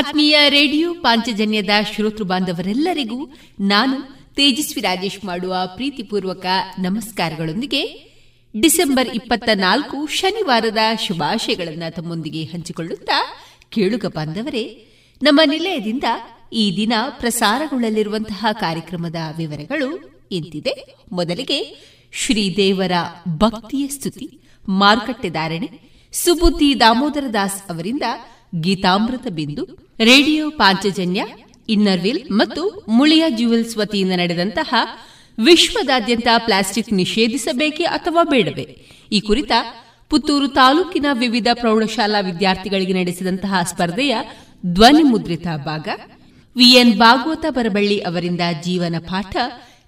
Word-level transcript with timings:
ಆತ್ಮೀಯ 0.00 0.38
ರೇಡಿಯೋ 0.48 0.94
ಪಾಂಚಜನ್ಯದ 0.94 1.68
ಶ್ರೋತೃ 1.94 2.24
ಬಾಂಧವರೆಲ್ಲರಿಗೂ 2.24 3.30
ನಾನು 3.60 4.02
ತೇಜಸ್ವಿ 4.34 4.82
ರಾಜೇಶ್ 4.82 5.24
ಮಾಡುವ 5.24 5.56
ಪ್ರೀತಿಪೂರ್ವಕ 5.74 6.46
ನಮಸ್ಕಾರಗಳೊಂದಿಗೆ 6.78 8.10
ಡಿಸೆಂಬರ್ 8.60 9.08
ಇಪ್ಪತ್ತ 9.14 9.48
ನಾಲ್ಕು 9.54 10.06
ಶನಿವಾರದ 10.06 10.78
ಶುಭಾಶಯಗಳನ್ನು 11.06 11.94
ತಮ್ಮೊಂದಿಗೆ 11.94 12.44
ಹಂಚಿಕೊಳ್ಳುತ್ತಾ 12.44 13.24
ಕೇಳುಗ 13.70 14.04
ಬಾಂಧವರೇ, 14.06 14.86
ನಮ್ಮ 15.22 15.40
ನಿಲಯದಿಂದ 15.44 16.04
ಈ 16.52 16.76
ದಿನ 16.76 16.92
ಪ್ರಸಾರಗೊಳ್ಳಲಿರುವಂತಹ 17.08 18.46
ಕಾರ್ಯಕ್ರಮದ 18.52 19.16
ವಿವರಗಳು 19.36 20.10
ಇಂತಿದೆ. 20.32 20.94
ಮೊದಲಿಗೆ 21.12 21.76
ಶ್ರೀದೇವರ 22.12 22.92
ಭಕ್ತಿಯ 23.28 23.88
ಸ್ತುತಿ 23.88 24.40
ಮಾರುಕಟ್ಟೆದಾರಣೆ 24.68 25.68
ಸುಬುದ್ದಿ 26.12 26.80
ದಾಮೋದರ 26.80 27.24
ದಾಸ್ 27.32 27.70
ಅವರಿಂದ 27.70 28.02
ಗೀತಾಮೃತ 28.54 29.26
ಬಿಂದು, 29.26 29.64
ರೇಡಿಯೋ 29.98 30.50
ಪಾಂಚಜನ್ಯ, 30.50 31.26
ಇನ್ನರ್ವಿಲ್ 31.68 32.30
ಮತ್ತು 32.30 32.84
ಮುಳಿಯ 32.88 33.24
ಜ್ಯುವೆಲ್ಸ್ 33.28 33.76
ವತಿಯಿಂದ 33.76 34.12
ನಡೆದಂತಹ 34.12 34.74
ವಿಶ್ವದಾದ್ಯಂತ 35.38 36.26
ಪ್ಲಾಸ್ಟಿಕ್ 36.38 36.92
ನಿಷೇಧಿಸಬೇಕೆ 36.92 37.84
ಅಥವಾ 37.84 38.24
ಬೇಡವೇ? 38.24 38.86
ಈ 39.12 39.20
ಕುರಿತ 39.20 39.52
ಪುತ್ತೂರು 40.10 40.48
ತಾಲೂಕಿನ 40.48 41.06
ವಿವಿಧ 41.12 41.46
ಪ್ರೌಢಶಾಲಾ 41.54 42.20
ವಿದ್ಯಾರ್ಥಿಗಳಿಗೆ 42.20 42.92
ನಡೆಸಿದಂತಹ 42.92 43.54
ಸ್ಪರ್ಧೆಯ 43.62 44.16
ಧ್ವನಿ 44.66 45.02
ಮುದ್ರಿತ 45.02 45.46
ಭಾಗ 45.56 45.88
ವಿಎನ್ 46.56 46.98
ಭಾಗವತ 46.98 47.44
ಬರಬಳ್ಳಿ 47.48 47.98
ಅವರಿಂದ 47.98 48.40
ಜೀವನ 48.62 48.94
ಪಾಠ, 48.98 49.36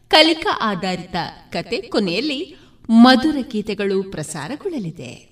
ಕಲಿಕಾ 0.08 0.58
ಆಧಾರಿತ 0.62 1.16
ಕತೆ 1.50 1.80
ಕೊನೆಯಲ್ಲಿ 1.80 2.56
ಮಧುರ 2.90 3.36
ಗೀತೆಗಳು 3.52 4.02
ಪ್ರಸಾರಗೊಳ್ಳಲಿದೆ. 4.02 5.31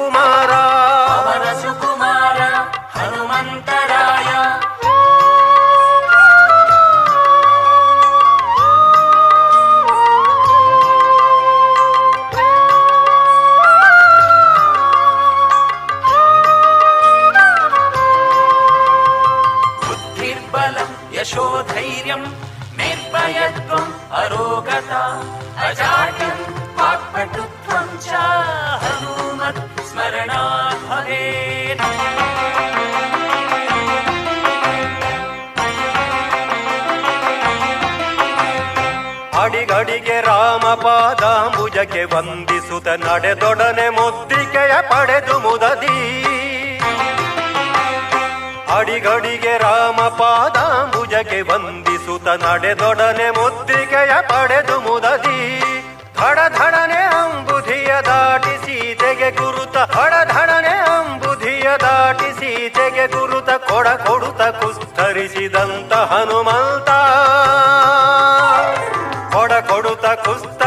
ಪಾದಾಂಬುಜಕ್ಕೆ 40.75 42.05
ವಂದಿಸುತ್ತ 42.05 42.89
ನಡೆದೊಡನೆ 42.89 43.89
ಮುದ್ರಿಕೆಯ 43.89 44.83
ಪಡೆದು 44.83 45.39
ಮುದದಿ. 45.39 46.25
ಅಡಿಗಡಿಗೆ 48.77 49.59
ರಾಮ 49.59 50.01
ಪಾದಾಂಬುಜಕ್ಕೆ 50.03 51.41
ವಂದಿಸುತ್ತ 51.41 52.29
ನಡೆದೊಡನೆ 52.29 53.31
ಮುದ್ರಿಕೆಯ 53.31 54.13
ಪಡೆದು 54.21 54.81
ಮುದದಿ. 54.81 55.61
ಧಡಧಡನೆ 56.19 57.03
ಅಂಬುಧಿಯ 57.03 57.87
ದಾಟಿ 57.87 58.57
ಸೀತೆಗೆ 58.57 59.31
ಗುರುತ 59.31 59.73
ಧಡಧಡನೆ 59.73 60.79
ಅಂಬುಧಿಯ 60.79 61.63
ದಾಟಿ 61.63 62.33
ಸೀತೆಗೆ 62.33 63.07
ಗುರುತ 63.07 63.51
ಕೊಡ 63.51 63.89
ಕೊಡುತ 63.89 64.43
ಕುಸ್ತರಿಸಿದಂತ 64.43 65.93
ಹನುಮಂತ. 65.93 66.91
ಕೊಡ 69.35 69.53
ಕೊಡುತ 69.53 70.07
ಕುಸ್ತರಿಸಿದಂತ 70.07 70.60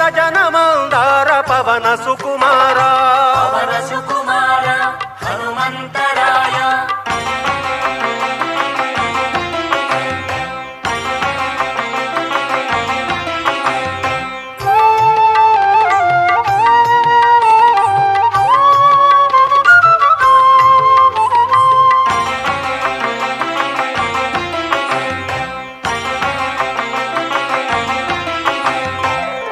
ಪ್ರಣತ 0.00 0.16
ಜನಮಂದಾರ 0.18 1.30
ಪವನ 1.40 1.86
ಸುಕುಮಾರ. 2.04 2.39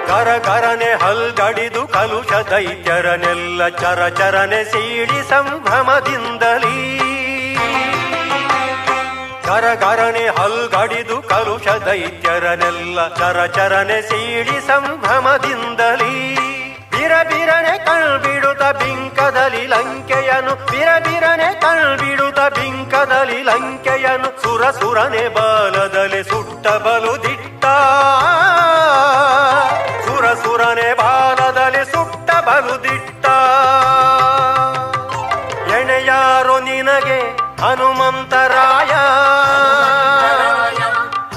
ಕರನೆ 0.09 0.91
ಹಲ್ಗಡಿದು 1.05 1.89
ಕಲುಷ 1.89 2.33
ದೈತ್ಯರನೆಲ್ಲ 2.51 3.69
ಚರ 3.69 4.09
ಚರನೆ 4.09 4.65
ಸೀಳಿ 4.65 5.29
ಸಂಭ್ರಮದಿಂದಲೀ. 5.29 6.99
ಹಲ್ 9.47 10.29
ಹಲ್ಗಡಿದು 10.29 11.23
ಕಲುಷ 11.23 11.69
ದೈತ್ಯರನೆಲ್ಲ 11.69 13.09
ಚರಚರನೆ 13.09 14.03
ಸೀಳಿ 14.03 14.67
ಸಂಭ್ರಮದಿಂದಲೀ. 14.67 16.35
ಬಿರಬಿರನೆ 16.91 17.79
ಕಳ್ಬಿಡುತ್ತ 17.79 18.63
ಬಿಂಕದಲ್ಲಿ 18.63 19.67
ಲಂಕೆಯನು 19.67 20.55
ಬಿರಬಿರನೆ 20.67 21.61
ಕಳ್ಬಿಡುತ್ತ 21.61 22.41
ಬಿಂಕದಲ್ಲಿ 22.41 23.43
ಲಂಕೆಯನು 23.43 24.43
ಸುರ 24.43 24.71
ಸುರನೆ 24.71 25.29
ಬಾಲದಲ್ಲಿ 25.29 26.23
ಸುಟ್ಟ 26.25 26.69
ಬಲು 26.69 27.23
ದಿಟ್ಟ. 27.23 27.65
ಸುಟ್ಟ 32.49 32.67
ಬಲು 32.67 32.83
ದಿಟ್ಟ 32.83 33.27
ಎಣೆಯಾರೋ 35.73 36.61
ನಿನಗೆ 36.61 37.21
ಹನುಮಂತರಾಯ. 37.63 38.93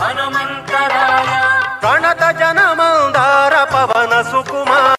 ಹನುಮಂತರಾಯ. 0.04 1.30
ಪ್ರಣತ 1.80 2.38
ಜನ 2.38 2.60
ಮಂದಾರ 2.74 3.56
ಪವನ 3.64 4.22
ಸುಕುಮಾರ. 4.22 4.96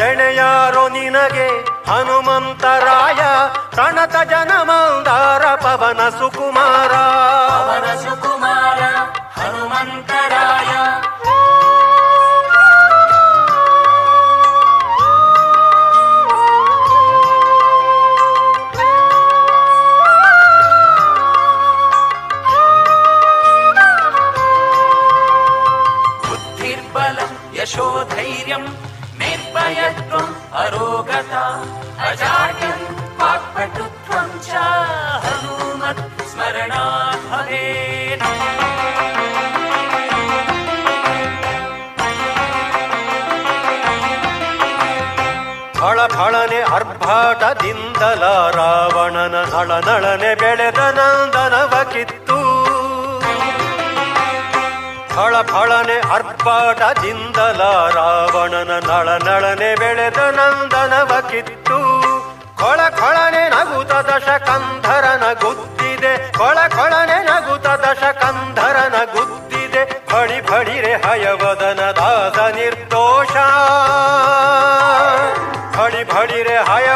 ಎಣೆಯಾರೋ 0.00 0.88
ನಿನಗೆ 0.88 1.48
ಹನುಮಂತರಾಯ. 1.90 3.20
ಪ್ರಣತ 3.74 4.16
ಜನ 4.16 4.52
ಮಂದಾರ 4.62 5.54
ಪವನ 5.54 6.08
ಸುಕುಮಾರ. 6.08 6.59
ಅರ್ಭಾಟದಿಂದಲ 47.20 48.22
ರಾವಣನ 48.50 49.34
ನಳ 49.34 49.84
ನಳನೆ 49.84 50.34
ಬೆಳೆದ 50.34 50.78
ನಂದನವ 50.78 51.82
ಕಿತ್ತು. 51.92 52.38
ಫಳ 55.14 55.42
ಫಳನೆ 55.42 55.98
ಅರ್ಭಾಟದಿಂದಲ 55.98 57.62
ರಾವಣನ 57.94 58.88
ನಳ 58.88 59.08
ನಳನೆ 59.08 59.74
ಬೆಳೆದ 59.74 60.18
ನಂದನವ 60.18 61.20
ಕಿತ್ತು. 61.30 61.78
ಕೊಳ 62.58 62.88
ಕೊಳನೆ 62.88 63.48
ನಗುತ 63.48 63.92
ದಶಕಂಧರನ 63.92 65.32
ಗುದ್ದಿದೆ. 65.32 66.32
ಕೊಳ 66.32 66.54
ಕೊಳನೆ 66.54 67.24
ನಗುತ 67.24 67.66
ದಶಕಂಧರನ 67.66 68.94
ಗುದ್ದಿದೆ. 69.14 70.06
ಫಳಿ 70.08 70.40
ಫಳಿರೆ 70.40 70.94
ಹಯವದನ 70.94 71.90
ದಾಸ 71.90 72.54
ನಿರ್ದೋಷ. 72.54 73.36
ಫಳಿ 75.76 76.04
ಫಳಿರೆ 76.04 76.56
ಹಯವದನ 76.56 76.89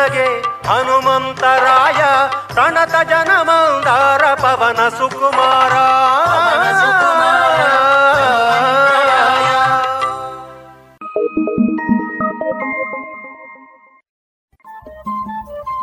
ನಿನಗೆ 0.00 0.28
ಹನುಮಂತರಾಯ 0.68 2.00
ಪ್ರಣತ 2.54 2.94
ಜನ 3.08 3.30
ಮಂದಾರ 3.42 4.22
ಪವನ 4.34 4.88
ಸುಕುಮಾರ. 4.88 5.72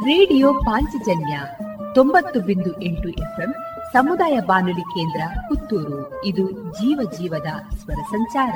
ರೇಡಿಯೋ 0.04 0.54
ಪಾಂಚಜನ್ಯ 0.54 1.40
ತೊಂಬತ್ತು 1.96 2.40
ಬಿಂದು 2.40 2.82
ಎಂಟು 2.82 3.10
ಎಫ್ಎಂ 3.10 3.54
ಸಮುದಾಯ 3.94 4.40
ಬಾನುಲಿ 4.40 4.82
ಕೇಂದ್ರ 4.82 5.22
ಪುತ್ತೂರು. 5.48 6.26
ಇದು 6.26 6.52
ಜೀವ 6.52 7.10
ಜೀವದ 7.18 7.50
ಸ್ವರ 7.78 8.02
ಸಂಚಾರ. 8.10 8.56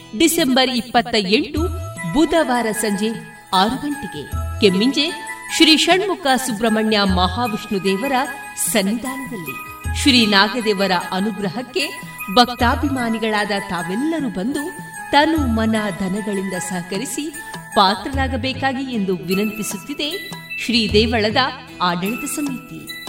ಡಿಸೆಂಬರ್ 0.17 0.69
ಇಪ್ಪತ್ತ 0.69 1.15
ಎಂಟು, 1.15 1.61
ಬುಧವಾರ 2.13 2.67
ಸಂಜೆ 2.71 3.09
ಆರು 3.53 3.81
ಗಂಟೆಗೆ. 3.81 4.31
ಕೆಮ್ಮಿಂಜೆ, 4.61 5.09
ಶ್ರೀ 5.57 5.77
ಷಣ್ಮುಖ 5.77 6.27
ಸುಬ್ರಹ್ಮಣ್ಯ 6.35 6.99
ಮಹಾವಿಷ್ಣು 7.03 7.83
ದೇವರ 7.83 8.11
ಸನ್ನಿಧಾನದಲ್ಲಿ. 8.71 9.71
ಶ್ರೀ 9.97 10.25
ನಾಗದೇವರ 10.25 10.91
ಅನುಗ್ರಹಕ್ಕೆ 11.11 12.01
ಭಕ್ತಾಭಿಮಾನಿಗಳಾದ 12.35 13.51
ತಾವೆಲ್ಲರೂ 13.69 14.29
ಬಂದು 14.29 14.77
ತನು 15.11 15.37
ಮನ 15.37 15.75
ಧನಗಳಿಂದ 15.99 16.53
ಸಹಕರಿಸಿ 16.53 17.33
ಪಾತ್ರರಾಗಬೇಕಾಗಿ 17.75 18.83
ಎಂದು 18.83 19.15
ವಿನಂತಿಸುತ್ತಿದೆ 19.15 20.31
ಶ್ರೀ 20.65 20.93
ದೇವಳದ 20.93 21.37
ಆಡಳಿತ 21.81 22.25
ಸಮಿತಿ. 22.25 23.00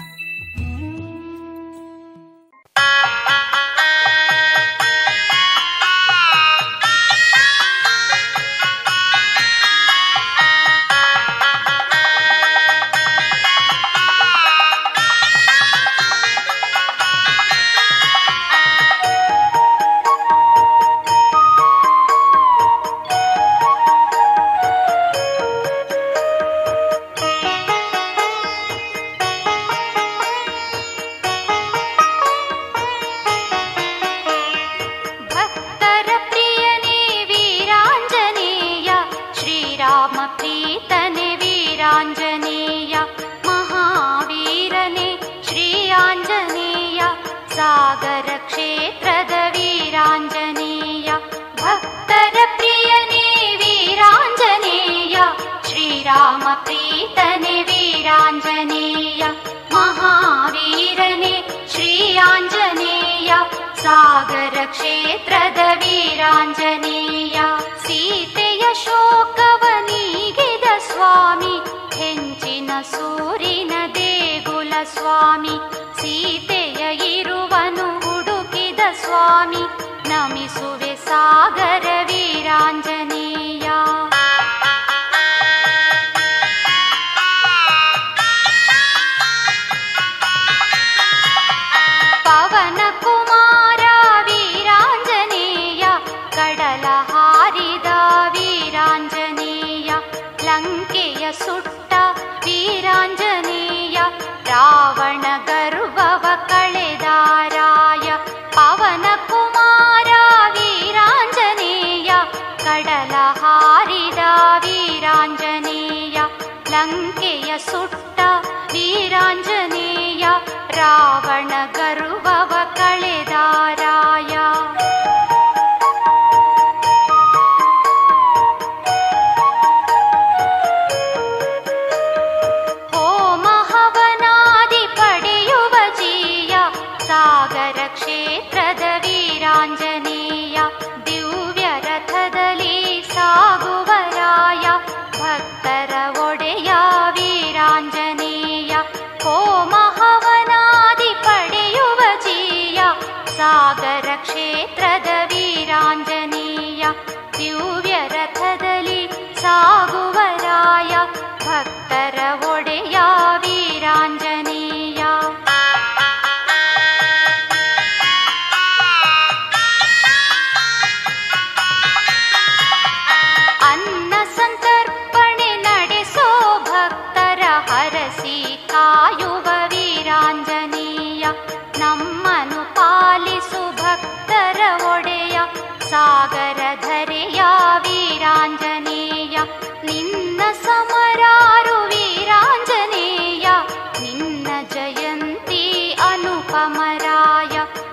शिवाय 197.13 197.92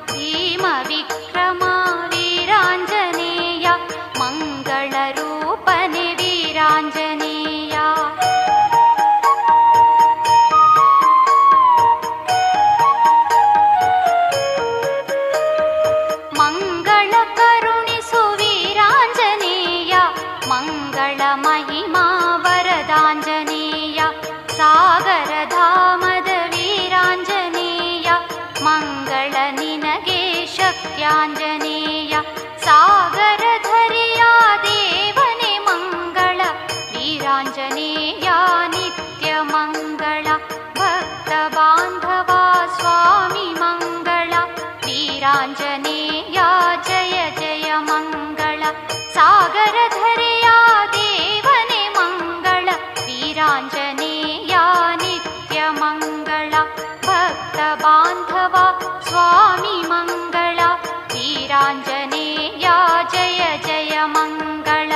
जय 63.14 63.60
जय 63.66 64.06
मङ्गल 64.06 64.92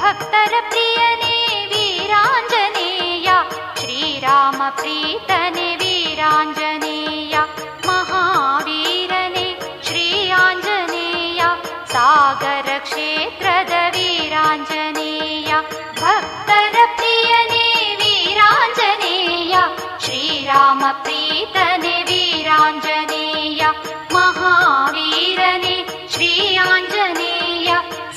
भक्तरप्रियने 0.00 1.34
वीराञ्जनेया। 1.66 3.36
श्रीरामप्रीतने 3.80 5.68
वीराञ्जनेया। 5.76 7.42
महावीरने 7.86 9.46
श्री 9.84 10.30
आञ्जनेया 10.30 11.48
सागरक्षेत्रद 11.86 13.72
वीराञ्जनेया। 13.96 15.60
भक्त 16.02 16.50
प्रियने 16.98 17.66
वीराञ्जनेया। 18.00 19.62
श्रीरामप्रीतने 20.00 21.94
वीराञ्जनेया। 22.02 23.70
महावीरने 24.12 25.71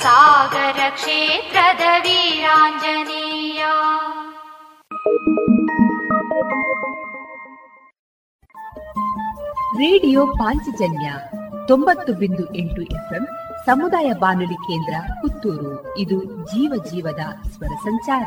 ಸಾಗರ 0.06 0.90
ಕ್ಷೇತ್ರದ 0.90 1.80
ವೀರಾಂಜನೇಯ. 1.98 3.64
ರೇಡಿಯೋ 9.78 10.26
ಪಾಂಚಜನ್ಯ 10.26 11.12
ತೊಂಬತ್ತು 11.68 12.12
ಬಿಂದು 12.12 12.54
ಎಂಟು 12.54 12.82
ಎಫ್ಎಂ 12.82 13.28
ಸಮುದಾಯ 13.66 14.12
ಬಾನುಲಿ 14.12 14.54
ಕೇಂದ್ರ 14.54 14.94
ಪುತ್ತೂರು. 15.22 15.98
ಇದು 15.98 16.24
ಜೀವ 16.24 16.84
ಜೀವದ 16.90 17.48
ಸ್ವರ 17.48 17.74
ಸಂಚಾರ. 17.74 18.26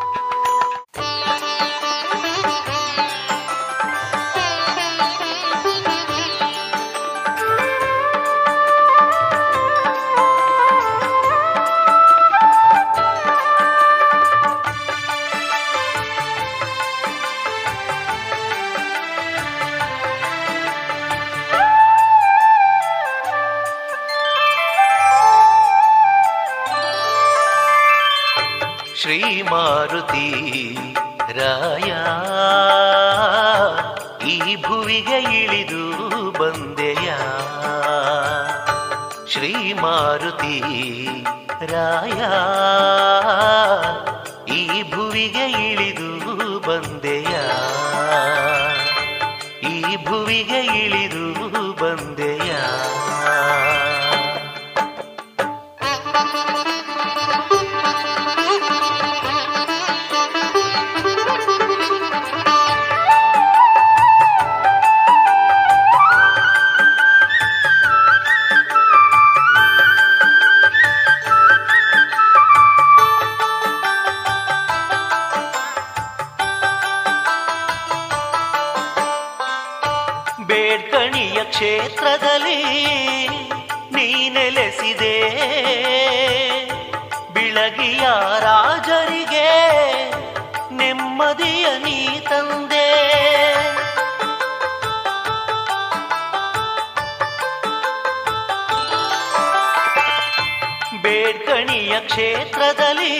ಕ್ಷೇತ್ರದಲ್ಲಿ 102.07 103.15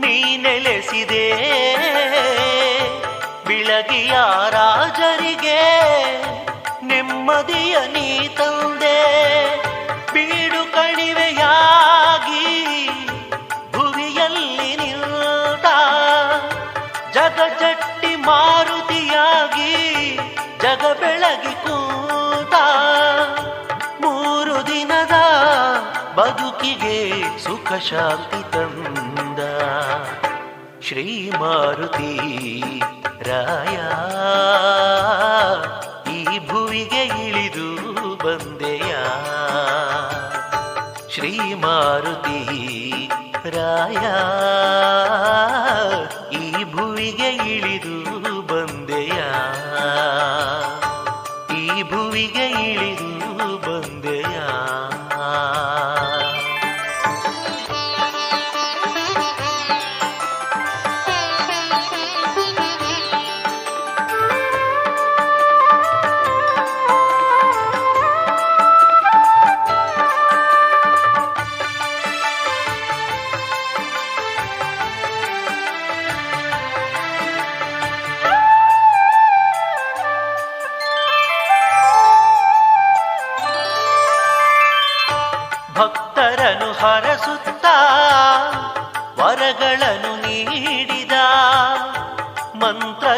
ನೀ 0.00 0.36
ನೆಲೆಸಿದೆ. 0.36 1.26
ಬಿಳಗಿಯ 3.46 4.14
ರಾಜರಿಗೆ 4.50 5.62
ನೆಮ್ಮದಿಯ 6.82 7.76
ನೀ 7.92 8.28
ತಂದೆ. 8.28 8.98
ಬೀಡು 10.12 10.72
ಕಣಿವೆಯಾಗಿ 10.72 12.46
ಭುವಿಯಲ್ಲಿ 13.72 14.76
ನಿಲ್ತ 14.76 15.66
ಜಗಜಟ್ಟಿ 17.14 18.16
ಮಾರುತಿಯಾಗಿ 18.16 19.72
ಜಗ 20.62 20.84
ಬೆಳಗಿ 21.00 21.54
ಕೂತ 21.64 22.54
ಬದುಕಿಗೆ 26.16 26.96
ಸುಖ 27.44 27.68
ಶಾಂತಿ 27.86 28.40
ತಂದ 28.52 29.40
ಶ್ರೀ 30.86 31.06
ಮಾರುತಿ 31.40 32.12
ರಾಯ. 33.28 33.76
ಈ 36.16 36.20
ಭುವಿಗೆ 36.48 37.02
ಇಳಿದು 37.26 37.68
ಬಂದೆಯ 38.24 38.92
ಶ್ರೀ 41.14 41.32
ಮಾರುತಿ 41.64 42.40
ರಾಯ. 43.56 44.04
ಈ 46.42 46.46
ಭುವಿಗೆ 46.74 47.30
ಇಳಿದು 47.54 47.96
ಬಂದೆಯ, 48.50 49.18
ಈ 51.60 51.64
ಭುವಿಗೆ 51.90 52.46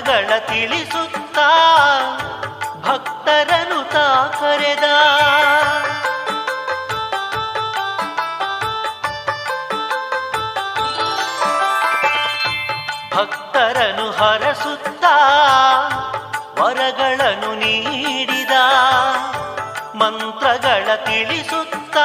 ಮಂತ್ರಗಳ 0.06 0.38
ತಿಳಿಸುತ್ತ 0.38 1.38
ಭಕ್ತರನು 2.86 3.90
ತಾ 3.90 4.36
ಕರೆದ. 4.40 4.86
ಭಕ್ತರನು 13.16 14.10
ಹರಸುತ್ತ 14.10 15.04
ವರಗಳನ್ನು 16.60 17.54
ನೀಡಿದ. 17.54 18.50
ಮಂತ್ರಗಳ 19.94 20.94
ತಿಳಿಸುತ್ತ 20.94 21.96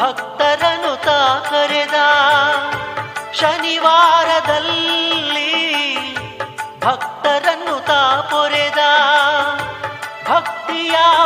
ಭಕ್ತರನು 0.00 1.02
ತಾ 1.04 1.46
ಕರೆದ. 1.50 1.94
ಶನಿವಾರದಲ್ಲಿ 3.34 5.09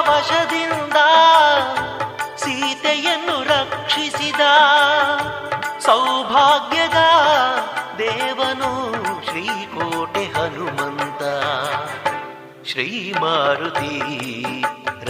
ವಶದಿಂದ 0.09 0.99
ಸೀತೆಯನ್ನು 2.37 3.37
ರಕ್ಷಿಸಿದ 3.49 4.43
ಸೌಭಾಗ್ಯದ 5.87 7.01
ದೇವನು 7.99 8.71
ಶ್ರೀಕೋಟೆ 9.27 10.25
ಹನುಮಂತ. 10.35 11.23
ಶ್ರೀ 12.71 12.89
ಮಾರುತಿ 13.21 13.95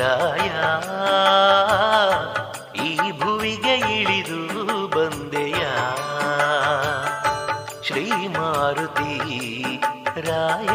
ರಾಯ, 0.00 0.50
ಈ 2.86 2.90
ಭುವಿಗೆ 3.20 3.76
ಇಳಿದು 3.98 4.40
ಬಂದೆಯ. 4.96 5.62
ಶ್ರೀ 7.86 8.06
ಮಾರುತಿ 8.38 9.14
ರಾಯ. 10.28 10.72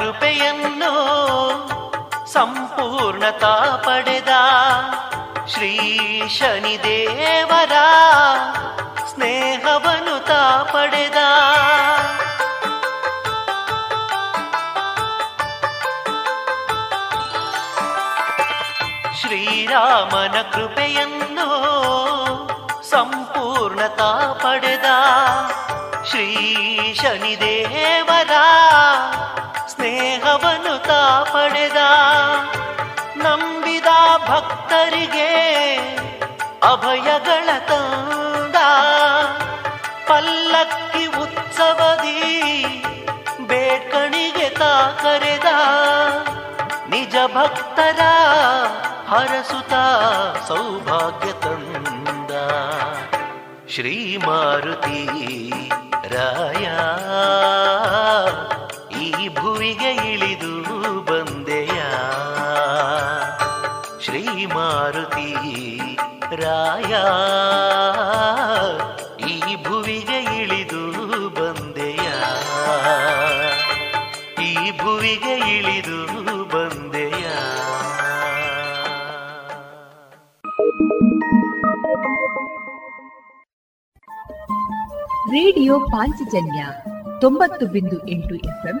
ಕೃಪೆಯನ್ನು 0.00 0.92
ಸಂಪೂರ್ಣತಾ 2.32 3.54
ಪಡೆದ 3.84 4.32
ಶ್ರೀ 5.52 5.72
ಶನಿದೇವರ 6.28 7.74
ಸ್ನೇಹವನ್ನು 9.10 10.16
ತಾ 10.26 10.42
ಪಡೆದ. 10.72 11.18
ಶ್ರೀರಾಮನ 19.20 20.36
ಕೃಪೆಯನ್ನು 20.54 21.48
ಸಂಪೂರ್ಣತಾ 22.90 24.10
ಪಡೆದ 24.42 24.88
ಶ್ರೀ 26.10 26.26
ಶನಿದೇವರ 27.02 28.32
ಸ್ನೇಹವನ್ನು 29.80 30.82
ತಾ 30.82 31.26
ಪಡೆದ. 31.32 31.76
ನಂಬಿದ 33.16 33.86
ಭಕ್ತರಿಗೆ 34.28 35.76
ಅಭಯಗಳ 36.62 37.58
ತಂದ. 37.68 38.56
ಪಲ್ಲಕ್ಕಿ 40.08 41.06
ಉತ್ಸವದಿ 41.06 42.42
ಬೇಡ್ಕಣಿಗೆ 43.40 44.50
ತಾ 44.50 44.98
ಕರೆದ. 45.02 45.44
ನಿಜ 46.88 47.16
ಭಕ್ತರ 47.34 48.00
ಹರಸುತ 49.08 49.74
ಸೌಭಾಗ್ಯ 50.48 51.32
ತಂದ. 51.32 52.30
ಶ್ರೀ 53.68 54.16
ಮಾರುತಿ 54.16 55.08
ರಾಯ. 56.08 56.68
ಈ 59.20 59.28
ಭುವಿಗೆ 59.28 60.12
ಇಳಿದು 60.12 60.52
ಬಂದೆಯ 61.00 61.78
ಶ್ರೀ 64.04 64.46
ಮಾರುತಿ 64.46 65.30
ರಾಯ. 66.36 66.92
ಈ 69.30 69.56
ಭುವಿಗೆ 69.64 70.18
ಇಳಿದು 70.42 70.82
ಬಂದೆಯ 71.28 72.06
ಈ 74.44 74.70
ಭುವಿಗೆ 74.70 75.34
ಇಳಿದು 75.56 75.98
ಬಂದೆಯ. 76.44 77.24
ರೇಡಿಯೋ 85.30 85.80
ಪಾಂಚಜನ್ಯ 85.80 86.66
ತೊಂಬತ್ತು 87.20 87.66
ಬಿಂದು 87.66 88.08
ಎಂಟು 88.08 88.34
ಎಫ್ಎಂ 88.34 88.80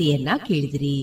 ಗೀತೆಯನ್ನ 0.00 0.28
ಕೇಳಿದ್ರಿ. 0.46 0.96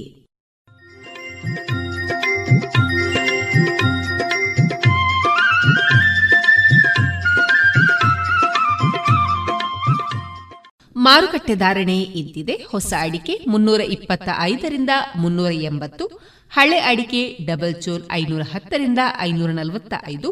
ಮಾರುಕಟ್ಟೆ 10.96 11.56
ಧಾರಣೆ 11.56 11.98
ಇಂತಿದೆ. 12.20 12.56
ಹೊಸ 12.72 12.94
ಅಡಿಕೆ 13.00 13.34
ಮುನ್ನೂರ 13.48 13.82
ಇಪ್ಪತ್ತ 13.96 14.30
ಐದರಿಂದ 14.42 14.90
ಮುನ್ನೂರ 15.16 15.52
ಎಂಬತ್ತು, 15.52 16.06
ಹಳೆ 16.54 16.80
ಅಡಿಕೆ 16.80 17.22
ಡಬಲ್ 17.46 17.76
ಚೋಲ್ 17.82 18.04
ಐನೂರ 18.12 18.44
ಹತ್ತರಿಂದ 18.54 19.02
ಐನೂರ 19.20 19.52
ನಲವತ್ತ 19.52 19.94
ಐದು 20.10 20.32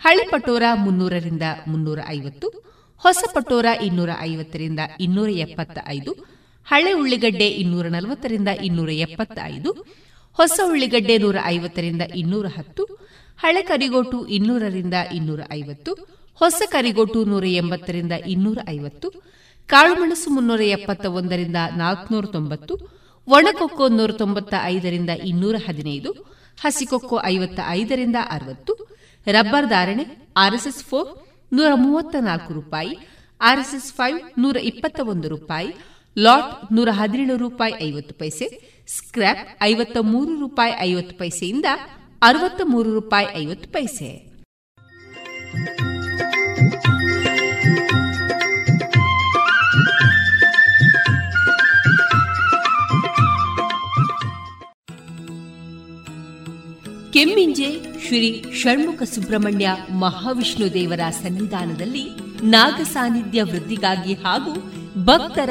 ಹಳೆ 0.00 0.26
ಪಟೋರ 0.30 0.64
ಮುನ್ನೂರರಿಂದ 0.74 1.46
ಮುನ್ನೂರ 1.68 2.00
ಐವತ್ತು, 2.08 2.48
ಹೊಸ 3.00 3.22
ಪಟೋರ 3.34 3.66
ಇನ್ನೂರ 3.84 4.10
ಐವತ್ತರಿಂದ 4.20 4.80
ಇನ್ನೂರ 5.00 5.30
ಎಪ್ಪತ್ತ 5.46 5.78
ಐದು 5.88 6.39
ಹಳೆ 6.66 6.92
ಉಳ್ಳಿಗಡ್ಡೆ 6.92 7.48
ಇನ್ನೂರ 7.62 7.86
ನಲವತ್ತರಿಂದ 7.86 8.48
ಇನ್ನೂರ 8.62 8.90
ಎಪ್ಪತ್ತೈದು, 8.90 9.70
ಹೊಸ 10.38 10.60
ಉಳ್ಳಿಗಡ್ಡೆ 10.64 11.18
ನೂರ 11.18 11.36
ಐವತ್ತರಿಂದ 11.44 12.02
ಇನ್ನೂರ 12.14 12.46
ಹತ್ತು, 12.46 12.82
ಹಳೆ 13.38 13.62
ಕರಿಗೋಟು 13.62 14.26
ಇನ್ನೂರರಿಂದ 14.26 14.94
ಇನ್ನೂರ 15.12 15.40
ಐವತ್ತು, 15.52 15.92
ಹೊಸ 16.40 16.62
ಕರಿಗೋಟು 16.70 17.24
ನೂರ 17.24 17.44
ಎಂಬತ್ತರಿಂದ 17.44 18.12
ಇನ್ನೂರ 18.26 18.58
ಐವತ್ತು, 18.68 19.08
ಕಾಳುಮೆಣಸು 19.68 20.30
ಮುನ್ನೂರ 20.30 20.60
ಎಪ್ಪತ್ತ 20.60 21.06
ಒಂದರಿಂದ 21.06 21.56
ನಾಲ್ಕುನೂರ 21.76 22.24
ತೊಂಬತ್ತು, 22.26 22.74
ಒಣಕೊಕ್ಕೋ 23.28 23.88
ನೂರ 23.88 24.10
ತೊಂಬತ್ತ 24.12 24.54
ಐದರಿಂದ 24.64 25.10
ಇನ್ನೂರ 25.24 25.56
ಹದಿನೈದು, 25.66 26.12
ಹಸಿಕೊಕ್ಕೋ 26.58 27.20
ಐವತ್ತ 27.24 27.60
ಐದರಿಂದ 27.68 28.16
ಅರವತ್ತು, 28.30 28.72
ರಬ್ಬರ್ 29.26 29.66
ಧಾರಣೆ 29.66 30.04
ಆರ್ಎಸ್ಎಸ್ 30.36 30.84
ಫೋರ್ 30.84 31.08
ನೂರ 31.52 31.70
ಮೂವತ್ತ 31.74 32.16
ನಾಲ್ಕು 32.20 32.52
ರೂಪಾಯಿ, 32.52 32.98
ಆರ್ಎಸ್ಎಸ್ 33.40 33.92
ಫೈವ್ 33.92 34.18
ನೂರ 34.38 34.56
ಇಪ್ಪತ್ತ 34.56 35.00
ಒಂದು 35.00 35.28
ರೂಪಾಯಿ 35.28 35.70
ಲಾಟ್ 36.20 36.72
ನೂರ 36.72 36.88
ಹದಿನೇಳು 36.92 37.36
ರೂಪಾಯಿ 37.36 37.74
ಐವತ್ತು 37.84 38.14
ಪೈಸೆ 38.14 38.46
ಸ್ಕ್ರಾಪ್ 38.86 39.62
ಐವತ್ತ 39.62 39.96
ಮೂರು 40.00 40.40
ರೂಪಾಯಿ 40.40 40.72
ಐವತ್ತು 40.80 41.18
ಪೈಸೆಯಿಂದ 41.18 41.64
ಅರವತ್ತ 42.22 42.60
ಮೂರು 42.64 42.92
ರೂಪಾಯಿ 42.92 43.26
ಐವತ್ತು 43.36 43.68
ಪೈಸೆ. 43.68 44.30
ಕೆಮ್ಮಿಂಜೆ 57.12 57.68
ಶ್ರೀ 58.06 58.44
ಷಣ್ಮುಖ 58.54 59.02
ಸುಬ್ರಹ್ಮಣ್ಯ 59.02 59.68
ಮಹಾವಿಷ್ಣು 59.98 60.74
ದೇವರ 60.74 61.00
ಸನ್ನಿಧಾನದಲ್ಲಿ 61.10 62.04
ನಾಗ 62.42 62.80
ಸಾನ್ನಿಧ್ಯ 62.92 63.42
ವೃದ್ಧಿಗಾಗಿ 63.42 64.14
ಹಾಗೂ 64.14 64.52
ಭಕ್ತರ 65.04 65.50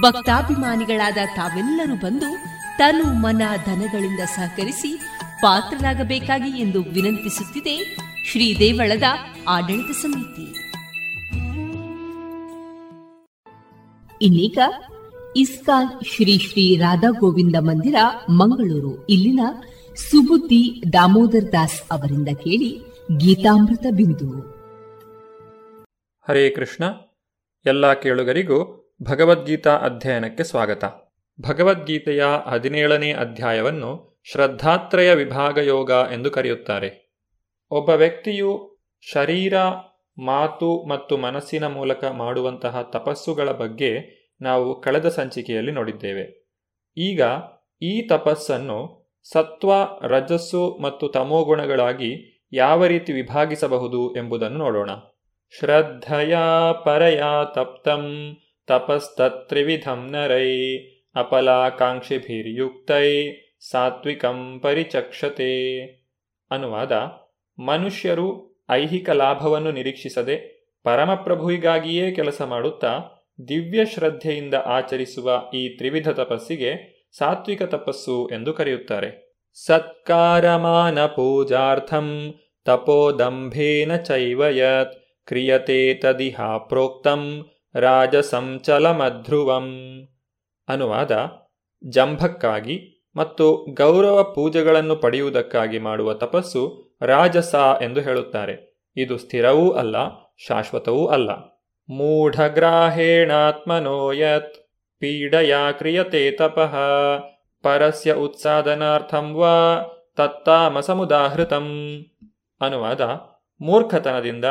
ಭಕ್ತಾಭಿಮಾನಿಗಳಾದ 0.00 1.16
ತಾವೆಲ್ಲರೂ 1.36 1.94
ಬಂದು 1.94 2.36
ತನು 2.78 3.14
ಮನ 3.14 3.42
ಧನಗಳಿಂದ 3.66 4.20
ಸಹಕರಿಸಿ 4.20 5.00
ಪಾತ್ರರಾಗಬೇಕಾಗಿ 5.42 6.50
ಎಂದು 6.50 6.82
ವಿನಂತಿಸುತ್ತಿದೆ 6.82 7.96
ಶ್ರೀ 8.26 8.58
ದೇವಳದ 8.58 9.02
ಆಡಳಿತ 9.48 9.90
ಸಮಿತಿ. 9.90 10.54
ಇನ್ನೀಗ 14.22 14.58
ಇಸ್ಕಾನ್ 15.36 16.04
ಶ್ರೀ 16.04 16.38
ಶ್ರೀ 16.38 16.76
ರಾಧಾ 16.76 17.10
ಗೋವಿಂದ 17.10 17.56
ಮಂದಿರ, 17.60 17.94
ಮಂಗಳೂರು. 18.30 19.06
ಇಲ್ಲಿನ 19.06 19.40
ಸುಬುದ್ದಿ 19.94 20.82
ದಾಮೋದರ್ 20.92 21.52
ದಾಸ್ 21.52 21.82
ಅವರಿಂದ 21.92 22.28
ಕೇಳಿ 22.28 22.82
ಗೀತಾಮೃತ 23.16 23.86
ಬಿಂದು. 23.90 24.40
ಹರೇ 26.28 26.50
ಕೃಷ್ಣ. 26.50 26.84
ಎಲ್ಲ 27.66 27.92
ಕೇಳುಗರಿಗೂ 27.92 28.81
ಭಗವದ್ಗೀತಾ 29.04 29.76
ಅಧ್ಯಯನಕ್ಕೆ 29.76 30.42
ಸ್ವಾಗತ. 30.42 30.84
ಭಗವದ್ಗೀತೆಯ 31.48 32.24
ಹದಿನೇಳನೇ 32.46 33.12
ಅಧ್ಯಾಯವನ್ನು 33.12 34.20
ಶ್ರದ್ಧಾತ್ರಯ 34.32 35.14
ವಿಭಾಗ 35.14 35.58
ಯೋಗ 35.58 35.90
ಎಂದು 35.90 36.30
ಕರೆಯುತ್ತಾರೆ. 36.30 37.14
ಒಬ್ಬ 37.70 37.88
ವ್ಯಕ್ತಿಯು 37.88 38.78
ಶರೀರ, 39.00 39.54
ಮಾತು 40.18 40.86
ಮತ್ತು 40.88 41.16
ಮನಸ್ಸಿನ 41.16 41.66
ಮೂಲಕ 41.66 42.04
ಮಾಡುವಂತಹ 42.04 42.82
ತಪಸ್ಸುಗಳ 42.82 43.50
ಬಗ್ಗೆ 43.50 44.22
ನಾವು 44.40 44.80
ಕಳೆದ 44.80 45.08
ಸಂಚಿಕೆಯಲ್ಲಿ 45.08 45.72
ನೋಡಿದ್ದೇವೆ. 45.72 46.48
ಈಗ 46.96 47.22
ಈ 47.82 48.08
ತಪಸ್ಸನ್ನು 48.08 49.10
ಸತ್ವ, 49.32 49.72
ರಜಸ್ಸು 50.02 50.78
ಮತ್ತು 50.82 51.08
ತಮೋಗುಣಗಳಾಗಿ 51.08 52.42
ಯಾವ 52.52 52.86
ರೀತಿ 52.86 53.12
ವಿಭಾಗಿಸಬಹುದು 53.12 54.16
ಎಂಬುದನ್ನು 54.16 54.58
ನೋಡೋಣ. 54.58 54.90
ಶ್ರದ್ಧಯ 55.58 56.36
ಪರಯ 56.84 57.22
ತಪ್ತಂ 57.54 58.36
ತಪಸ್ತತ್ರಿವಿಧಂ 58.72 60.08
ನರೈ 60.10 60.50
ಅಪಲಾಕಾಂಕ್ಷಿಭಿರ್ಯುಕ್ತೈ 61.14 63.08
ಸಾತ್ವಿಕಂ 63.70 64.60
ಪರಿಚಕ್ಷತೆ 64.62 65.50
ಅನುವಾದ 66.50 66.92
ಮನುಷ್ಯರು 67.58 68.28
ಐಹಿಕ 68.70 69.10
ಲಾಭವನ್ನು 69.10 69.70
ನಿರೀಕ್ಷಿಸದೆ 69.72 70.36
ಪರಮಪ್ರಭುವಿಗಾಗಿಯೇ 70.84 72.10
ಕೆಲಸ 72.10 72.42
ಮಾಡುತ್ತಾ 72.42 72.92
ದಿವ್ಯ 73.48 73.84
ಶ್ರದ್ಧೆಯಿಂದ 73.84 74.54
ಆಚರಿಸುವ 74.54 75.42
ಈ 75.54 75.68
ತ್ರಿವಿಧ 75.68 76.08
ತಪಸ್ಸಿಗೆ 76.08 76.72
ಸಾತ್ವಿಕ 77.18 77.62
ತಪಸ್ಸು 77.62 78.16
ಎಂದು 78.32 78.52
ಕರೆಯುತ್ತಾರೆ. 78.52 79.10
ಸತ್ಕಾರಮಾನ 79.66 81.06
ಪೂಜಾರ್ಥಂ 81.06 82.34
ತಪೋದಂಭೇನ 82.64 83.96
ಚೈವಯತ್ 83.96 84.94
ಕ್ರಿಯತೆ 85.26 85.94
ತದಿಹ 85.94 86.40
ಪ್ರೋಕ್ತಂ 86.68 87.22
ರಾಜಸಂಚಲಮಧ್ರುವಂ 87.74 89.98
ಅನುವಾದ, 90.68 91.30
ಜಂಭಕ್ಕಾಗಿ 91.84 93.08
ಮತ್ತು 93.16 93.54
ಗೌರವ 93.54 94.22
ಪೂಜೆಗಳನ್ನು 94.22 94.96
ಪಡೆಯುವುದಕ್ಕಾಗಿ 94.96 95.78
ಮಾಡುವ 95.78 96.14
ತಪಸ್ಸು 96.14 96.90
ರಾಜಸ 97.02 97.54
ಎಂದು 97.82 98.00
ಹೇಳುತ್ತಾರೆ. 98.00 98.78
ಇದು 98.96 99.18
ಸ್ಥಿರವೂ 99.18 99.70
ಅಲ್ಲ, 99.70 99.96
ಶಾಶ್ವತವೂ 100.46 101.06
ಅಲ್ಲ. 101.06 101.30
ಮೂಢಗ್ರಾಹೇಣಾತ್ಮನೋಯತ್, 101.88 104.54
ಪೀಡಯಾ 104.98 105.72
ಕ್ರಿಯತೆ 105.72 106.30
ತಪಃ, 106.30 106.76
ಪರಸ್ಯ 107.62 108.12
ಉತ್ಸಾದನಾರ್ಥಂ 108.12 109.32
ವಾ 109.32 109.86
ತತ್ತಾಮಸಮುದಾಹೃತಂ. 110.16 111.98
ಅನುವಾದ, 112.60 113.00
ಮೂರ್ಖತನದಿಂದ 113.60 114.44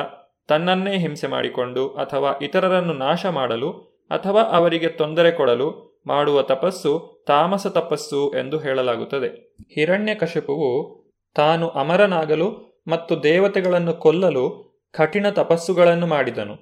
ತನ್ನನ್ನೇ 0.47 0.97
ಹಿಂಸೆ 0.97 1.27
ಮಾಡಿಕೊಂಡು 1.27 1.89
ಅಥವಾ 1.89 2.39
ಇತರರನ್ನು 2.41 2.93
ನಾಶ 2.93 3.25
ಮಾಡಲು 3.25 3.71
ಅಥವಾ 4.09 4.41
ಅವರಿಗೆ 4.41 4.87
ತೊಂದರೆ 4.87 5.31
ಕೊಡಲು 5.31 5.91
ಮಾಡುವ 6.07 6.41
ತಪಸ್ಸು 6.41 7.23
ತಾಮಸ 7.27 7.67
ತಪಸ್ಸು 7.67 8.31
ಎಂದು 8.31 8.57
ಹೇಳಲಾಗುತ್ತದೆ. 8.57 9.55
ಹಿರಣ್ಯಕಶಿಪುವು 9.73 11.01
ತಾನು 11.35 11.69
ಅಮರನಾಗಲು 11.69 12.81
ಮತ್ತು 12.87 13.23
ದೇವತೆಗಳನ್ನು 13.23 13.93
ಕೊಲ್ಲಲು 13.93 14.71
ಕಠಿಣ 14.91 15.29
ತಪಸ್ಸುಗಳನ್ನು 15.29 16.07
ಮಾಡಿದನು. 16.07 16.55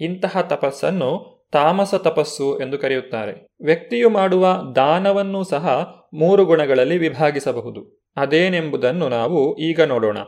ಇಂತಹ 0.00 0.40
ತಪಸ್ಸನ್ನು 0.40 1.36
ತಾಮಸ 1.52 1.94
ತಪಸ್ಸು 1.94 2.60
ಎಂದು 2.60 2.78
ಕರೆಯುತ್ತಾರೆ. 2.78 3.46
ವ್ಯಕ್ತಿಯು 3.60 4.10
ಮಾಡುವ 4.10 4.72
ದಾನವನ್ನೂ 4.76 5.44
ಸಹ 5.44 5.94
ಮೂರು 6.14 6.44
ಗುಣಗಳಲ್ಲಿ 6.44 6.98
ವಿಭಾಗಿಸಬಹುದು. 6.98 8.10
ಅದೇನೆಂಬುದನ್ನು 8.16 9.08
ನಾವು 9.08 9.56
ಈಗ 9.56 9.80
ನೋಡೋಣ. 9.80 10.18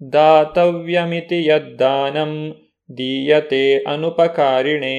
ದಾತವ್ಯಮಿತಿ 0.00 1.46
ಯದ್ದಾನಂ 1.46 2.32
ದೀಯತೆ 2.98 3.64
ಅನುಪಕಾರಿಣೆ 3.84 4.96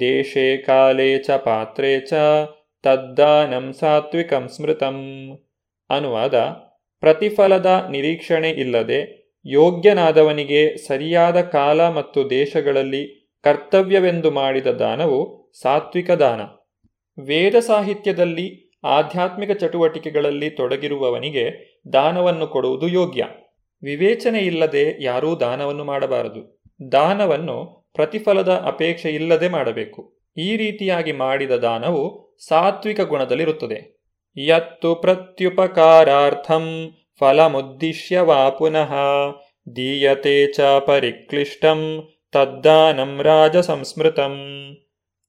ದೇಶೇ 0.00 0.56
ಕಾಲೇ 0.56 1.18
ಚ 1.18 1.30
ಪಾತ್ರೆ 1.30 2.00
ಚ 2.00 2.12
ತದ್ದಾನಂ 2.84 3.72
ಸಾತ್ವಿಕಂ 3.72 4.48
ಸ್ಮೃತಂ 4.48 4.98
ಅನುವಾದ 5.90 6.34
ಪ್ರತಿಫಲದ 7.00 7.88
ನಿರೀಕ್ಷಣೆ 7.90 8.50
ಇಲ್ಲದೆ 8.50 9.00
ಯೋಗ್ಯನಾದವನಿಗೆ 9.46 10.76
ಸರಿಯಾದ 10.76 11.40
ಕಾಲ 11.40 11.88
ಮತ್ತು 11.88 12.30
ದೇಶಗಳಲ್ಲಿ 12.30 13.02
ಕರ್ತವ್ಯವೆಂದು 13.44 14.30
ಮಾಡಿದ 14.30 14.66
ದಾನವು 14.66 15.18
ಸಾತ್ವಿಕ 15.62 16.10
ದಾನ. 16.10 16.40
ವೇದ 17.18 17.56
ಸಾಹಿತ್ಯದಲ್ಲಿ 17.60 18.46
ಆಧ್ಯಾತ್ಮಿಕ 18.84 19.50
ಚಟುವಟಿಕೆಗಳಲ್ಲಿ 19.50 20.50
ತೊಡಗಿರುವವನಿಗೆ 20.50 21.44
ದಾನವನ್ನು 21.92 22.46
ಕೊಡುವುದು 22.46 22.88
ಯೋಗ್ಯ. 22.88 23.24
ವಿವೇಚನೆ 23.82 24.38
ಇಲ್ಲದೆ 24.38 25.02
ಯಾರೂ 25.02 25.34
ದಾನವನ್ನು 25.34 25.84
ಮಾಡಬಾರದು. 25.84 26.42
ದಾನವನ್ನು 26.92 27.86
ಪ್ರತಿಫಲದ 27.94 28.48
ಅಪೇಕ್ಷೆ 28.48 29.10
ಇಲ್ಲದೆ 29.10 29.48
ಮಾಡಬೇಕು. 29.48 30.18
ಈ 30.36 30.56
ರೀತಿಯಾಗಿ 30.56 31.12
ಮಾಡಿದ 31.12 31.50
ದಾನವು 31.50 32.02
ಸಾತ್ವಿಕ 32.48 33.00
ಗುಣದಲ್ಲಿರುತ್ತದೆ. 33.00 33.96
ಯತ್ತು 34.36 34.94
ಪ್ರತ್ಯುಪಕಾರಾರ್ಥಂ 34.94 36.92
ಫಲಮುದ್ದಿಶ್ಯ 37.20 38.20
ವಾ 38.20 38.50
ಪುನಃ 38.50 38.92
ದೀಯತೆ 39.76 40.52
ಚ 40.52 40.60
ಪರಿಕ್ಲಿಷ್ಟಂ 40.60 42.08
ತದ್ದಾನಂ 42.32 43.22
ರಾಜ 43.22 43.56
ಸಂಸ್ಮೃತಂ 43.56 44.34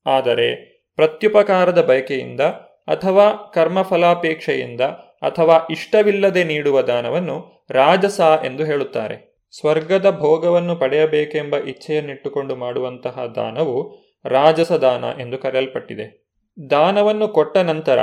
ಆದರೆ 0.06 0.50
ಪ್ರತ್ಯುಪಕಾರದ 0.96 1.82
ಬಯಕೆಯಿಂದ 1.82 2.42
ಅಥವಾ 2.88 3.52
ಕರ್ಮಫಲಾಪೇಕ್ಷೆಯಿಂದ 3.54 4.82
ಅಥವಾ 5.22 5.68
ಇಷ್ಟವಿಲ್ಲದೆ 5.72 6.44
ನೀಡುವ 6.44 6.82
ದಾನವನ್ನು 6.82 7.66
ರಾಜಸ 7.70 8.20
ಎಂದು 8.46 8.64
ಹೇಳುತ್ತಾರೆ. 8.64 9.38
ಸ್ವರ್ಗದ 9.52 10.18
ಭೋಗವನ್ನು 10.20 10.76
ಪಡೆಯಬೇಕೆಂಬ 10.76 11.58
ಇಚ್ಛೆಯನ್ನಿಟ್ಟುಕೊಂಡು 11.58 12.56
ಮಾಡುವಂತಹ 12.56 13.26
ದಾನವು 13.36 13.96
ರಾಜಸ 14.26 14.72
ದಾನ 14.72 15.22
ಎಂದು 15.22 15.38
ಕರೆಯಲ್ಪಟ್ಟಿದೆ. 15.38 16.28
ದಾನವನ್ನು 16.70 17.28
ಕೊಟ್ಟ 17.28 17.58
ನಂತರ 17.58 18.00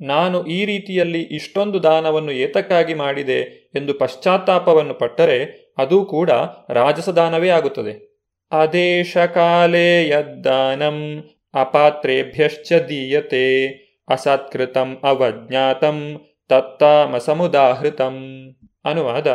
ನಾನು 0.00 0.44
ಈ 0.44 0.64
ರೀತಿಯಲ್ಲಿ 0.64 1.22
ಇಷ್ಟೊಂದು 1.22 1.82
ದಾನವನ್ನು 1.82 2.32
ಏತಕ್ಕಾಗಿ 2.32 2.94
ಮಾಡಿದೆ 2.94 3.70
ಎಂದು 3.74 3.94
ಪಶ್ಚಾತ್ತಾಪವನ್ನು 3.94 4.94
ಪಟ್ಟರೆ 4.94 5.72
ಅದೂ 5.78 6.04
ಕೂಡ 6.04 6.30
ರಾಜಸದಾನವೇ 6.70 7.48
ಆಗುತ್ತದೆ. 7.48 8.14
ಅದೇಶ 8.52 9.16
ಕಾಲೇ 9.16 10.08
ಯದ್ದಾನಂ 10.08 11.24
ಅಪಾತ್ರೇಭ್ಯಶ್ಚ 11.54 12.72
ದೀಯತೆ 12.72 13.66
ಅಸತ್ಕೃತಂ 14.08 14.98
ಅವಜ್ಞಾತಂ 15.02 16.20
ತತ್ತಾಮಸಮುದಾಹೃತಂ. 16.48 18.14
ಅನುವಾದ, 18.84 19.26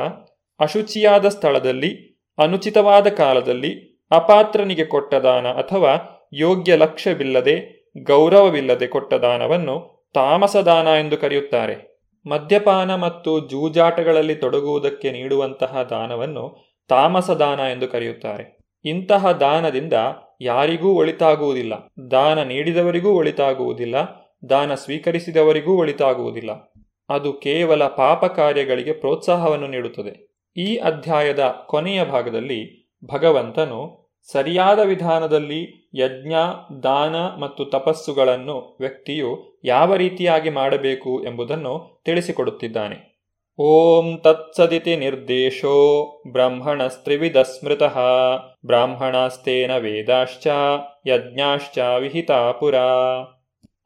ಅಶುಚಿಯಾದ 0.60 1.28
ಸ್ಥಳದಲ್ಲಿ, 1.28 2.22
ಅನುಚಿತವಾದ 2.38 3.08
ಕಾಲದಲ್ಲಿ, 3.08 4.02
ಅಪಾತ್ರನಿಗೆ 4.12 4.86
ಕೊಟ್ಟ 4.86 5.16
ದಾನ 5.16 5.48
ಅಥವಾ 5.48 6.22
ಯೋಗ್ಯ 6.34 6.76
ಲಕ್ಷ್ಯವಿಲ್ಲದೆ, 6.76 7.80
ಗೌರವವಿಲ್ಲದೆ 8.04 8.88
ಕೊಟ್ಟ 8.88 9.14
ದಾನವನ್ನು 9.14 10.08
ತಾಮಸ 10.14 10.56
ದಾನ 10.56 10.88
ಎಂದು 10.88 11.18
ಕರೆಯುತ್ತಾರೆ. 11.18 11.90
ಮದ್ಯಪಾನ 12.26 12.96
ಮತ್ತು 12.96 13.40
ಜೂಜಾಟಗಳಲ್ಲಿ 13.40 14.36
ತೊಡಗುವುದಕ್ಕೆ 14.36 15.12
ನೀಡುವಂತಹ 15.12 15.84
ದಾನವನ್ನು 15.84 16.76
ತಾಮಸ 16.88 17.30
ದಾನ 17.30 17.60
ಎಂದು 17.60 17.88
ಕರೆಯುತ್ತಾರೆ. 17.88 18.60
ಇಂತಹ 18.86 19.32
ದಾನದಿಂದ 19.32 19.94
ಯಾರಿಗೂ 20.42 20.94
ಒಳಿತಾಗುವುದಿಲ್ಲ. 20.94 21.94
ದಾನ 22.12 22.44
ನೀಡಿದವರಿಗೂ 22.44 23.10
ಒಳಿತಾಗುವುದಿಲ್ಲ. 23.10 23.96
ದಾನ 24.50 24.74
ಸ್ವೀಕರಿಸಿದವರಿಗೂ 24.74 25.78
ಒಳಿತಾಗುವುದಿಲ್ಲ. 25.78 26.74
ಅದು 27.10 27.34
ಕೇವಲ 27.34 27.88
ಪಾಪ 27.88 28.26
ಕಾರ್ಯಗಳಿಗೆ 28.26 28.92
ಪ್ರೋತ್ಸಾಹವನ್ನು 28.92 29.68
ನೀಡುತ್ತದೆ. 29.68 30.30
ಈ 30.58 30.78
ಅಧ್ಯಾಯದ 30.78 31.54
ಕೊನೆಯ 31.66 32.06
ಭಾಗದಲ್ಲಿ 32.06 32.92
ಭಗವಂತನು 33.14 34.10
ಸರಿಯಾದ 34.32 34.80
ವಿಧಾನದಲ್ಲಿ 34.80 35.90
ಯಜ್ಞ, 35.96 36.34
ದಾನ 36.84 37.16
ಮತ್ತು 37.16 37.66
ತಪಸ್ಸುಗಳನ್ನು 37.66 38.78
ವ್ಯಕ್ತಿಯು 38.80 39.60
ಯಾವ 39.64 39.96
ರೀತಿಯಾಗಿ 39.96 40.50
ಮಾಡಬೇಕು 40.50 41.24
ಎಂಬುದನ್ನು 41.24 42.02
ತಿಳಿಸಿಕೊಡುತ್ತಿದ್ದಾನೆ. 42.06 43.10
ಓಂ 43.58 44.18
ತತ್ಸದಿತಿ 44.18 44.96
ನಿರ್ದೇಶೋ 44.96 46.06
ಬ್ರಾಹ್ಮಣಸ್ತ್ರಿವಿಧ 46.32 47.38
ಸ್ಮೃತಃ 47.38 48.00
ಬ್ರಾಹ್ಮಣಾಸ್ತೇನ 48.66 49.78
ವೇದಾಶ್ಚ 49.78 50.48
ಯಜ್ಞಾಶ್ಚ 51.08 51.78
ವಿಹಿತಾಪುರ. 51.78 52.76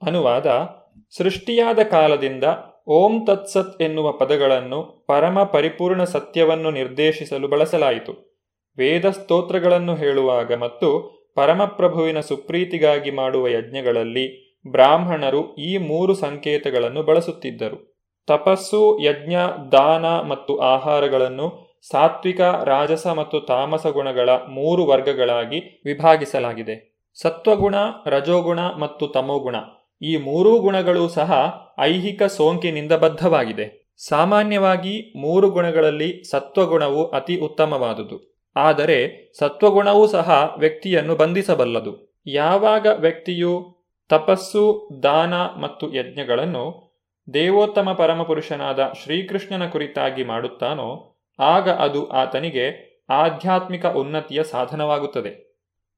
ಅನುವಾದ 0.08 0.70
ಸೃಷ್ಟಿಯಾದ 1.18 1.80
ಕಾಲದಿಂದ 1.80 2.44
ಓಂ 2.88 3.26
ತತ್ಸತ್ 3.26 3.82
ಎನ್ನುವ 3.82 4.12
ಪದಗಳನ್ನು 4.12 5.06
ಪರಮ 5.08 5.44
ಪರಿಪೂರ್ಣ 5.44 6.04
ಸತ್ಯವನ್ನು 6.04 6.72
ನಿರ್ದೇಶಿಸಲು 6.72 7.48
ಬಳಸಲಾಯಿತು. 7.48 8.42
ವೇದ 8.78 9.10
ಸ್ತೋತ್ರಗಳನ್ನು 9.10 9.96
ಹೇಳುವಾಗ 9.96 10.54
ಮತ್ತು 10.54 11.14
ಪರಮಪ್ರಭುವಿನ 11.36 12.20
ಸುಪ್ರೀತಿಗಾಗಿ 12.20 13.12
ಮಾಡುವ 13.12 13.48
ಯಜ್ಞಗಳಲ್ಲಿ 13.48 14.58
ಬ್ರಾಹ್ಮಣರು 14.72 15.56
ಈ 15.56 15.78
ಮೂರು 15.78 16.14
ಸಂಕೇತಗಳನ್ನು 16.14 17.04
ಬಳಸುತ್ತಿದ್ದರು. 17.04 17.94
ತಪಸ್ಸು, 18.28 19.00
ಯಜ್ಞ, 19.00 19.36
ದಾನ 19.72 20.06
ಮತ್ತು 20.06 20.58
ಆಹಾರಗಳನ್ನು 20.58 21.78
ಸಾತ್ವಿಕ, 21.92 22.42
ರಾಜಸ 22.42 23.08
ಮತ್ತು 23.08 23.40
ತಾಮಸ 23.40 23.88
ಗುಣಗಳ 23.88 24.30
ಮೂರು 24.30 24.86
ವರ್ಗಗಳಾಗಿ 24.86 25.82
ವಿಭಾಗಿಸಲಾಗಿದೆ. 25.86 27.06
ಸತ್ವಗುಣ, 27.22 27.76
ರಜೋಗುಣ 28.06 28.60
ಮತ್ತು 28.60 29.08
ತಮೋಗುಣ. 29.08 29.56
ಈ 30.02 30.18
ಮೂರೂ 30.18 30.60
ಗುಣಗಳು 30.60 31.08
ಸಹ 31.08 31.54
ಐಹಿಕ 31.80 32.24
ಸೋಂಕಿನಿಂದ 32.24 32.92
ಬದ್ಧವಾಗಿದೆ. 32.92 33.96
ಸಾಮಾನ್ಯವಾಗಿ 34.08 35.14
ಮೂರು 35.22 35.50
ಗುಣಗಳಲ್ಲಿ 35.50 36.24
ಸತ್ವಗುಣವು 36.30 37.08
ಅತಿ 37.08 37.40
ಉತ್ತಮವಾದುದು. 37.40 38.46
ಆದರೆ 38.56 39.32
ಸತ್ವಗುಣವೂ 39.40 40.08
ಸಹ 40.08 40.56
ವ್ಯಕ್ತಿಯನ್ನು 40.60 41.16
ಬಂಧಿಸಬಲ್ಲದು. 41.16 42.22
ಯಾವಾಗ 42.28 42.88
ವ್ಯಕ್ತಿಯು 42.88 43.76
ತಪಸ್ಸು, 44.10 44.90
ದಾನ 45.04 45.34
ಮತ್ತು 45.34 45.94
ಯಜ್ಞಗಳನ್ನು 45.94 46.94
ದೇವೋತ್ತಮ 47.34 47.92
ಪರಮಪುರುಷನಾದ 47.92 48.92
ಶ್ರೀಕೃಷ್ಣನ 49.04 49.70
ಕುರಿತಾಗಿ 49.70 50.24
ಮಾಡುತ್ತಾನೋ, 50.24 51.16
ಆಗ 51.40 51.70
ಅದು 51.70 52.10
ಆತನಿಗೆ 52.10 52.94
ಆಧ್ಯಾತ್ಮಿಕ 53.10 53.86
ಉನ್ನತಿಯ 53.86 54.44
ಸಾಧನವಾಗುತ್ತದೆ. 54.44 55.53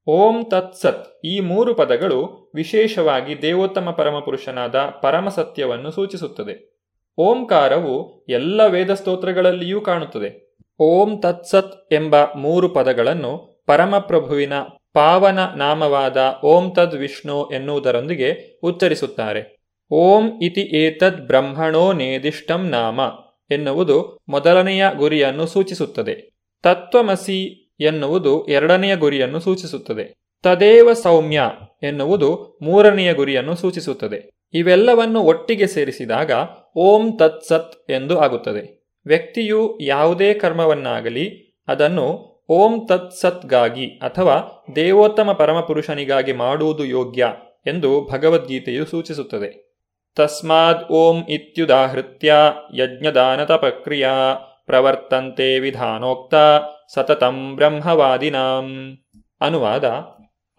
ಓಂ 0.08 0.44
ತತ್ಸತ್ 0.44 1.26
ಈ 1.26 1.40
ಮೂರು 1.40 1.74
ಪದಗಳು 1.74 2.50
ವಿಶೇಷವಾಗಿ 2.54 3.42
ದೇವೋತ್ತಮ 3.42 3.90
ಪರಮಪುರುಷನಾದ 3.90 4.74
ಪರಮಸತ್ಯವನ್ನು 4.74 5.90
ಸೂಚಿಸುತ್ತದೆ. 5.90 6.78
ಓಂಕಾರವು 7.18 8.26
ಎಲ್ಲ 8.28 8.66
ವೇದ 8.66 8.94
ಸ್ತೋತ್ರಗಳಲ್ಲಿಯೂ 8.94 9.80
ಕಾಣುತ್ತದೆ. 9.80 10.56
ಓಂ 10.78 11.20
ತತ್ಸತ್ 11.20 11.94
ಎಂಬ 11.94 12.16
ಮೂರು 12.36 12.68
ಪದಗಳನ್ನು 12.68 13.62
ಪರಮಪ್ರಭುವಿನ 13.66 14.52
ಪಾವನ 14.92 15.38
ನಾಮವಾದ 15.56 16.40
ಓಂ 16.44 16.74
ತದ್ 16.74 16.94
ವಿಷ್ಣು 16.94 17.50
ಎನ್ನುವುದರೊಂದಿಗೆ 17.50 18.60
ಉಚ್ಚರಿಸುತ್ತಾರೆ. 18.62 19.58
ಓಂ 19.90 20.42
ಇತಿ 20.42 20.60
ಏತದ್ 20.60 21.26
ಬ್ರಹ್ಮಣೋ 21.26 21.92
ನೇದಿಷ್ಟಂ 21.92 22.68
ನಾಮ 22.68 23.00
ಎನ್ನುವುದು 23.50 24.18
ಮೊದಲನೆಯ 24.28 24.86
ಗುರಿಯನ್ನು 24.96 25.46
ಸೂಚಿಸುತ್ತದೆ. 25.46 26.36
ತತ್ವಮಸಿ 26.62 27.65
ಎನ್ನುವುದು 27.80 28.46
ಎರಡನೆಯ 28.46 28.96
ಗುರಿಯನ್ನು 28.96 29.40
ಸೂಚಿಸುತ್ತದೆ. 29.40 30.14
ತದೇವ 30.42 30.92
ಸೌಮ್ಯ 30.92 31.42
ಎನ್ನುವುದು 31.82 32.58
ಮೂರನೆಯ 32.62 33.14
ಗುರಿಯನ್ನು 33.14 33.56
ಸೂಚಿಸುತ್ತದೆ. 33.56 34.30
ಇವೆಲ್ಲವನ್ನು 34.54 35.20
ಒಟ್ಟಿಗೆ 35.20 35.66
ಸೇರಿಸಿದಾಗ 35.66 36.30
ಓಂ 36.76 37.18
ತತ್ಸತ್ 37.18 37.90
ಎಂದು 37.90 38.20
ಆಗುತ್ತದೆ. 38.20 38.86
ವ್ಯಕ್ತಿಯು 39.06 39.78
ಯಾವುದೇ 39.80 40.34
ಕರ್ಮವನ್ನಾಗಲಿ, 40.34 41.56
ಅದನ್ನು 41.68 42.36
ಓಂ 42.48 42.86
ತತ್ಸತ್ಗಾಗಿ 42.86 43.86
ಅಥವಾ 43.86 44.64
ದೇವೋತ್ತಮ 44.76 45.32
ಪರಮಪುರುಷನಿಗಾಗಿ 45.32 46.32
ಮಾಡುವುದು 46.32 46.84
ಯೋಗ್ಯ 46.84 47.26
ಎಂದು 47.66 48.08
ಭಗವದ್ಗೀತೆಯು 48.12 48.84
ಸೂಚಿಸುತ್ತದೆ. 48.84 49.66
ತಸ್ಮಾದ್ 50.16 50.90
ಓಂ 50.90 51.24
ಇತ್ಯುದಾಹೃತ್ಯ 51.28 52.34
ಯಜ್ಞದಾನತ 52.74 53.52
ಪ್ರಕ್ರಿಯಾ 53.52 54.34
ಪ್ರವರ್ತಂತೆ 54.66 55.58
ವಿಧಾನೋಕ್ತ 55.58 56.34
ಸತತಂ 56.94 57.56
ಬ್ರಹ್ಮವಾದಿನಾಂ. 57.56 58.96
ಅನುವಾದ, 59.40 60.04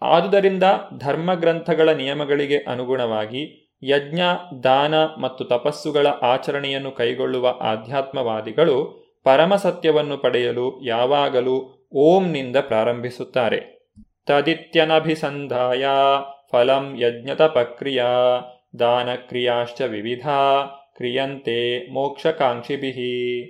ಆದುದರಿಂದ 0.02 0.62
ಧರ್ಮಗ್ರಂಥಗಳ 0.98 1.88
ನಿಯಮಗಳಿಗೆ 1.88 2.58
ಅನುಗುಣವಾಗಿ 2.58 3.74
ಯಜ್ಞ, 3.82 4.20
ದಾನ 4.62 4.94
ಮತ್ತು 5.04 5.44
ತಪಸ್ಸುಗಳ 5.44 6.06
ಆಚರಣೆಯನ್ನು 6.06 6.90
ಕೈಗೊಳ್ಳುವ 6.90 7.48
ಆಧ್ಯಾತ್ಮವಾದಿಗಳು 7.60 9.04
ಪರಮಸತ್ಯವನ್ನು 9.24 10.18
ಪಡೆಯಲು 10.18 10.84
ಯಾವಾಗಲೂ 10.84 11.88
ಓಂನಿಂದ 11.92 12.56
ಪ್ರಾರಂಭಿಸುತ್ತಾರೆ. 12.56 13.90
ತದಿತ್ಯನಭಿಸಂಧಾಯ, 14.26 15.86
ಫಲಂ 16.52 16.96
ಯಜ್ಞತಪಕ್ರಿಯಾ 17.00 18.06
ದಾನಕ್ರಿಯಾಶ್ಚ 18.78 19.80
ವಿವಿಧ, 19.80 20.28
ಕ್ರಿಯಂತೆ 20.96 21.92
ಮೋಕ್ಷಕಾಂಕ್ಷಿಭಿ. 21.92 23.44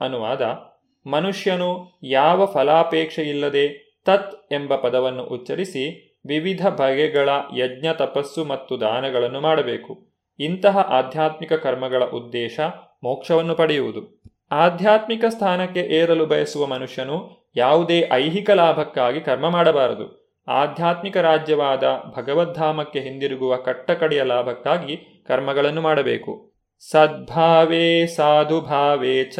ಅನುವಾದ 0.00 0.69
ಮನುಷ್ಯನು 1.06 1.98
ಯಾವ 2.02 2.46
ಫಲಾಪೇಕ್ಷೆಯಿಲ್ಲದೆ 2.46 3.96
ತತ್ 4.06 4.52
ಎಂಬ 4.52 4.76
ಪದವನ್ನು 4.76 5.24
ಉಚ್ಚರಿಸಿ 5.24 6.16
ವಿವಿಧ 6.26 6.66
ಬಗೆಗಳ 6.66 7.28
ಯಜ್ಞ, 7.56 7.86
ತಪಸ್ಸು 7.92 8.44
ಮತ್ತು 8.44 8.80
ದಾನಗಳನ್ನು 8.80 9.40
ಮಾಡಬೇಕು. 9.40 10.08
ಇಂತಹ 10.38 10.78
ಆಧ್ಯಾತ್ಮಿಕ 10.78 11.52
ಕರ್ಮಗಳ 11.52 12.04
ಉದ್ದೇಶ 12.04 12.60
ಮೋಕ್ಷವನ್ನು 13.02 13.54
ಪಡೆಯುವುದು. 13.54 14.22
ಆಧ್ಯಾತ್ಮಿಕ 14.50 15.24
ಸ್ಥಾನಕ್ಕೆ 15.28 15.80
ಏರಲು 15.80 16.26
ಬಯಸುವ 16.26 16.66
ಮನುಷ್ಯನು 16.66 17.48
ಯಾವುದೇ 17.56 18.08
ಐಹಿಕ 18.12 18.50
ಲಾಭಕ್ಕಾಗಿ 18.50 19.20
ಕರ್ಮ 19.20 19.48
ಮಾಡಬಾರದು. 19.48 20.36
ಆಧ್ಯಾತ್ಮಿಕ 20.48 21.16
ರಾಜ್ಯವಾದ 21.16 21.84
ಭಗವದ್ಧಾಮಕ್ಕೆ 22.18 23.00
ಹಿಂದಿರುಗುವ 23.00 23.56
ಕಟ್ಟಕಡೆಯ 23.56 24.22
ಲಾಭಕ್ಕಾಗಿ 24.22 25.24
ಕರ್ಮಗಳನ್ನು 25.28 25.80
ಮಾಡಬೇಕು. 25.80 26.52
ಸದ್ಭಾವೇ 26.90 28.06
ಸಾಧುಭಾವೇ 28.06 29.24
ಚ 29.24 29.38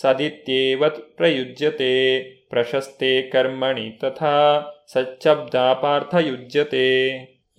ಸದಿತ್ಯೇವತ್ 0.00 1.16
ಪ್ರಯುಜ್ಯತೆ 1.16 2.22
ಪ್ರಶಸ್ತೆ 2.50 3.22
ಕರ್ಮಣಿ 3.22 3.90
ತಥಾ 3.90 4.60
ಸಚ್ಚಬ್ಧಾಪಾರ್ಥ 4.92 6.14
ಯುಜ್ಯತೆ 6.14 6.86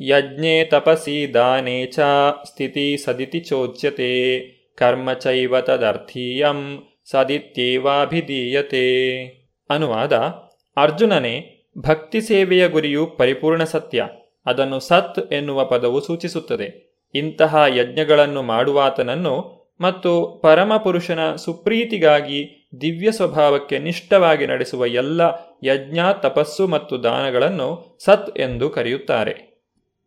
ಯಜ್ಞೆ 0.01 0.65
ತಪಸಿ 0.65 1.33
ದಾನೆ 1.33 1.85
ಚ 1.85 1.99
ಸ್ಥಿತಿ 2.43 2.97
ಸದಿತಿ 2.97 3.39
ಚೋಚ್ಯತೆ 3.39 4.39
ಕರ್ಮ 4.77 5.13
ಚೈವ 5.13 5.59
ತದರ್ಥೀಯಂ 5.59 6.83
ಸದಿತ್ಯೇವಾಭಿಧೀಯತೆ 7.11 8.85
ಅನುವಾದ 9.69 10.13
ಅರ್ಜುನನೇ 10.77 11.51
ಭಕ್ತಿ 11.77 12.21
ಸೇವೆಯ 12.21 12.67
ಗುರಿಯು 12.67 13.05
ಪರಿಪೂರ್ಣ 13.05 13.63
ಸತ್ಯ, 13.63 14.05
ಅದನ್ನು 14.45 14.79
ಸತ್ 14.79 15.33
ಎನ್ನುವ 15.33 15.65
ಪದವು 15.65 16.01
ಸೂಚಿಸುತ್ತದೆ. 16.01 16.97
ಇಂತಹ 17.15 17.63
ಯಜ್ಞಗಳನ್ನು 17.67 18.41
ಮಾಡುವಾತನನ್ನು 18.41 19.54
ಮತ್ತು 19.81 20.39
ಪರಮಪುರುಷನ 20.43 21.35
ಸುಪ್ರೀತಿಗಾಗಿ 21.35 22.69
ದಿವ್ಯ 22.81 23.11
ಸ್ವಭಾವಕ್ಕೆ 23.11 23.79
ನಿಷ್ಠವಾಗಿ 23.79 24.47
ನಡೆಸುವ 24.47 24.85
ಎಲ್ಲ 24.85 25.21
ಯಜ್ಞ, 25.63 25.99
ತಪಸ್ಸು 26.21 26.67
ಮತ್ತು 26.67 27.03
ದಾನಗಳನ್ನು 27.03 27.97
ಸತ್ 28.03 28.37
ಎಂದು 28.37 28.69
ಕರೆಯುತ್ತಾರೆ. 28.69 29.55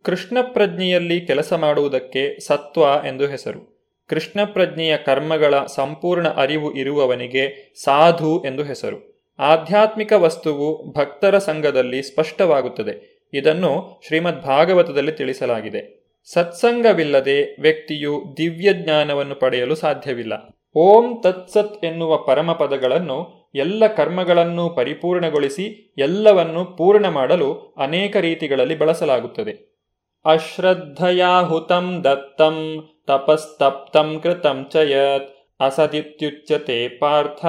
ಕೃಷ್ಣ 0.02 0.38
ಪ್ರಜ್ಞೆಯಲ್ಲಿ 0.42 1.20
ಕೆಲಸ 1.20 1.52
ಮಾಡುವುದಕ್ಕೆ 1.52 2.40
ಸತ್ವ 2.40 3.06
ಎಂದು 3.06 3.26
ಹೆಸರು. 3.26 3.78
ಕೃಷ್ಣ 4.08 4.44
ಪ್ರಜ್ಞೆಯ 4.44 4.96
ಕರ್ಮಗಳ 4.96 5.54
ಸಂಪೂರ್ಣ 5.66 6.28
ಅರಿವು 6.28 6.74
ಇರುವವನಿಗೆ 6.74 7.74
ಸಾಧು 7.84 8.44
ಎಂದು 8.46 8.62
ಹೆಸರು. 8.62 9.18
ಆಧ್ಯಾತ್ಮಿಕ 9.38 10.12
ವಸ್ತುವು 10.12 10.92
ಭಕ್ತರ 10.92 11.38
ಸಂಘದಲ್ಲಿ 11.38 12.02
ಸ್ಪಷ್ಟವಾಗುತ್ತದೆ. 12.02 13.18
ಇದನ್ನು 13.34 14.00
ಶ್ರೀಮದ್ 14.06 14.42
ಭಾಗವತದಲ್ಲಿ 14.42 15.12
ತಿಳಿಸಲಾಗಿದೆ. 15.12 15.97
ಸತ್ಸಂಗವಿಲ್ಲದೆ 16.32 17.60
ವ್ಯಕ್ತಿಯು 17.60 18.34
ದಿವ್ಯ 18.36 18.72
ಜ್ಞಾನವನ್ನು 18.72 19.34
ಪಡೆಯಲು 19.34 19.74
ಸಾಧ್ಯವಿಲ್ಲ. 19.74 20.32
ಓಂ 20.74 21.22
ತತ್ಸತ್ 21.22 21.84
ಎನ್ನುವ 21.84 22.16
ಪರಮಪದಗಳನ್ನು 22.16 23.50
ಎಲ್ಲ 23.54 23.86
ಕರ್ಮಗಳನ್ನು 23.86 24.70
ಪರಿಪೂರ್ಣಗೊಳಿಸಿ 24.70 25.94
ಎಲ್ಲವನ್ನು 25.98 26.64
ಪೂರ್ಣ 26.64 27.08
ಮಾಡಲು 27.08 27.74
ಅನೇಕ 27.78 28.16
ರೀತಿಗಳಲ್ಲಿ 28.16 28.78
ಬಳಸಲಾಗುತ್ತದೆ. 28.78 29.78
ಅಶ್ರದ್ಧಯಾಹುತಂ 30.24 32.04
ದತ್ತಂ 32.04 32.88
ತಪಸ್ತಪ್ತಂ 33.06 34.20
ಕೃತಂ 34.22 34.68
ಚ 34.72 34.76
ಯತ್ 34.76 35.36
ಅಸದಿತ್ಯುಚ್ಯತೆ 35.60 36.88
ಪಾರ್ಥ 36.88 37.46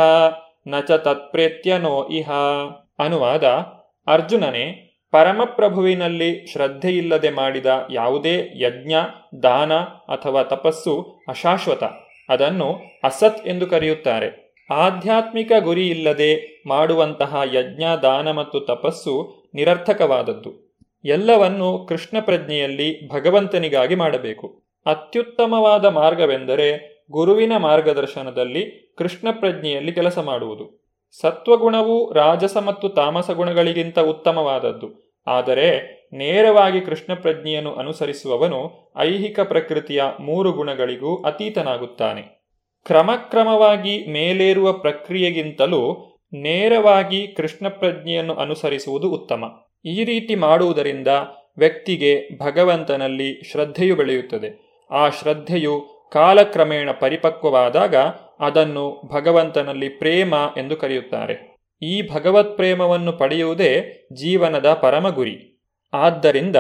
ನ 0.67 0.80
ಚ 0.88 0.91
ತತ್ಪ್ರೇತ್ಯನೋ 0.91 2.07
ಇಹ. 2.11 2.32
ಅನುವಾದ 2.99 3.43
ಅರ್ಜುನನೇ 4.07 4.89
ಪರಮಪ್ರಭುವಿನಲ್ಲಿ 5.12 6.45
ಶ್ರದ್ಧೆಯಿಲ್ಲದೆ 6.51 7.30
ಮಾಡಿದ 7.30 7.88
ಯಾವುದೇ 7.91 8.51
ಯಜ್ಞ, 8.55 8.93
ದಾನ 9.43 9.74
ಅಥವಾ 10.14 10.43
ತಪಸ್ಸು 10.43 11.22
ಅಶಾಶ್ವತ. 11.28 11.84
ಅದನ್ನು 12.30 12.82
ಅಸತ್ 13.03 13.47
ಎಂದು 13.47 13.68
ಕರೆಯುತ್ತಾರೆ. 13.68 14.55
ಆಧ್ಯಾತ್ಮಿಕ 14.72 15.51
ಗುರಿ 15.60 15.89
ಇಲ್ಲದೆ 15.89 16.64
ಮಾಡುವಂತಹ 16.68 17.41
ಯಜ್ಞ, 17.53 17.84
ದಾನ 18.01 18.32
ಮತ್ತು 18.32 18.60
ತಪಸ್ಸು 18.60 19.43
ನಿರರ್ಥಕವಾದದ್ದು. 19.55 20.78
ಎಲ್ಲವನ್ನು 21.05 21.86
ಕೃಷ್ಣ 21.89 22.18
ಪ್ರಜ್ಞೆಯಲ್ಲಿ 22.20 23.07
ಭಗವಂತನಿಗಾಗಿ 23.07 23.95
ಮಾಡಬೇಕು. 23.95 24.64
ಅತ್ಯುತ್ತಮವಾದ 24.86 25.86
ಮಾರ್ಗವೆಂದರೆ 25.86 26.99
ಗುರುವಿನ 27.12 27.57
ಮಾರ್ಗದರ್ಶನದಲ್ಲಿ 27.57 28.93
ಕೃಷ್ಣ 28.97 29.28
ಪ್ರಜ್ಞೆಯಲ್ಲಿ 29.32 29.91
ಕೆಲಸ 29.91 30.18
ಮಾಡುವುದು. 30.18 30.78
ಸತ್ವಗುಣವು 31.12 32.14
ರಾಜಸ 32.14 32.57
ಮತ್ತು 32.57 32.89
ತಾಮಸ 32.89 33.32
ಗುಣಗಳಿಗಿಂತ 33.32 33.99
ಉತ್ತಮವಾದದ್ದು. 33.99 35.16
ಆದರೆ 35.28 35.99
ನೇರವಾಗಿ 36.14 36.82
ಕೃಷ್ಣ 36.82 37.14
ಪ್ರಜ್ಞೆಯನ್ನು 37.14 37.76
ಅನುಸರಿಸುವವನು 37.76 38.91
ಐಹಿಕ 38.97 39.39
ಪ್ರಕೃತಿಯ 39.39 40.03
ಮೂರು 40.20 40.51
ಗುಣಗಳಿಗೂ 40.51 41.22
ಅತೀತನಾಗುತ್ತಾನೆ. 41.22 42.22
ಕ್ರಮಕ್ರಮವಾಗಿ 42.86 44.12
ಮೇಲೇರುವ 44.12 44.74
ಪ್ರಕ್ರಿಯೆಗಿಂತಲೂ 44.74 46.05
ನೇರವಾಗಿ 46.34 47.28
ಕೃಷ್ಣ 47.28 47.68
ಪ್ರಜ್ಞೆಯನ್ನು 47.68 48.34
ಅನುಸರಿಸುವುದು 48.34 49.10
ಉತ್ತಮ. 49.10 49.43
ಈ 49.86 50.03
ರೀತಿ 50.03 50.36
ಮಾಡುವುದರಿಂದ 50.36 51.07
ವ್ಯಕ್ತಿಗೆ 51.57 52.39
ಭಗವಂತನಲ್ಲಿ 52.39 53.51
ಶ್ರದ್ಧೆಯು 53.51 53.95
ಬೆಳೆಯುತ್ತದೆ. 53.95 54.80
ಆ 54.91 55.10
ಶ್ರದ್ಧೆಯು 55.10 55.86
ಕಾಲಕ್ರಮೇಣ 56.14 56.91
ಪರಿಪಕ್ವವಾದಾಗ 56.91 57.95
ಅದನ್ನು 58.40 59.02
ಭಗವಂತನಲ್ಲಿ 59.14 59.90
ಪ್ರೇಮ 59.90 60.34
ಎಂದು 60.58 60.76
ಕರೆಯುತ್ತಾರೆ. 60.76 61.58
ಈ 61.82 62.02
ಭಗವತ್ 62.02 62.56
ಪ್ರೇಮವನ್ನು 62.56 63.14
ಪಡೆಯುವುದೇ 63.14 64.08
ಜೀವನದ 64.14 64.74
ಪರಮ 64.74 65.10
ಗುರಿ. 65.10 65.62
ಆದ್ದರಿಂದ 65.94 66.56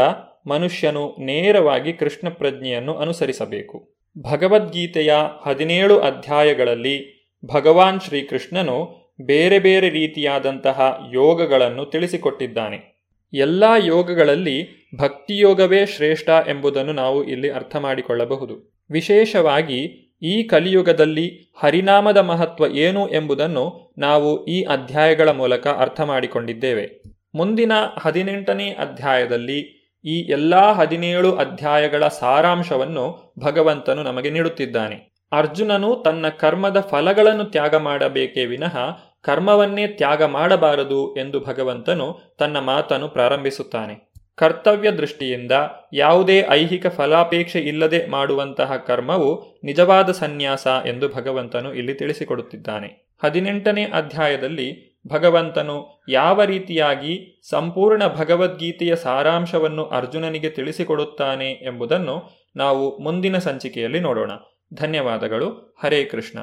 ಮನುಷ್ಯನು 0.47 1.15
ನೇರವಾಗಿ 1.19 1.93
ಕೃಷ್ಣ 1.93 2.29
ಪ್ರಜ್ಞೆಯನ್ನು 2.29 2.95
ಅನುಸರಿಸಬೇಕು. 2.97 3.93
ಭಗವದ್ಗೀತೆಯ 4.31 5.13
ಹದಿನೇಳು 5.45 5.99
ಅಧ್ಯಾಯಗಳಲ್ಲಿ 5.99 7.27
ಭಗವಾನ್ 7.53 7.99
ಶ್ರೀಕೃಷ್ಣನು 7.99 9.09
ಬೇರೆ 9.21 9.59
ಬೇರೆ 9.59 9.89
ರೀತಿಯಾದಂತಹ 9.89 11.07
ಯೋಗಗಳನ್ನು 11.13 11.85
ತಿಳಿಸಿಕೊಟ್ಟಿದ್ದಾನೆ. 11.85 12.99
ಎಲ್ಲ 13.33 13.63
ಯೋಗಗಳಲ್ಲಿ 13.85 14.89
ಭಕ್ತಿಯೋಗವೇ 14.97 15.85
ಶ್ರೇಷ್ಠ 15.85 16.29
ಎಂಬುದನ್ನು 16.29 16.93
ನಾವು 16.93 17.23
ಇಲ್ಲಿ 17.23 17.51
ಅರ್ಥ 17.51 17.75
ಮಾಡಿಕೊಳ್ಳಬಹುದು 17.75 18.75
ವಿಶೇಷವಾಗಿ 18.91 20.08
ಈ 20.21 20.43
ಕಲಿಯುಗದಲ್ಲಿ 20.43 21.53
ಹರಿನಾಮದ 21.63 22.17
ಮಹತ್ವ 22.17 22.65
ಏನು 22.65 23.09
ಎಂಬುದನ್ನು 23.09 23.93
ನಾವು 23.97 24.45
ಈ 24.45 24.63
ಅಧ್ಯಾಯಗಳ 24.63 25.29
ಮೂಲಕ 25.29 25.67
ಅರ್ಥ 25.67 26.01
ಮಾಡಿಕೊಂಡಿದ್ದೇವೆ. 26.01 27.03
ಮುಂದಿನ 27.35 27.71
ಹದಿನೆಂಟನೇ 27.99 28.69
ಅಧ್ಯಾಯದಲ್ಲಿ 28.69 29.79
ಈ 30.05 30.19
ಎಲ್ಲ 30.31 30.71
ಹದಿನೇಳು 30.71 31.35
ಅಧ್ಯಾಯಗಳ 31.35 32.07
ಸಾರಾಂಶವನ್ನು 32.07 33.33
ಭಗವಂತನು 33.39 34.03
ನಮಗೆ 34.03 34.29
ನೀಡುತ್ತಿದ್ದಾನೆ. 34.29 35.27
ಅರ್ಜುನನು 35.31 35.95
ತನ್ನ 35.95 36.27
ಕರ್ಮದ 36.29 36.79
ಫಲಗಳನ್ನು 36.79 37.43
ತ್ಯಾಗ 37.43 37.75
ಮಾಡಬೇಕೇ 37.75 38.45
ವಿನಃ 38.45 38.77
ಕರ್ಮವನ್ನೇ 39.21 39.87
ತ್ಯಾಗ 39.87 40.23
ಮಾಡಬಾರದು 40.23 41.15
ಎಂದು 41.15 41.39
ಭಗವಂತನು 41.39 42.35
ತನ್ನ 42.37 42.59
ಮಾತನ್ನು 42.59 43.07
ಪ್ರಾರಂಭಿಸುತ್ತಾನೆ. 43.07 44.08
ಕರ್ತವ್ಯ 44.39 44.91
ದೃಷ್ಟಿಯಿಂದ 44.91 45.51
ಯಾವುದೇ 45.93 46.45
ಐಹಿಕ 46.49 46.87
ಫಲಾಪೇಕ್ಷೆ 46.87 47.59
ಇಲ್ಲದೆ 47.59 48.07
ಮಾಡುವಂತಹ 48.07 48.75
ಕರ್ಮವು 48.75 49.59
ನಿಜವಾದ 49.63 50.11
ಸನ್ಯಾಸ 50.11 50.67
ಎಂದು 50.67 51.09
ಭಗವಂತನು 51.09 51.73
ಇಲ್ಲಿ 51.73 51.93
ತಿಳಿಸಿಕೊಡುತ್ತಿದ್ದಾನೆ. 51.93 53.09
ಹದಿನೆಂಟನೇ 53.23 53.83
ಅಧ್ಯಾಯದಲ್ಲಿ 53.83 54.99
ಭಗವಂತನು 55.07 56.03
ಯಾವ 56.09 56.43
ರೀತಿಯಾಗಿ 56.43 57.41
ಸಂಪೂರ್ಣ 57.49 58.07
ಭಗವದ್ಗೀತೆಯ 58.07 58.95
ಸಾರಾಂಶವನ್ನು 58.95 59.85
ಅರ್ಜುನನಿಗೆ 59.85 60.49
ತಿಳಿಸಿಕೊಡುತ್ತಾನೆ 60.49 61.51
ಎಂಬುದನ್ನು 61.51 62.29
ನಾವು 62.55 62.99
ಮುಂದಿನ 62.99 63.37
ಸಂಚಿಕೆಯಲ್ಲಿ 63.37 63.99
ನೋಡೋಣ. 63.99 64.31
ಧನ್ಯವಾದಗಳು. 64.73 65.77
ಹರೇ 65.83 66.03
ಕೃಷ್ಣ. 66.03 66.39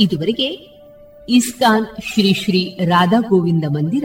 ಇದುವರೆಗೆ 0.00 0.48
ಇಸ್ಕಾನ್ 1.28 1.86
ಶ್ರೀ 2.12 2.34
ಶ್ರೀ 2.34 2.78
ರಾಧಾ 2.84 3.20
ಗೋವಿಂದ 3.20 3.64
ಮಂದಿರ 3.68 4.04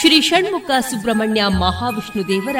ಶ್ರೀ 0.00 0.20
ಷಣ್ಮುಖ 0.20 0.70
ಸುಬ್ರಹ್ಮಣ್ಯ 0.80 1.44
ಮಹಾವಿಷ್ಣು 1.46 2.28
ದೇವರ 2.28 2.56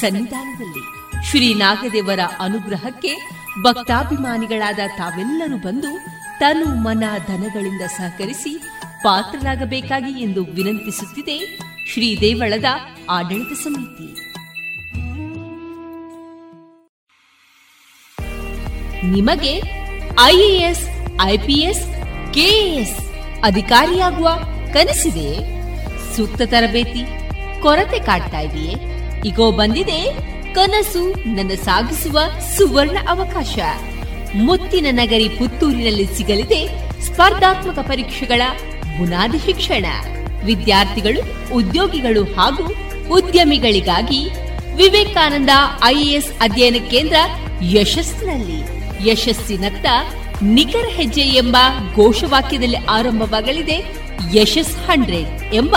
ಸನ್ನಿಧಾನದಲ್ಲಿ 0.00 0.84
ಶ್ರೀ 1.26 1.54
ನಾಗದೇವರ 1.54 2.20
ಅನುಗ್ರಹಕ್ಕೆ 2.40 3.30
ಭಕ್ತಾಭಿಮಾನಿಗಳಾದ 3.62 4.78
ತಾವೆಲ್ಲರೂ 4.96 5.56
ಬಂದು 5.56 5.98
ತನು 6.40 6.82
ಮನ 6.82 7.04
ಧನಗಳಿಂದ 7.28 7.82
ಸಹಕರಿಸಿ 7.82 8.58
ಪಾತ್ರರಾಗಬೇಕಾಗಿ 9.02 10.22
ಎಂದು 10.22 10.44
ವಿನಂತಿಸುತ್ತಿದೆ 10.44 11.58
ಶ್ರೀ 11.92 12.20
ದೇವಳದ 12.20 12.64
ಆಡಳಿತ 13.10 13.52
ಸಮಿತಿ. 13.58 14.08
ನಿಮಗೆ 19.06 19.62
ಐಎಎಸ್, 20.24 20.88
ಐಪಿಎಸ್, 21.22 21.84
ಕೆಎಎಸ್ 22.34 22.98
ಅಧಿಕಾರಿಯಾಗುವ 23.44 24.28
ಕನಸಿದೆ. 24.72 25.57
ಸೂಕ್ತ 26.18 26.42
ತರಬೇತಿ, 26.42 27.02
ಕೊರತೆ 27.62 27.98
ಕಾಡ್ತಾ 27.98 28.40
ಇದೆಯೇ? 28.40 28.74
ಈಗೋ 29.26 29.52
ಬಂದಿದೆ 29.52 30.16
ಕನಸು, 30.54 31.34
ನನ್ನ 31.34 31.50
ಸಾಗಿಸುವ 31.64 32.18
ಸುವರ್ಣ 32.56 32.98
ಅವಕಾಶ. 33.08 33.58
ಮುತ್ತಿನ 34.34 34.86
ನಗರಿ 34.90 35.28
ಪುತ್ತೂರಿನಲ್ಲಿ 35.28 36.16
ಸಿಗಲಿದೆ 36.16 36.68
ಸ್ಪರ್ಧಾತ್ಮಕ 37.02 37.78
ಪರೀಕ್ಷೆಗಳ 37.78 38.42
ಬುನಾದಿ 38.98 39.38
ಶಿಕ್ಷಣ. 39.38 39.86
ವಿದ್ಯಾರ್ಥಿಗಳು, 40.44 41.54
ಉದ್ಯೋಗಿಗಳು 41.54 42.24
ಹಾಗೂ 42.24 42.64
ಉದ್ಯಮಿಗಳಿಗಾಗಿ 43.08 44.28
ವಿವೇಕಾನಂದ 44.76 45.50
ಐಎಎಸ್ 45.84 46.32
ಅಧ್ಯಯನ 46.40 46.76
ಕೇಂದ್ರ 46.90 47.16
ಯಶಸ್ಸಿನಲ್ಲಿ. 47.62 48.78
ಯಶಸ್ಸಿನತ್ತ 49.10 49.86
ನಿಖರ 50.42 50.88
ಹೆಜ್ಜೆ 50.88 51.20
ಎಂಬ 51.20 51.56
ಘೋಷವಾಕ್ಯದಲ್ಲಿ 51.94 52.76
ಆರಂಭವಾಗಲಿದೆ 52.76 54.08
ಯಶಸ್ 54.34 54.76
ಹಂಡ್ರೆಡ್ 54.76 55.54
ಎಂಬ 55.54 55.76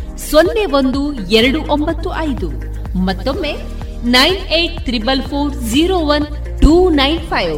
ಸೊನ್ನೆ 0.29 0.65
ಒಂದು 0.79 0.99
ಎರಡು 1.37 1.59
ಒಂಬತ್ತು 1.73 2.09
ಐದು. 2.27 2.47
ಮತ್ತೊಮ್ಮೆ 3.07 3.53
nine 4.15 4.39
eight 4.59 4.77
triple 4.85 5.21
four 5.21 5.53
zero 5.53 5.97
one 6.15 6.25
two 6.61 6.89
nine 6.89 7.19
five. 7.19 7.57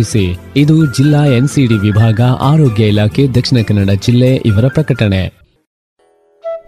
ಇದು 0.57 0.85
ಜಿಲ್ಲಾ 0.85 1.25
ಎನ್ಸಿಡಿ 1.25 1.73
ವಿಭಾಗ, 1.73 2.21
ಆರೋಗ್ಯ 2.21 2.87
ಇಲಾಖೆ, 2.87 3.27
ದಕ್ಷಿಣ 3.27 3.57
ಕನ್ನಡ 3.67 3.89
ಜಿಲ್ಲೆ 3.89 4.35
ಇವರ 4.35 4.67
ಪ್ರಕಟಣೆ. 4.67 5.29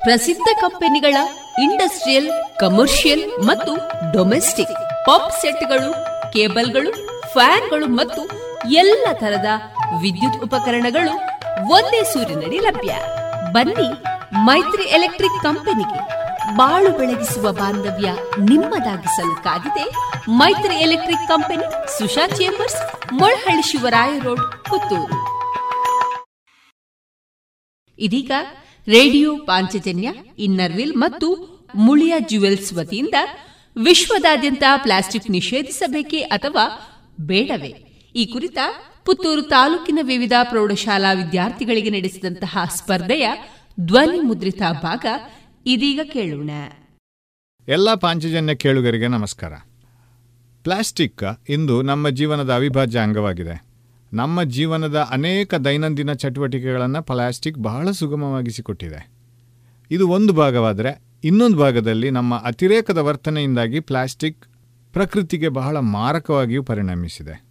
ಪ್ರಸಿದ್ಧ 0.03 0.47
ಕಂಪನಿಗಳ 0.61 1.15
ಇಂಡಸ್ಟ್ರಿಯಲ್, 1.61 2.29
ಕಮರ್ಷಿಯಲ್ 2.59 3.45
ಮತ್ತು 3.45 3.75
ಡೊಮೆಸ್ಟಿಕ್ 4.13 5.05
ಪಾಪ್ 5.05 5.31
ಸೆಟ್ಗಳು, 5.41 5.91
ಕೇಬಲ್ಗಳು, 6.33 6.91
ಫ್ಯಾನ್ಗಳು 7.33 7.87
ಮತ್ತು 7.87 8.21
ಎಲ್ಲ 8.69 9.07
ತರದ 9.13 9.45
ವಿದ್ಯುತ್ 10.01 10.43
ಉಪಕರಣಗಳು 10.43 11.13
ಒಂದೇ 11.69 12.03
ಸೂರಿನಡಿ 12.03 12.57
ಲಭ್ಯ. 12.57 12.93
ಬನ್ನಿ 13.51 13.89
ಮೈತ್ರಿ 14.33 14.83
ಎಲೆಕ್ಟ್ರಿಕ್ 14.83 15.43
ಕಂಪನಿಗೆ 15.43 16.22
ಬಾಳು 16.55 16.97
ಬೆಳಗಿಸುವ 16.97 17.51
ಬಾಂಧವ್ಯ 17.51 18.11
ನಿಮ್ಮದಾಗಿಸಲು 18.39 19.43
ಕಾದಿದೆ 19.43 19.89
Maitri 20.29 20.75
electric 20.75 21.27
company, 21.27 21.97
Susha 21.97 22.27
chambers, 22.27 23.13
Molahalli 23.13 23.61
Shivaraya 23.61 24.19
road, 24.19 24.39
Puttur. 24.39 25.17
ಇದೀಗ 27.99 28.31
ರೇಡಿಯೋ 28.87 29.35
ಪಾಂಚಜನ್ಯ 29.35 30.13
ಇನ್ನರ್ವಿಲ್ 30.39 30.93
ಮತ್ತು 30.95 31.27
ಮುಳಿಯ 31.75 32.13
ಜ್ಯುವೆಲ್ಸ್ 32.19 32.73
ವತಿಯಿಂದ 32.73 33.15
ವಿಶ್ವದಾದ್ಯಂತ 33.83 34.63
ಪ್ಲಾಸ್ಟಿಕ್ 34.75 35.31
ನಿಷೇಧಿಸಬೇಕೇ 35.31 36.19
ಅಥವಾ 36.19 36.65
ಬೇಡವೇ? 37.21 37.71
ಈ 38.15 38.25
ಕುರಿತ 38.25 38.57
ಪುತ್ತೂರು 39.05 39.41
ತಾಲೂಕಿನ 39.41 39.99
ವಿವಿಧ 40.01 40.33
ಪ್ರೌಢಶಾಲಾ 40.43 41.13
ವಿದ್ಯಾರ್ಥಿಗಳಿಗೆ 41.13 41.89
ನಡೆಸಿದಂತಹ 41.89 42.57
ಸ್ಪರ್ಧೆಯ 42.75 43.31
ಧ್ವನಿ 43.79 44.19
ಮುದ್ರಿತ 44.19 44.61
ಭಾಗ 44.71 45.05
ಇದೀಗ 45.65 45.99
ಕೇಳೋಣ. 46.03 46.49
ಎಲ್ಲ 47.67 47.95
ಪಾಂಚಜನ್ಯ 47.95 48.55
ಕೇಳುಗರಿಗೆ 48.55 49.07
ನಮಸ್ಕಾರ. 49.07 49.53
ಪ್ಲಾಸ್ಟಿಕ್ 50.63 51.23
ಇಂದು 51.49 51.81
ನಮ್ಮ 51.81 52.09
ಜೀವನದ 52.09 52.53
ಅವಿಭಾಜ್ಯ 52.53 52.99
ಅಂಗವಾಗಿದೆ. 52.99 53.63
ನಮ್ಮ 54.13 54.43
ಜೀವನದ 54.43 55.07
ಅನೇಕ 55.11 55.55
ದೈನಂದಿನ 55.55 56.13
ಚಟುವಟಿಕೆಗಳನ್ನು 56.13 57.03
ಪ್ಲಾಸ್ಟಿಕ್ 57.03 57.57
ಬಹಳ 57.57 57.91
ಸುಗಮವಾಗಿಸಿಕೊಟ್ಟಿದೆ. 57.91 59.11
ಇದು 59.91 60.09
ಒಂದು 60.09 60.33
ಭಾಗವಾದರೆ 60.33 61.01
ಇನ್ನೊಂದು 61.23 61.57
ಭಾಗದಲ್ಲಿ 61.57 62.09
ನಮ್ಮ 62.09 62.41
ಅತಿರೇಕದ 62.43 62.97
ವರ್ತನೆಯಿಂದಾಗಿ 62.97 63.79
ಪ್ಲಾಸ್ಟಿಕ್ 63.79 64.39
ಪ್ರಕೃತಿಗೆ 64.93 65.47
ಬಹಳ 65.47 65.77
ಮಾರಕವಾಗಿಯೂ 65.77 66.63
ಪರಿಣಮಿಸಿದೆ. 66.63 67.43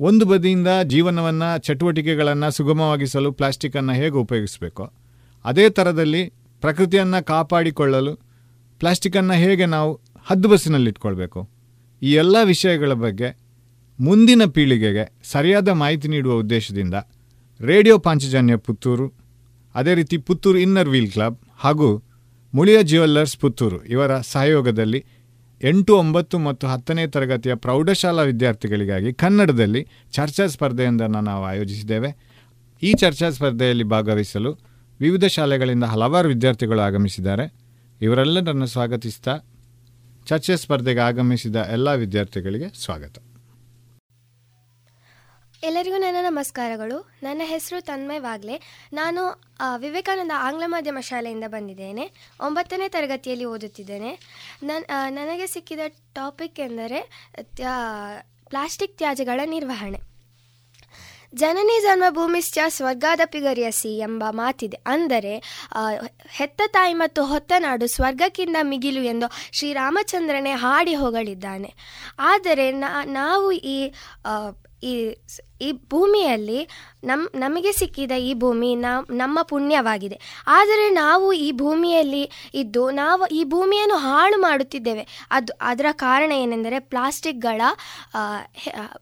ಒಂದು 0.00 0.26
ಬದಿಯಿಂದ 0.26 0.68
ಜೀವನವನ್ನು, 0.84 1.58
ಚಟುವಟಿಕೆಗಳನ್ನು 1.58 2.50
ಸುಗಮವಾಗಿಸಲು 2.50 3.32
ಪ್ಲಾಸ್ಟಿಕ್ಕನ್ನು 3.32 3.92
ಹೇಗೆ 3.92 4.16
ಉಪಯೋಗಿಸಬೇಕೋ? 4.16 4.92
ಅದೇ 5.44 5.70
ಥರದಲ್ಲಿ 5.70 6.41
ಪ್ರಕೃತಿಯನ್ನು 6.62 7.24
ಕಾಪಾಡಿಕೊಳ್ಳಲು 7.24 8.12
ಪ್ಲಾಸ್ಟಿಕ್ಕನ್ನು 8.78 9.34
ಹೇಗೆ 9.34 9.66
ನಾವು 9.66 9.90
ಹದ್ದುಬಸ್ಸಿನಲ್ಲಿಟ್ಕೊಳ್ಬೇಕು 10.26 11.40
ಈ 12.02 12.12
ಎಲ್ಲ 12.12 12.36
ವಿಷಯಗಳ 12.44 12.92
ಬಗ್ಗೆ 12.92 13.28
ಮುಂದಿನ 14.00 14.42
ಪೀಳಿಗೆಗೆ 14.54 15.04
ಸರಿಯಾದ 15.24 15.68
ಮಾಹಿತಿ 15.68 16.08
ನೀಡುವ 16.08 16.34
ಉದ್ದೇಶದಿಂದ 16.34 16.94
ರೇಡಿಯೋ 17.60 17.98
ಪಾಂಚಜನ್ಯ 17.98 18.56
ಪುತ್ತೂರು, 18.56 19.06
ಅದೇ 19.74 19.94
ರೀತಿ 19.94 20.16
ಪುತ್ತೂರು 20.18 20.58
ಇನ್ನರ್ 20.58 20.88
ವೀಲ್ 20.88 21.12
ಕ್ಲಬ್ 21.12 21.36
ಹಾಗೂ 21.56 21.88
ಮುಳಿಯ 22.54 22.78
ಜ್ಯುವೆಲ್ಲರ್ಸ್ 22.82 23.36
ಪುತ್ತೂರು 23.38 23.84
ಇವರ 23.84 24.20
ಸಹಯೋಗದಲ್ಲಿ 24.20 25.04
ಎಂಟು, 25.62 25.92
ಒಂಬತ್ತು 25.96 26.38
ಮತ್ತು 26.38 26.66
ಹತ್ತನೇ 26.66 27.06
ತರಗತಿಯ 27.06 27.54
ಪ್ರೌಢಶಾಲಾ 27.54 28.22
ವಿದ್ಯಾರ್ಥಿಗಳಿಗಾಗಿ 28.22 29.12
ಕನ್ನಡದಲ್ಲಿ 29.14 29.82
ಚರ್ಚಾ 30.12 30.46
ಸ್ಪರ್ಧೆಯೊಂದನ್ನು 30.46 31.20
ನಾವು 31.20 31.44
ಆಯೋಜಿಸಿದ್ದೇವೆ. 31.44 32.10
ಈ 32.82 32.92
ಚರ್ಚಾ 32.92 33.30
ಸ್ಪರ್ಧೆಯಲ್ಲಿ 33.30 33.84
ಭಾಗವಹಿಸಲು 33.84 34.71
ವಿವಿಧ 35.02 35.24
ಶಾಲೆಗಳಿಂದ 35.24 35.84
ಹಲವಾರು 35.84 36.28
ವಿದ್ಯಾರ್ಥಿಗಳು 36.28 36.80
ಆಗಮಿಸಿದ್ದಾರೆ. 36.80 37.52
ಇವರೆಲ್ಲರನ್ನು 38.00 38.66
ಸ್ವಾಗತಿಸ್ತಾ 38.66 39.38
ಚರ್ಚೆ 40.26 40.56
ಸ್ಪರ್ಧೆಗೆ 40.56 41.00
ಆಗಮಿಸಿದ 41.00 41.56
ಎಲ್ಲ 41.56 41.94
ವಿದ್ಯಾರ್ಥಿಗಳಿಗೆ 41.94 42.68
ಸ್ವಾಗತ. 42.84 43.18
ಎಲ್ಲರಿಗೂ 45.62 45.96
ನನ್ನ 45.96 46.16
ನಮಸ್ಕಾರಗಳು. 46.22 47.10
ನನ್ನ 47.22 47.42
ಹೆಸರು 47.44 47.84
ತನ್ಮಯ್ 47.84 48.20
ವಾಗ್ಲೆ. 48.20 48.86
ನಾನು 48.92 49.42
ವಿವೇಕಾನಂದ 49.78 50.32
ಆಂಗ್ಲ 50.36 50.64
ಮಾಧ್ಯಮ 50.66 50.98
ಶಾಲೆಯಿಂದ 51.00 51.44
ಬಂದಿದ್ದೇನೆ. 51.46 52.10
ಒಂಬತ್ತನೇ 52.40 52.88
ತರಗತಿಯಲ್ಲಿ 52.88 53.44
ಓದುತ್ತಿದ್ದೇನೆ. 53.44 54.18
ನನ್ನ 54.62 54.84
ನನಗೆ 55.08 55.46
ಸಿಕ್ಕಿದ 55.46 55.80
ಟಾಪಿಕ್ 56.14 56.60
ಎಂದರೆ 56.60 57.28
ಪ್ಲಾಸ್ಟಿಕ್ 58.48 58.98
ತ್ಯಾಜ್ಯಗಳ 58.98 59.40
ನಿರ್ವಹಣೆ. 59.44 60.11
ಜನನಿ 61.34 61.76
ಜನ್ಮಭೂಮಿಶ್ಚ 61.82 62.58
ಸ್ವರ್ಗಾದಪಿ 62.68 63.40
ಗರಿಯಸಿ 63.40 63.98
ಎಂಬ 63.98 64.24
ಮಾತಿದೆ. 64.30 64.78
ಅಂದರೆ 64.86 65.34
ಹೆತ್ತ 66.30 66.62
ತಾಯಿ 66.66 66.94
ಮತ್ತು 66.94 67.24
ಹೊತ್ತ 67.24 67.52
ನಾಡು 67.58 67.86
ಸ್ವರ್ಗಕ್ಕಿಂತ 67.86 68.56
ಮಿಗಿಲು 68.62 69.02
ಎಂದು 69.02 69.28
ಶ್ರೀರಾಮಚಂದ್ರನೇ 69.52 70.50
ಹಾಡಿ 70.50 70.94
ಹೊಗಳಿದ್ದಾನೆ. 70.94 71.70
ಆದರೆ 72.18 72.66
ನಾವು 73.12 73.52
ಈ 73.52 73.78
ಈ 74.82 74.92
ಈ 75.60 75.68
ಭೂಮಿಯಲ್ಲಿ 75.90 76.60
ನಮ್, 77.04 77.22
ನಮಗೆ 77.34 77.72
ಸಿಕ್ಕಿದ 77.72 78.14
ಈ 78.28 78.30
ಭೂಮಿ 78.34 78.70
ನಮ್ಮ 79.20 79.38
ಪುಣ್ಯವಾಗಿದೆ. 79.42 80.16
ಆದರೆ 80.46 80.86
ನಾವು 80.94 81.26
ಈ 81.32 81.48
ಭೂಮಿಯಲ್ಲಿ 81.52 82.22
ಇದ್ದು, 82.54 82.82
ನಾವು 82.90 83.26
ಈ 83.38 83.40
ಭೂಮಿಯನ್ನು 83.44 83.96
ಹಾಳು 83.96 84.38
ಮಾಡುತ್ತಿದ್ದೇವೆ. 84.40 85.04
ಅದು, 85.30 85.52
ಅದರ 85.62 85.86
ಕಾರಣ 85.92 86.30
ಏನೆಂದರೆ 86.32 86.80
ಪ್ಲಾಸ್ಟಿಕ್ಗಳ 86.92 87.62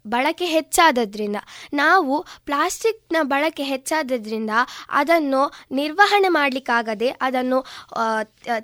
ಬಳಕೆ 0.07 0.49
ಹೆಚ್ಚಾದದ್ರಿಂದ. 0.57 1.39
ನಾವು 1.75 2.15
ಪ್ಲಾಸ್ಟಿಕ್ನ 2.45 3.23
ಬಳಕೆ 3.33 3.67
ಹೆಚ್ಚಾದದ್ರಿಂದ 3.73 4.53
ಅದನ್ನು 4.91 5.43
ನಿರ್ವಹಣೆ 5.73 6.31
ಮಾಡಲಿಕ್ಕಾಗದೆ 6.39 7.11
ಅದನ್ನು 7.29 7.61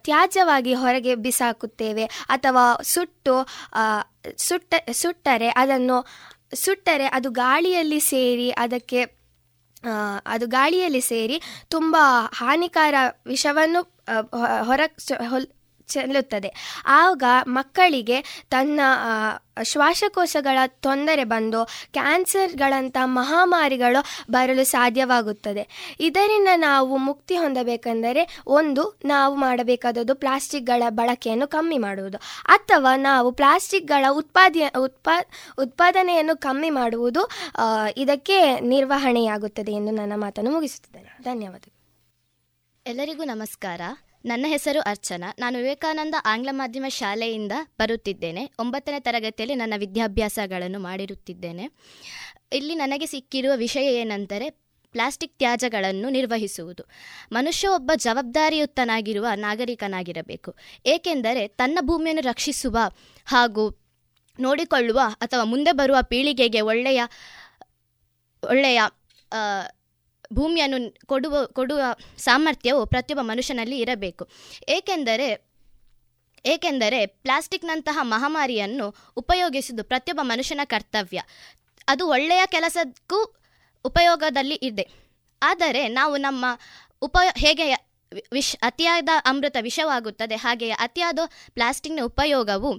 ತ್ಯಾಜ್ಯವಾಗಿ 0.06 0.74
ಹೊರಗೆ 0.74 1.14
ಬಿಸಾಕುತ್ತೇವೆ. 1.26 2.06
ಅಥವಾ 2.28 2.66
ಸುಟ್ಟು 2.94 3.36
ಸುಟ್ಟ, 4.46 4.74
ಸುಟ್ಟರೆ 4.92 5.48
ಅದನ್ನು 5.62 5.96
ಸುಟ್ಟರೆ 6.52 7.06
ಅದು 7.06 7.30
ಗಾಳಿಯಲ್ಲಿ 7.30 8.00
ಸೇರಿ 8.00 8.50
ಅದಕ್ಕೆ 8.50 9.00
ಅದು 10.26 10.46
ಗಾಳಿಯಲ್ಲಿ 10.46 11.00
ಸೇರಿ 11.00 11.40
ತುಂಬ 11.68 11.96
ಹಾನಿಕಾರ 12.32 12.94
ವಿಷವನ್ನು 13.26 13.82
ಹೊರ 14.62 14.80
ಚೆಲ್ಲುತ್ತದೆ. 15.88 16.50
ಆಗ 16.86 17.22
ಮಕ್ಕಳಿಗೆ 17.46 18.18
ತನ್ನ 18.50 18.80
ಶ್ವಾಸಕೋಶಗಳ 19.62 20.58
ತೊಂದರೆ 20.66 21.24
ಬಂದು 21.24 21.60
ಕ್ಯಾನ್ಸರ್ಗಳಂಥ 21.92 22.96
ಮಹಾಮಾರಿಗಳು 23.04 24.00
ಬರಲು 24.30 24.64
ಸಾಧ್ಯವಾಗುತ್ತದೆ. 24.64 25.64
ಇದರಿಂದ 26.00 26.48
ನಾವು 26.56 26.96
ಮುಕ್ತಿ 26.96 27.36
ಹೊಂದಬೇಕೆಂದರೆ 27.36 28.22
ಒಂದು, 28.46 28.84
ನಾವು 29.04 29.34
ಮಾಡಬೇಕಾದದ್ದು 29.36 30.14
ಪ್ಲಾಸ್ಟಿಕ್ಗಳ 30.14 30.82
ಬಳಕೆಯನ್ನು 30.90 31.48
ಕಮ್ಮಿ 31.48 31.78
ಮಾಡುವುದು, 31.78 32.18
ಅಥವಾ 32.48 32.92
ನಾವು 32.96 33.30
ಪ್ಲಾಸ್ಟಿಕ್ಗಳ 33.32 34.04
ಉತ್ಪಾದ 34.10 34.56
ಉತ್ಪಾ, 34.78 35.16
ಉತ್ಪಾದನೆಯನ್ನು 35.58 36.36
ಕಮ್ಮಿ 36.36 36.70
ಮಾಡುವುದು 36.70 37.24
ಇದಕ್ಕೆ 37.96 38.38
ನಿರ್ವಹಣೆಯಾಗುತ್ತದೆ 38.60 39.72
ಎಂದು 39.72 39.92
ನನ್ನ 39.92 40.12
ಮಾತನ್ನು 40.16 40.50
ಮುಗಿಸುತ್ತಿದ್ದೇನೆ. 40.50 41.10
ಧನ್ಯವಾದ 41.22 41.64
ಎಲ್ಲರಿಗೂ 42.86 43.24
ನಮಸ್ಕಾರ. 43.24 43.80
ನನ್ನ 44.26 44.46
ಹೆಸರು 44.48 44.80
ಅರ್ಚನಾ. 44.80 45.34
ನಾನು 45.38 45.58
ವಿವೇಕಾನಂದ 45.58 46.14
ಆಂಗ್ಲ 46.24 46.48
ಮಾಧ್ಯಮ 46.52 46.84
ಶಾಲೆಯಿಂದ 46.88 47.52
ಬರುತ್ತಿದ್ದೇನೆ. 47.78 48.50
ಒಂಬತ್ತನೇ 48.58 49.00
ತರಗತಿಯಲ್ಲಿ 49.00 49.54
ನನ್ನ 49.54 49.74
ವಿದ್ಯಾಭ್ಯಾಸಗಳನ್ನು 49.76 50.78
ಮಾಡಿರುತ್ತಿದ್ದೇನೆ. 50.78 51.70
ಇಲ್ಲಿ 52.52 52.74
ನನಗೆ 52.74 53.06
ಸಿಕ್ಕಿರುವ 53.06 53.52
ವಿಷಯ 53.56 53.94
ಏನೆಂದರೆ 53.94 54.50
ಪ್ಲಾಸ್ಟಿಕ್ 54.92 55.38
ತ್ಯಾಜ್ಯಗಳನ್ನು 55.38 56.08
ನಿರ್ವಹಿಸುವುದು. 56.08 56.84
ಮನುಷ್ಯ 57.32 57.68
ಒಬ್ಬ 57.68 57.90
ಜವಾಬ್ದಾರಿಯುತನಾಗಿರುವ 57.94 59.26
ನಾಗರಿಕನಾಗಿರಬೇಕು. 59.34 60.54
ಏಕೆಂದರೆ 60.86 61.48
ತನ್ನ 61.48 61.78
ಭೂಮಿಯನ್ನು 61.80 62.22
ರಕ್ಷಿಸುವ 62.22 62.78
ಹಾಗೂ 63.26 63.80
ನೋಡಿಕೊಳ್ಳುವ 64.40 65.00
ಅಥವಾ 65.14 65.44
ಮುಂದೆ 65.44 65.72
ಬರುವ 65.72 65.96
ಪೀಳಿಗೆಗೆ 66.02 66.60
ಒಳ್ಳೆಯ 66.60 67.02
ಒಳ್ಳೆಯ 68.48 68.82
ಭೂಮಿಯನ್ನು 70.32 71.06
ಕೊಡುವ 71.06 71.46
ಕೊಡುವ 71.46 71.80
ಸಾಮರ್ಥ್ಯವು 72.18 72.86
ಪ್ರತಿಯೊಬ್ಬ 72.86 73.28
ಮನುಷ್ಯನಲ್ಲಿ 73.28 73.78
ಇರಬೇಕು. 73.78 74.28
ಏಕೆಂದರೆ 74.68 75.46
ಏಕೆಂದರೆ 76.44 77.06
ಪ್ಲಾಸ್ಟಿಕ್ನಂತಹ 77.06 77.98
ಮಹಾಮಾರಿಯನ್ನು 78.02 78.94
ಉಪಯೋಗಿಸುವುದು 79.16 79.84
ಪ್ರತಿಯೊಬ್ಬ 79.84 80.20
ಮನುಷ್ಯನ 80.22 80.60
ಕರ್ತವ್ಯ. 80.64 81.22
ಅದು 81.88 82.08
ಒಳ್ಳೆಯ 82.08 82.42
ಕೆಲಸಕ್ಕೂ 82.46 83.38
ಉಪಯೋಗದಲ್ಲಿ 83.84 84.54
ಇದೆ. 84.54 84.88
ಆದರೆ 85.42 85.88
ನಾವು 85.88 86.16
ನಮ್ಮ 86.16 86.44
ಉಪಯೋ 87.02 87.30
ಹೇಗೆ 87.36 87.86
ವಿಷ್, 88.32 88.56
ಅತಿಯಾದ 88.62 89.08
ಅಮೃತ 89.24 89.56
ವಿಷವಾಗುತ್ತದೆ, 89.60 90.36
ಹಾಗೆಯೇ 90.36 90.70
ಅತಿಯಾದ 90.70 91.18
ಪ್ಲಾಸ್ಟಿಕ್ನ 91.54 92.00
ಉಪಯೋಗವು 92.04 92.76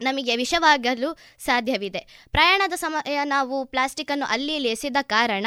ನಮಗೆ 0.00 0.36
ವಿಷವಾಗಲು 0.36 1.18
ಸಾಧ್ಯವಿದೆ. 1.38 2.28
ಪ್ರಯಾಣದ 2.30 2.72
ಸಮಯ 2.72 3.18
ನಾವು 3.24 3.64
ಪ್ಲಾಸ್ಟಿಕ್ಕನ್ನು 3.64 4.26
ಅಲ್ಲಿ 4.26 4.54
ಇಲ್ಲಿ 4.54 4.68
ಎಸೆದ 4.68 4.96
ಕಾರಣ 5.02 5.46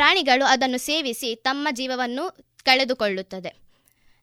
ಪ್ರಾಣಿಗಳು 0.00 0.44
ಅದನ್ನು 0.44 0.78
ಸೇವಿಸಿ 0.78 1.34
ತಮ್ಮ 1.34 1.68
ಜೀವವನ್ನು 1.70 2.24
ಕಳೆದುಕೊಳ್ಳುತ್ತದೆ. 2.64 3.50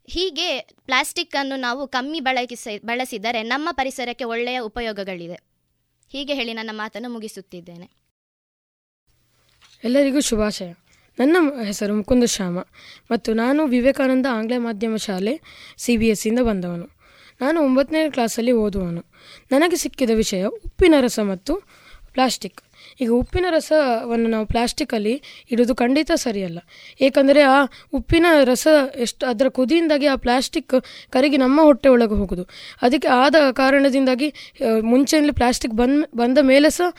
ಹೀಗೆ 0.07 0.59
ಪ್ಲಾಸ್ಟಿಕ್ಕನ್ನು 0.59 1.55
ನಾವು 1.55 1.88
ಕಮ್ಮಿ 1.88 2.19
ಬಳಕಿಸ 2.19 2.67
ಬಳಸಿದರೆ 2.86 3.41
ನಮ್ಮ 3.43 3.69
ಪರಿಸರಕ್ಕೆ 3.71 4.23
ಒಳ್ಳೆಯ 4.23 4.59
ಉಪಯೋಗಗಳಿದೆ 4.59 5.38
ಹೀಗೆ 6.11 6.34
ಹೇಳಿ 6.34 6.53
ನನ್ನ 6.53 6.69
ಮಾತನ್ನು 6.73 7.09
ಮುಗಿಸುತ್ತಿದ್ದೇನೆ. 7.09 7.88
ಎಲ್ಲರಿಗೂ 9.84 10.19
ಶುಭಾಶಯ. 10.19 10.71
ನನ್ನ 11.19 11.38
ಹೆಸರು 11.65 11.95
ಮುಕುಂದ 11.95 12.23
ಶ್ಯಾಮ 12.23 12.57
ಮತ್ತು 13.11 13.34
ನಾನು 13.34 13.67
ವಿವೇಕಾನಂದ 13.67 14.25
ಆಂಗ್ಲ 14.32 14.57
ಮಾಧ್ಯಮ 14.57 14.95
ಶಾಲೆ 14.95 15.41
ಸಿ 15.78 15.97
ಬಿ 15.97 16.07
ಎಸ್ 16.07 16.28
ಇಂದ 16.28 16.39
ಬಂದವನು. 16.39 16.88
ನಾನು 17.41 17.61
ಒಂಬತ್ತನೇ 17.61 18.09
ಕ್ಲಾಸಲ್ಲಿ 18.09 18.51
ಓದುವನು 18.51 19.03
ನನಗೆ 19.51 19.75
ಸಿಕ್ಕಿದ 19.75 20.09
ವಿಷಯ 20.13 20.43
ಉಪ್ಪಿನ 20.45 20.95
ರಸ 21.01 21.19
ಮತ್ತು 21.19 21.55
ಪ್ಲಾಸ್ಟಿಕ್. 22.13 22.61
ಈಗ 23.01 23.09
ಉಪ್ಪಿನ 23.21 23.45
ರಸವನ್ನು 23.55 24.29
ನಾವು 24.35 24.45
ಪ್ಲಾಸ್ಟಿಕಲ್ಲಿ 24.53 25.15
ಇಡೋದು 25.53 25.73
ಖಂಡಿತ 25.81 26.11
ಸರಿಯಲ್ಲ. 26.25 26.59
ಏಕೆಂದರೆ 27.07 27.41
ಆ 27.55 27.57
ಉಪ್ಪಿನ 27.99 28.27
ರಸ 28.51 28.67
ಎಷ್ಟು 29.05 29.23
ಅದರ 29.31 29.47
ಕುದಿಯಿಂದಾಗಿ 29.57 30.07
ಆ 30.13 30.15
ಪ್ಲಾಸ್ಟಿಕ್ 30.25 30.75
ಕರಗಿ 31.15 31.37
ನಮ್ಮ 31.45 31.57
ಹೊಟ್ಟೆ 31.69 31.89
ಒಳಗೆ 31.95 32.15
ಹೋಗೋದು. 32.21 32.45
ಅದಕ್ಕೆ 32.85 33.09
ಆದ 33.21 33.35
ಕಾರಣದಿಂದಾಗಿ 33.61 34.29
ಮುಂಚೆಯಲ್ಲಿ 34.91 35.35
ಪ್ಲಾಸ್ಟಿಕ್ 35.39 35.75
ಬಂದ 35.81 36.03
ಬಂದ 36.21 36.37
ಮೇಲೆ 36.51 36.69
ಸಹ 36.77 36.89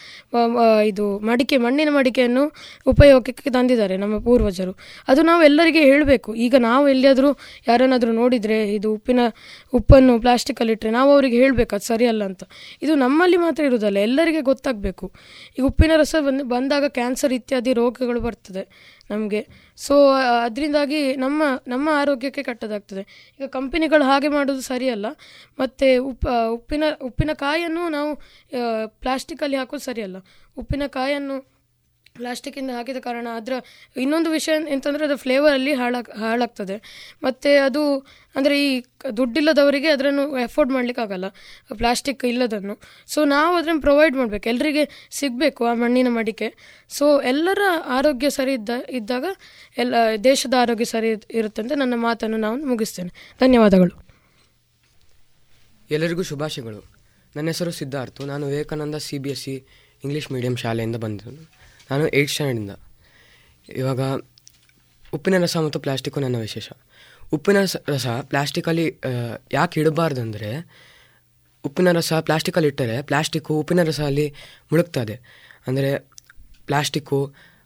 ಇದು 0.91 1.05
ಮಡಿಕೆ, 1.29 1.57
ಮಣ್ಣಿನ 1.65 1.91
ಮಡಿಕೆಯನ್ನು 1.99 2.45
ಉಪಯೋಗಕ್ಕೆ 2.93 3.51
ತಂದಿದ್ದಾರೆ 3.57 3.97
ನಮ್ಮ 4.05 4.17
ಪೂರ್ವಜರು. 4.29 4.73
ಅದು 5.11 5.21
ನಾವು 5.31 5.43
ಎಲ್ಲರಿಗೆ 5.49 5.83
ಹೇಳಬೇಕು. 5.91 6.31
ಈಗ 6.47 6.55
ನಾವು 6.69 6.85
ಎಲ್ಲಿಯಾದರೂ 6.93 7.31
ಯಾರನ್ನಾದರೂ 7.71 8.13
ನೋಡಿದರೆ, 8.23 8.59
ಇದು 8.77 8.89
ಉಪ್ಪಿನ, 8.97 9.21
ಉಪ್ಪನ್ನು 9.79 10.15
ಪ್ಲಾಸ್ಟಿಕಲ್ಲಿ 10.25 10.73
ಇಟ್ಟರೆ 10.77 10.93
ನಾವು 10.99 11.11
ಅವರಿಗೆ 11.17 11.37
ಹೇಳಬೇಕು, 11.43 11.73
ಅದು 11.77 11.87
ಸರಿಯಲ್ಲ 11.93 12.23
ಅಂತ. 12.31 12.43
ಇದು 12.85 12.95
ನಮ್ಮಲ್ಲಿ 13.05 13.39
ಮಾತ್ರ 13.45 13.63
ಇರುವುದಲ್ಲ, 13.71 13.99
ಎಲ್ಲರಿಗೆ 14.09 14.43
ಗೊತ್ತಾಗಬೇಕು. 14.51 15.07
ಈಗ 15.59 15.65
ಉಪ್ಪಿನ 15.71 15.88
ರಸ 15.97 16.15
ಬಂದು, 16.21 16.45
ಬಂದಾಗ 16.45 16.85
ಕ್ಯಾನ್ಸರ್ 16.85 17.33
ಇತ್ಯಾದಿ 17.33 17.73
ರೋಗಗಳು 17.73 18.21
ಬರ್ತದೆ 18.21 18.95
ನಮಗೆ. 19.11 19.47
ಸೊ 19.77 20.11
ಅದರಿಂದಾಗಿ 20.43 21.17
ನಮ್ಮ 21.17 21.43
ನಮ್ಮ 21.67 21.89
ಆರೋಗ್ಯಕ್ಕೆ 21.93 22.43
ಕಟ್ಟದಾಗ್ತದೆ. 22.43 23.35
ಈಗ 23.41 23.47
ಕಂಪನಿಗಳು 23.47 24.05
ಹಾಗೆ 24.05 24.29
ಮಾಡೋದು 24.29 24.61
ಸರಿಯಲ್ಲ. 24.61 25.07
ಮತ್ತು 25.59 26.05
ಉಪ್ಪ 26.05 26.27
ಉಪ್ಪಿನ 26.29 26.85
ಉಪ್ಪಿನಕಾಯನ್ನು 27.03 27.89
ನಾವು 27.89 28.23
ಪ್ಲಾಸ್ಟಿಕಲ್ಲಿ 28.87 29.57
ಹಾಕೋದು 29.57 29.81
ಸರಿಯಲ್ಲ. 29.81 30.17
ಉಪ್ಪಿನಕಾಯನ್ನು 30.59 31.58
ಪ್ಲಾಸ್ಟಿಕ್ಕಿಂದ 32.19 32.71
ಹಾಕಿದ 32.71 32.97
ಕಾರಣ 32.97 33.29
ಅದರ 33.35 33.53
ಇನ್ನೊಂದು 33.97 34.31
ವಿಷಯ 34.31 34.73
ಎಂತಂದರೆ 34.73 35.05
ಅದು 35.05 35.17
ಫ್ಲೇವರಲ್ಲಿ 35.17 35.73
ಹಾಳಾಗ್, 35.73 36.11
ಹಾಳಾಗ್ತದೆ. 36.11 36.77
ಮತ್ತು 37.23 37.65
ಅದು 37.65 37.99
ಅಂದರೆ 38.37 38.75
ಈ 38.75 38.85
ದುಡ್ಡಿಲ್ಲದವರಿಗೆ 39.17 39.89
ಅದನ್ನು 39.89 40.39
ಎಫೋರ್ಡ್ 40.39 40.73
ಮಾಡಲಿಕ್ಕಾಗಲ್ಲ, 40.73 41.25
ಪ್ಲಾಸ್ಟಿಕ್ 41.75 42.25
ಇಲ್ಲದನ್ನು. 42.25 42.79
ಸೊ 43.07 43.25
ನಾವು 43.25 43.57
ಅದನ್ನು 43.57 43.81
ಪ್ರೊವೈಡ್ 43.81 44.17
ಮಾಡಬೇಕು. 44.17 44.49
ಎಲ್ಲರಿಗೆ 44.49 45.09
ಸಿಗಬೇಕು 45.11 45.67
ಆ 45.67 45.75
ಮಣ್ಣಿನ 45.75 46.07
ಮಡಿಕೆ. 46.11 46.55
ಸೊ 46.89 47.23
ಎಲ್ಲರ 47.23 47.59
ಆರೋಗ್ಯ 47.87 48.31
ಸರಿ 48.31 48.53
ಇದ್ದ, 48.53 48.71
ಇದ್ದಾಗ 48.91 49.25
ಎಲ್ಲ, 49.79 49.95
ದೇಶದ 50.25 50.55
ಆರೋಗ್ಯ 50.61 50.85
ಸರಿ 50.85 51.11
ಇರ್- 51.11 51.27
ಇರುತ್ತೆ 51.31 51.63
ಅಂತ 51.63 51.73
ನನ್ನ 51.73 51.95
ಮಾತನ್ನು 51.97 52.37
ನಾನು 52.37 52.67
ಮುಗಿಸ್ತೇನೆ. 52.67 53.37
ಧನ್ಯವಾದಗಳು. 53.41 54.09
ಎಲ್ಲರಿಗೂ 55.91 56.23
ಶುಭಾಶಯಗಳು. 56.23 56.85
ನನ್ನ 57.37 57.47
ಹೆಸರು 57.47 57.71
ಸಿದ್ಧಾರ್ಥ. 57.71 58.21
ನಾನು 58.21 58.47
Vivekananda 58.47 58.95
C 58.95 59.19
B 59.19 59.31
S 59.31 59.43
C 59.43 59.67
English 60.05 60.33
medium 60.33 60.57
ಶಾಲೆಯಿಂದ 60.57 60.97
ಬಂದಿದ್ದು 60.97 61.58
ನಾನು 61.91 62.05
ಏಯ್ಟ್ 62.19 62.33
ಸ್ಟ್ಯಾಂಡರ್ಡಿಂದ 62.35 62.75
ಇವಾಗ 63.81 64.01
ಉಪ್ಪಿನ 65.17 65.37
ರಸ 65.45 65.57
ಮತ್ತು 65.67 65.79
ಪ್ಲಾಸ್ಟಿಕ್ಕು 65.85 66.21
ನನ್ನ 66.25 66.39
ವಿಶೇಷ. 66.47 66.69
ಉಪ್ಪಿನ 67.37 67.59
ರಸ 67.95 68.07
ಪ್ಲಾಸ್ಟಿಕಲ್ಲಿ 68.31 68.87
ಯಾಕೆ 68.87 69.55
ಯಾಕೆ 69.57 69.81
ಇಡಬಾರ್ದಂದರೆ 69.83 70.51
ಉಪ್ಪಿನ 71.65 71.93
ರಸ 71.99 72.13
ಪ್ಲಾಸ್ಟಿಕಲ್ಲಿ 72.27 72.69
ಇಟ್ಟರೆ 72.73 72.97
ಪ್ಲಾಸ್ಟಿಕ್ಕು 73.09 73.53
ಉಪ್ಪಿನ 73.63 73.83
ರಸ 73.91 74.01
ಅಲ್ಲಿ 74.11 74.27
ಮುಳುಗ್ತದೆ. 74.71 75.17
ಅಂದರೆ 75.69 75.91
ಪ್ಲಾಸ್ಟಿಕ್ಕು 76.69 77.19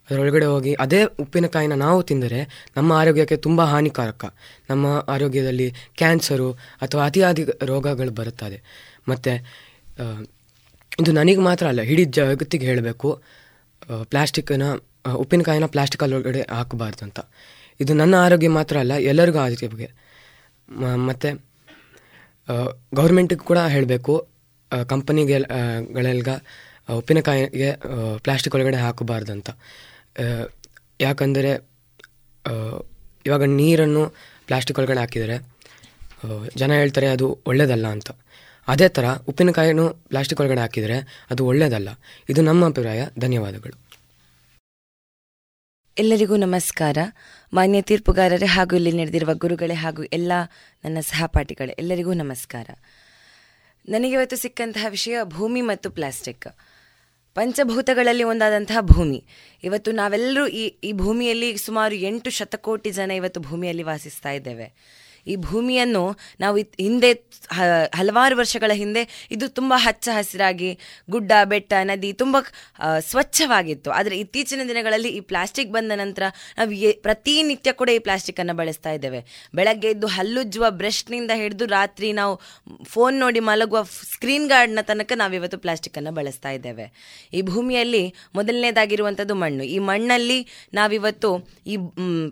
ಅದರೊಳಗಡೆ 0.09 0.47
ಹೋಗಿ 0.53 0.73
ಅದೇ 0.85 1.01
ಉಪ್ಪಿನಕಾಯಿನ 1.23 1.75
ನಾವು 1.85 1.99
ತಿಂದರೆ 2.09 2.41
ನಮ್ಮ 2.77 2.91
ಆರೋಗ್ಯಕ್ಕೆ 2.93 3.37
ತುಂಬ 3.47 3.61
ಹಾನಿಕಾರಕ. 3.73 4.25
ನಮ್ಮ 4.71 4.87
ಆರೋಗ್ಯದಲ್ಲಿ 5.15 5.69
ಕ್ಯಾನ್ಸರು 6.01 6.49
ಅಥವಾ 6.85 7.03
ಅತಿಯಾದ 7.09 7.39
ರೋಗಗಳು 7.71 8.13
ಬರುತ್ತದೆ. 8.21 8.59
ಮತ್ತು 9.11 9.33
ಇದು 11.01 11.13
ನನಗೆ 11.21 11.43
ಮಾತ್ರ 11.49 11.67
ಅಲ್ಲ 11.73 11.83
ಇಡೀ 11.93 12.05
ಜಗತ್ತಿಗೆ 12.19 12.67
ಹೇಳಬೇಕು. 12.71 13.11
ಪ್ಲಾಸ್ಟಿಕ್ಕನ್ನು 14.11 14.71
ಉಪ್ಪಿನಕಾಯಿನ 15.23 15.67
ಪ್ಲಾಸ್ಟಿಕ್ 15.75 16.03
ಒಳಗಡೆ 16.07 16.43
ಹಾಕಬಾರ್ದು 16.57 17.03
ಅಂತ. 17.07 17.21
ಇದು 17.83 17.93
ನನ್ನ 18.01 18.15
ಆರೋಗ್ಯ 18.27 18.51
ಮಾತ್ರ 18.59 18.77
ಅಲ್ಲ, 18.85 18.95
ಎಲ್ಲರಿಗೂ 19.13 19.39
ಆರೋಗ್ಯ 19.45 19.89
ಮತ್ತು 21.09 21.31
ಗೌರ್ಮೆಂಟಿಗೆ 22.99 23.45
ಕೂಡ 23.51 23.59
ಹೇಳಬೇಕು. 23.75 24.15
ಕಂಪನಿಗೆ 24.93 25.39
ಗಳೆಲ್ಗ 25.97 26.29
ಉಪ್ಪಿನಕಾಯಿಗೆ 26.99 27.71
ಪ್ಲಾಸ್ಟಿಕ್ 28.25 28.55
ಒಳಗಡೆ 28.59 28.79
ಹಾಕಬಾರ್ದು 28.85 29.33
ಅಂತ. 29.37 29.51
ಯಾಕಂದರೆ 31.07 31.53
ಇವಾಗ 33.27 33.45
ನೀರನ್ನು 33.59 34.03
ಪ್ಲಾಸ್ಟಿಕ್ 34.49 34.79
ಒಳಗಡೆ 34.81 35.01
ಹಾಕಿದರೆ 35.05 35.37
ಜನ 36.61 36.71
ಹೇಳ್ತಾರೆ 36.81 37.09
ಅದು 37.17 37.27
ಒಳ್ಳೆಯದಲ್ಲ 37.51 37.87
ಅಂತ. 37.97 38.11
ಅದೇ 38.69 38.89
ಥರ 38.89 39.05
ಉಪ್ಪಿನಕಾಯಿನೂ 39.29 39.89
ಪ್ಲಾಸ್ಟಿಕ್ 39.89 40.41
ಒಳಗಡೆ 40.41 40.61
ಹಾಕಿದರೆ 40.61 41.27
ಅದು 41.31 41.47
ಒಳ್ಳೆಯದಲ್ಲ 41.47 41.89
ಇದು 42.29 42.43
ನಮ್ಮ 42.43 42.67
ಅಭಿಪ್ರಾಯ. 42.67 43.07
ಧನ್ಯವಾದಗಳು. 43.19 43.93
ಎಲ್ಲರಿಗೂ 45.99 46.37
ನಮಸ್ಕಾರ. 46.37 46.99
ಮಾನ್ಯ 47.55 47.83
ತೀರ್ಪುಗಾರರೇ 47.83 48.47
ಹಾಗೂ 48.47 48.77
ಇಲ್ಲಿ 48.77 48.93
ನಡೆದಿರುವ 48.93 49.35
ಗುರುಗಳೇ 49.35 49.75
ಹಾಗೂ 49.75 50.03
ಎಲ್ಲ 50.03 50.33
ನನ್ನ 50.85 51.01
ಸಹಪಾಠಿಗಳೇ, 51.01 51.73
ಎಲ್ಲರಿಗೂ 51.79 52.13
ನಮಸ್ಕಾರ. 52.13 52.67
ನನಗೆ 53.89 54.13
ಇವತ್ತು 54.13 54.37
ಸಿಕ್ಕಂತಹ 54.37 54.87
ವಿಷಯ 54.89 55.19
ಭೂಮಿ 55.23 55.61
ಮತ್ತು 55.61 55.91
ಪ್ಲಾಸ್ಟಿಕ್ 55.91 56.57
ಪಂಚಭೂತಗಳಲ್ಲಿ 57.35 58.23
ಒಂದಾದಂತಹ 58.23 58.81
ಭೂಮಿ. 58.81 59.25
ಇವತ್ತು 59.65 59.93
ನಾವೆಲ್ಲರೂ 59.93 60.47
ಈ 60.47 60.67
ಈ 60.85 60.93
ಭೂಮಿಯಲ್ಲಿ 60.93 61.57
ಸುಮಾರು 61.57 61.95
ಎಂಟು 61.95 62.31
ಶತಕೋಟಿ 62.31 62.91
ಜನ 62.91 63.11
ಇವತ್ತು 63.11 63.41
ಭೂಮಿಯಲ್ಲಿ 63.41 63.83
ವಾಸಿಸ್ತಾ 63.83 64.31
ಇದ್ದೇವೆ. 64.31 64.75
ಈ 65.27 65.35
ಭೂಮಿಯನ್ನು 65.49 66.05
ನಾವು 66.45 66.57
ಹಿಂದೆ 66.87 67.11
ಹಲವಾರು 67.99 68.35
ವರ್ಷಗಳ 68.41 68.73
ಹಿಂದೆ 68.81 69.03
ಇದು 69.35 69.47
ತುಂಬ 69.59 69.73
ಹಚ್ಚ 69.85 70.09
ಹಸಿರಾಗಿ 70.19 70.71
ಗುಡ್ಡ, 71.15 71.33
ಬೆಟ್ಟ, 71.53 71.73
ನದಿ 71.91 72.11
ತುಂಬ 72.23 72.37
ಸ್ವಚ್ಛವಾಗಿತ್ತು. 73.11 73.91
ಆದರೆ 73.99 74.15
ಇತ್ತೀಚಿನ 74.23 74.63
ದಿನಗಳಲ್ಲಿ 74.71 75.11
ಈ 75.19 75.21
ಪ್ಲಾಸ್ಟಿಕ್ 75.31 75.71
ಬಂದ 75.77 75.93
ನಂತರ 76.03 76.25
ನಾವು 76.59 76.93
ಪ್ರತಿನಿತ್ಯ 77.07 77.73
ಕೂಡ 77.81 77.89
ಈ 77.97 78.01
ಪ್ಲಾಸ್ಟಿಕ್ಕನ್ನು 78.07 78.55
ಬಳಸ್ತಾ 78.61 78.91
ಇದ್ದೇವೆ. 78.99 79.21
ಬೆಳಗ್ಗೆ 79.59 79.91
ಎದ್ದು 79.95 80.11
ಹಲ್ಲುಜ್ಜುವ 80.17 80.65
ಬ್ರಷ್ನಿಂದ 80.83 81.33
ಹಿಡಿದು 81.43 81.67
ರಾತ್ರಿ 81.79 82.11
ನಾವು 82.21 82.35
ಫೋನ್ 82.95 83.17
ನೋಡಿ 83.25 83.43
ಮಲಗುವ 83.51 83.83
ಸ್ಕ್ರೀನ್ 84.13 84.49
ಗಾರ್ಡ್ನ 84.53 84.83
ತನಕ 84.91 85.13
ನಾವಿವತ್ತು 85.23 85.59
ಪ್ಲಾಸ್ಟಿಕ್ಕನ್ನು 85.65 86.13
ಬಳಸ್ತಾ 86.19 86.53
ಇದ್ದೇವೆ. 86.59 86.87
ಈ 87.39 87.43
ಭೂಮಿಯಲ್ಲಿ 87.53 88.05
ಮೊದಲನೇದಾಗಿರುವಂಥದ್ದು 88.39 89.37
ಮಣ್ಣು. 89.43 89.65
ಈ 89.75 89.79
ಮಣ್ಣಲ್ಲಿ 89.91 90.39
ನಾವಿವತ್ತು 90.81 91.31
ಈ 91.73 91.77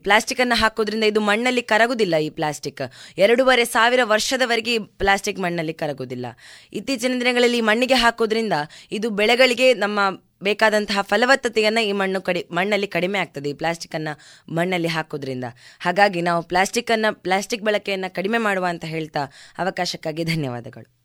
ಪ್ಲಾಸ್ಟಿಕ್ಕನ್ನು 0.06 0.58
ಹಾಕೋದ್ರಿಂದ 0.62 1.04
ಇದು 1.12 1.22
ಮಣ್ಣಲ್ಲಿ 1.30 1.64
ಕರಗುದಿಲ್ಲ 1.74 2.16
ಈ 2.28 2.30
ಪ್ಲಾಸ್ಟಿಕ್. 2.40 2.79
ಎರಡೂವರೆ 3.18 3.64
ಸಾವಿರ 3.64 4.00
ವರ್ಷದವರೆಗೆ 4.02 4.78
ಪ್ಲಾಸ್ಟಿಕ್ 4.78 5.38
ಮಣ್ಣಲ್ಲಿ 5.38 5.74
ಕರಗುವುದಿಲ್ಲ. 5.74 6.26
ಇತ್ತೀಚಿನ 6.72 7.12
ದಿನಗಳಲ್ಲಿ 7.20 7.60
ಮಣ್ಣಿಗೆ 7.60 7.94
ಹಾಕೋದ್ರಿಂದ 7.94 8.52
ಇದು 8.92 9.10
ಬೆಳೆಗಳಿಗೆ 9.10 9.74
ನಮ್ಮ 9.74 10.00
ಬೇಕಾದಂತಹ 10.42 11.02
ಫಲವತ್ತತೆಯನ್ನು 11.02 11.80
ಈ 11.80 11.92
ಮಣ್ಣು 11.92 12.20
ಕಡಿ, 12.20 12.46
ಮಣ್ಣಲ್ಲಿ 12.50 12.86
ಕಡಿಮೆ 12.86 13.18
ಆಗ್ತದೆ, 13.18 13.50
ಈ 13.50 13.52
ಪ್ಲಾಸ್ಟಿಕ್ಕನ್ನು 13.52 14.12
ಮಣ್ಣಲ್ಲಿ 14.54 14.88
ಹಾಕೋದ್ರಿಂದ 14.88 15.44
ಹಾಗಾಗಿ 15.80 16.20
ನಾವು 16.22 16.42
ಪ್ಲಾಸ್ಟಿಕ್ಕನ್ನು 16.42 17.14
ಪ್ಲಾಸ್ಟಿಕ್ 17.14 17.62
ಬಳಕೆಯನ್ನು 17.62 18.14
ಕಡಿಮೆ 18.14 18.38
ಮಾಡುವ 18.38 18.66
ಅಂತ 18.68 18.84
ಹೇಳ್ತಾ 18.84 19.20
ಅವಕಾಶಕ್ಕಾಗಿ 19.58 20.24
ಧನ್ಯವಾದಗಳು. 20.24 21.00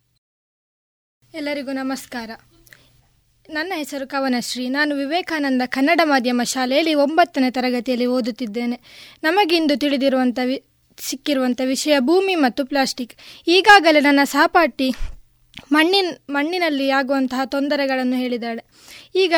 ಎಲ್ಲರಿಗೂ 1.33 1.71
ನಮಸ್ಕಾರ. 1.71 2.29
ನನ್ನ 3.49 3.73
ಹೆಸರು 3.75 4.07
ಕವನಶ್ರೀ. 4.07 4.69
ನಾನು 4.69 4.95
ವಿವೇಕಾನಂದ 4.95 5.61
ಕನ್ನಡ 5.65 6.01
ಮಾಧ್ಯಮ 6.03 6.41
ಶಾಲೆಯಲ್ಲಿ 6.43 6.93
ಒಂಬತ್ತನೇ 6.93 7.51
ತರಗತಿಯಲ್ಲಿ 7.51 8.05
ಓದುತ್ತಿದ್ದೇನೆ. 8.05 8.79
ನಮಗಿಂದು 9.23 9.79
ತಿಳಿದಿರುವಂಥ 9.79 10.39
ಸಿಕ್ಕಿರುವಂಥ 10.99 11.61
ವಿಷಯ 11.65 11.99
ಭೂಮಿ 11.99 12.35
ಮತ್ತು 12.35 12.65
ಪ್ಲಾಸ್ಟಿಕ್. 12.65 13.13
ಈಗಾಗಲೇ 13.47 13.99
ನನ್ನ 13.99 14.19
ಸಹಪಾಠಿ 14.23 14.91
ಮಣ್ಣಿನ, 15.71 16.15
ಮಣ್ಣಿನಲ್ಲಿ 16.29 16.89
ಆಗುವಂತಹ 16.89 17.41
ತೊಂದರೆಗಳನ್ನು 17.45 18.15
ಹೇಳಿದ್ದಾಳೆ. 18.15 18.63
ಈಗ 19.15 19.33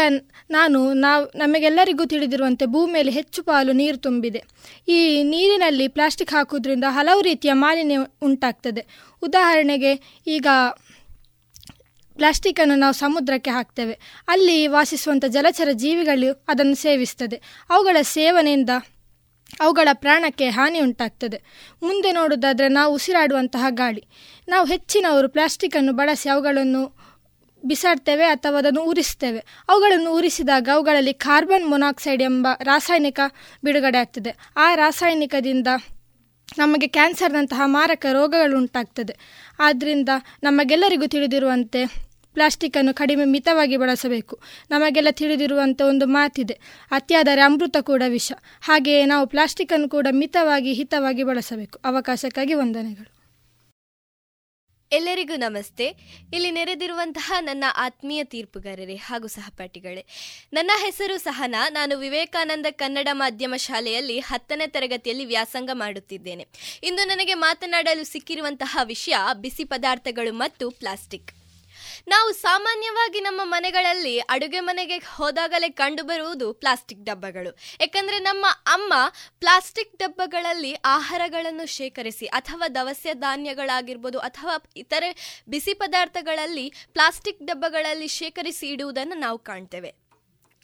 ನಾನು, 0.49 0.93
ನಾವು, 0.93 1.37
ನಮಗೆಲ್ಲರಿಗೂ 1.37 2.05
ತಿಳಿದಿರುವಂತೆ 2.05 2.65
ಭೂಮಿಯಲ್ಲಿ 2.65 3.13
ಹೆಚ್ಚು 3.13 3.43
ಪಾಲು 3.43 3.73
ನೀರು 3.73 3.97
ತುಂಬಿದೆ. 3.97 4.43
ಈ 4.87 5.23
ನೀರಿನಲ್ಲಿ 5.23 5.87
ಪ್ಲಾಸ್ಟಿಕ್ 5.87 6.31
ಹಾಕುವುದರಿಂದ 6.31 6.83
ಹಲವು 6.87 7.21
ರೀತಿಯ 7.21 7.53
ಮಾಲಿನ್ಯ 7.53 7.97
ಉಂಟಾಗ್ತದೆ. 8.21 8.85
ಉದಾಹರಣೆಗೆ, 9.21 10.21
ಈಗ 10.27 10.47
ಪ್ಲಾಸ್ಟಿಕ್ಕನ್ನು 12.15 12.75
ನಾವು 12.75 12.93
ಸಮುದ್ರಕ್ಕೆ 12.93 13.49
ಹಾಕ್ತೇವೆ. 13.49 13.99
ಅಲ್ಲಿ 14.27 14.67
ವಾಸಿಸುವಂಥ 14.67 15.25
ಜಲಚರ 15.25 15.67
ಜೀವಿಗಳು 15.71 16.45
ಅದನ್ನು 16.47 16.75
ಸೇವಿಸ್ತದೆ. 16.75 17.41
ಅವುಗಳ 17.69 17.97
ಸೇವನೆಯಿಂದ 18.01 18.69
ಅವುಗಳ 19.59 19.87
ಪ್ರಾಣಕ್ಕೆ 19.93 20.49
ಹಾನಿ 20.49 20.79
ಉಂಟಾಗ್ತದೆ 20.79 21.41
ಮುಂದೆ 21.83 22.11
ನೋಡೋದಾದರೆ 22.11 22.67
ನಾವು 22.67 22.93
ಉಸಿರಾಡುವಂತಹ 22.93 23.65
ಗಾಳಿ. 23.69 24.03
ನಾವು 24.47 24.67
ಹೆಚ್ಚಿನವರು 24.67 25.29
ಪ್ಲಾಸ್ಟಿಕ್ಕನ್ನು 25.29 25.93
ಬಳಸಿ 25.93 26.29
ಅವುಗಳನ್ನು 26.29 26.97
ಬಿಸಾಡ್ತೇವೆ 27.65 28.23
ಅಥವಾ 28.23 28.57
ಅದನ್ನು 28.57 28.83
ಉರಿಸ್ತೇವೆ. 28.83 29.43
ಅವುಗಳನ್ನು 29.69 30.13
ಉರಿಸಿದಾಗ 30.13 30.69
ಅವುಗಳಲ್ಲಿ 30.73 31.13
ಕಾರ್ಬನ್ 31.13 31.69
ಮೊನಾಕ್ಸೈಡ್ 31.69 32.21
ಎಂಬ 32.21 32.47
ರಾಸಾಯನಿಕ 32.63 33.19
ಬಿಡುಗಡೆ 33.63 33.97
ಆಗ್ತದೆ. 33.97 34.35
ಆ 34.57 34.75
ರಾಸಾಯನಿಕದಿಂದ 34.75 35.67
ನಮಗೆ 36.57 36.87
ಕ್ಯಾನ್ಸರ್ನಂತಹ 36.87 37.61
ಮಾರಕ 37.65 38.05
ರೋಗಗಳು 38.11 38.57
ಉಂಟಾಗ್ತದೆ 38.57 39.17
ಆದ್ದರಿಂದ 39.59 40.09
ನಮಗೆಲ್ಲರಿಗೂ 40.43 41.07
ತಿಳಿದಿರುವಂತೆ 41.07 42.06
ಪ್ಲಾಸ್ಟಿಕ್ಕನ್ನು 42.38 42.93
ಕಡಿಮೆ 42.93 43.25
ಮಿತವಾಗಿ 43.25 43.77
ಬಳಸಬೇಕು. 43.77 44.39
ನಮಗೆಲ್ಲ 44.69 45.07
ತಿಳಿದಿರುವಂಥ 45.11 45.81
ಒಂದು 45.81 46.05
ಮಾತಿದೆ. 46.05 46.59
ಅತಿಯಾದರೆ 46.91 47.41
ಅಮೃತ 47.41 47.77
ಕೂಡ 47.81 48.03
ವಿಷ. 48.07 48.31
ಹಾಗೆಯೇ 48.61 49.05
ನಾವು 49.05 49.27
ಪ್ಲಾಸ್ಟಿಕ್ಕನ್ನು 49.27 49.89
ಕೂಡ 49.89 50.07
ಮಿತವಾಗಿ, 50.11 50.73
ಹಿತವಾಗಿ 50.73 51.23
ಬಳಸಬೇಕು. 51.23 51.79
ಅವಕಾಶಕ್ಕಾಗಿ 51.85 52.53
ವಂದನೆಗಳು. 52.53 53.17
ಎಲ್ಲರಿಗೂ 54.91 55.35
ನಮಸ್ತೆ. 55.35 55.85
ಇಲ್ಲಿ 56.33 56.51
ನೆರೆದಿರುವಂತಹ 56.51 57.33
ನನ್ನ 57.39 57.63
ಆತ್ಮೀಯ 57.75 58.23
ತೀರ್ಪುಗಾರರೇ 58.23 58.95
ಹಾಗೂ 58.95 59.27
ಸಹಪಾಠಿಗಳೇ. 59.27 60.05
ನನ್ನ 60.53 60.71
ಹೆಸರು 60.85 61.17
ಸಹನಾ. 61.17 61.69
ನಾನು 61.69 61.99
ವಿವೇಕಾನಂದ 61.99 62.65
ಕನ್ನಡ 62.71 63.07
ಮಾಧ್ಯಮ 63.11 63.53
ಶಾಲೆಯಲ್ಲಿ 63.57 64.19
ಹತ್ತನೇ 64.19 64.67
ತರಗತಿಯಲ್ಲಿ 64.67 65.25
ವ್ಯಾಸಂಗ 65.25 65.69
ಮಾಡುತ್ತಿದ್ದೇನೆ. 65.73 66.47
ಇಂದು 66.83 67.07
ನನಗೆ 67.07 67.33
ಮಾತನಾಡಲು 67.33 68.03
ಸಿಕ್ಕಿರುವಂತಹ 68.03 68.77
ವಿಷಯ 68.83 69.13
ಬಿಸಿ 69.41 69.63
ಪದಾರ್ಥಗಳು 69.63 70.33
ಮತ್ತು 70.33 70.69
ಪ್ಲಾಸ್ಟಿಕ್. 70.69 71.31
ನಾವು 72.13 72.29
ಸಾಮಾನ್ಯವಾಗಿ 72.41 73.19
ನಮ್ಮ 73.19 73.41
ಮನೆಗಳಲ್ಲಿ 73.53 74.13
ಅಡುಗೆ 74.33 74.59
ಮನೆಗೆ 74.67 74.97
ಹೋದಾಗಲೇ 75.15 75.69
ಕಂಡುಬರುವುದು 75.79 76.47
ಪ್ಲಾಸ್ಟಿಕ್ 76.53 77.01
ಡಬ್ಬಗಳು. 77.09 77.51
ಯಾಕಂದರೆ 77.81 78.17
ನಮ್ಮ 78.19 78.45
ಅಮ್ಮ 78.75 78.93
ಪ್ಲಾಸ್ಟಿಕ್ 79.39 79.95
ಡಬ್ಬಗಳಲ್ಲಿ 79.97 80.71
ಆಹಾರಗಳನ್ನು 80.85 81.65
ಶೇಖರಿಸಿ 81.77 82.27
ಅಥವಾ 82.39 82.67
ದವಸ 82.77 83.05
ಧಾನ್ಯಗಳಾಗಿರ್ಬೋದು 83.25 84.19
ಅಥವಾ 84.19 84.55
ಇತರೆ 84.83 85.09
ಬಿಸಿ 85.49 85.73
ಪದಾರ್ಥಗಳಲ್ಲಿ 85.73 86.65
ಪ್ಲಾಸ್ಟಿಕ್ 86.93 87.43
ಡಬ್ಬಗಳಲ್ಲಿ 87.49 88.09
ಶೇಖರಿಸಿ 88.19 88.67
ಇಡುವುದನ್ನು 88.67 89.17
ನಾವು 89.25 89.37
ಕಾಣ್ತೇವೆ. 89.49 89.91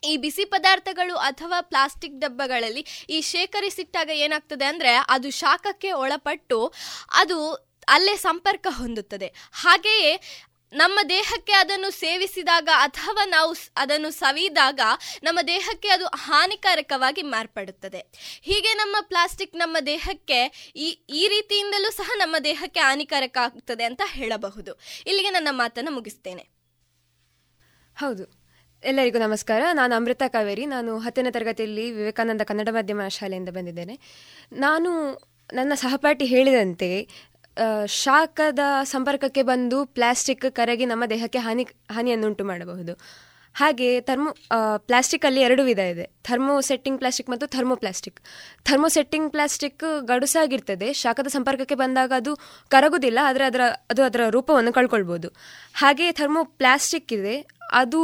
ಈ 0.03 0.13
ಬಿಸಿ 0.23 0.45
ಪದಾರ್ಥಗಳು 0.45 1.17
ಅಥವಾ 1.27 1.59
ಪ್ಲಾಸ್ಟಿಕ್ 1.73 2.17
ಡಬ್ಬಗಳಲ್ಲಿ 2.23 2.85
ಈ 3.09 3.19
ಶೇಖರಿಸಿಟ್ಟಾಗ 3.33 4.09
ಏನಾಗ್ತದೆ 4.25 4.65
ಅಂದರೆ 4.65 4.93
ಅದು 5.15 5.29
ಶಾಖಕ್ಕೆ 5.41 5.91
ಒಳಪಟ್ಟು 6.03 6.59
ಅದು 7.21 7.37
ಅಲ್ಲೇ 7.87 8.15
ಸಂಪರ್ಕ 8.17 8.67
ಹೊಂದುತ್ತದೆ. 8.79 9.27
ಹಾಗೆಯೇ 9.63 10.11
ನಮ್ಮ 10.74 10.99
ದೇಹಕ್ಕೆ 11.09 11.53
ಅದನ್ನು 11.53 11.91
ಸೇವಿಸಿದಾಗ 11.91 12.69
ಅಥವಾ 12.76 13.26
ನಾವು 13.26 13.55
ಅದನ್ನು 13.78 14.11
ಸವಿದಾಗ 14.11 14.80
ನಮ್ಮ 15.24 15.39
ದೇಹಕ್ಕೆ 15.47 15.88
ಅದು 15.88 16.05
ಹಾನಿಕಾರಕವಾಗಿ 16.05 17.21
ಮಾರ್ಪಡುತ್ತದೆ. 17.21 18.11
ಹೀಗೆ 18.41 18.74
ನಮ್ಮ 18.74 18.95
ಪ್ಲಾಸ್ಟಿಕ್ 19.01 19.55
ನಮ್ಮ 19.55 19.78
ದೇಹಕ್ಕೆ 19.86 20.71
ಈ 20.76 20.99
ಈ 21.09 21.28
ರೀತಿಯಿಂದಲೂ 21.28 21.91
ಸಹ 21.91 22.11
ನಮ್ಮ 22.15 22.36
ದೇಹಕ್ಕೆ 22.43 22.80
ಹಾನಿಕಾರಕ 22.80 23.38
ಆಗ್ತದೆ 23.41 23.84
ಅಂತ 23.84 24.01
ಹೇಳಬಹುದು. 24.05 24.80
ಇಲ್ಲಿಗೆ 25.07 25.30
ನನ್ನ 25.30 25.47
ಮಾತನ್ನು 25.51 25.91
ಮುಗಿಸ್ತೇನೆ. 25.91 26.47
ಹೌದು. 27.97 28.43
ಎಲ್ಲರಿಗೂ 28.84 29.19
ನಮಸ್ಕಾರ. 29.19 29.63
ನಾನು 29.74 29.95
ಅಮೃತ 29.95 30.21
ಕಾವೇರಿ. 30.28 30.65
ನಾನು 30.65 30.99
ಹತ್ತನೇ 30.99 31.32
ತರಗತಿಯಲ್ಲಿ 31.32 31.91
ವಿವೇಕಾನಂದ 31.91 32.41
ಕನ್ನಡ 32.41 32.69
ಮಾಧ್ಯಮ 32.71 33.07
ಶಾಲೆಯಿಂದ 33.07 33.49
ಬಂದಿದ್ದೇನೆ. 33.49 33.99
ನಾನು 34.51 35.21
ನನ್ನ 35.53 35.74
ಸಹಪಾಠಿ 35.74 36.26
ಹೇಳಿದಂತೆ 36.26 37.07
ಶಾಖದ 37.88 38.60
ಸಂಪರ್ಕಕ್ಕೆ 38.84 39.43
ಬಂದು 39.43 39.86
ಪ್ಲಾಸ್ಟಿಕ್ 39.86 40.51
ಕರಗಿ 40.51 40.86
ನಮ್ಮ 40.86 41.06
ದೇಹಕ್ಕೆ 41.06 41.38
ಹಾನಿ 41.38 41.64
ಹಾನಿಯನ್ನುಂಟು 41.91 42.43
ಮಾಡಬಹುದು. 42.43 42.93
ಹಾಗೆ 43.60 43.88
ಥರ್ಮೋ 44.10 44.32
ಪ್ಲಾಸ್ಟಿಕ್ಕಲ್ಲಿ 44.89 45.41
ಎರಡು 45.47 45.64
ವಿಧ 45.70 45.82
ಇದೆ. 45.93 46.06
ಥರ್ಮೋ 46.28 46.56
ಸೆಟ್ಟಿಂಗ್ 46.68 46.97
ಪ್ಲಾಸ್ಟಿಕ್ 47.01 47.30
ಮತ್ತು 47.34 47.45
thermo 47.56 47.76
plastic. 47.82 48.20
Thermo 48.68 48.88
setting 48.95 49.28
plastic 49.36 49.84
ಗಡುಸಾಗಿರ್ತದೆ. 50.12 50.88
ಶಾಖದ 51.01 51.30
ಸಂಪರ್ಕಕ್ಕೆ 51.36 51.76
ಬಂದಾಗ 51.84 52.12
ಅದು 52.22 52.32
ಕರಗುವುದಿಲ್ಲ 52.76 53.20
ಆದರೆ 53.30 53.45
ಅದರ, 53.49 53.66
ಅದು 53.93 54.04
ಅದರ 54.10 54.22
ರೂಪವನ್ನು 54.38 54.72
ಕಳ್ಕೊಳ್ಬೋದು. 54.78 55.30
ಹಾಗೆ 55.82 56.08
ಥರ್ಮೋ 56.20 56.43
ಪ್ಲಾಸ್ಟಿಕ್ 56.62 57.14
ಇದೆ. 57.20 57.36
ಅದು 57.82 57.99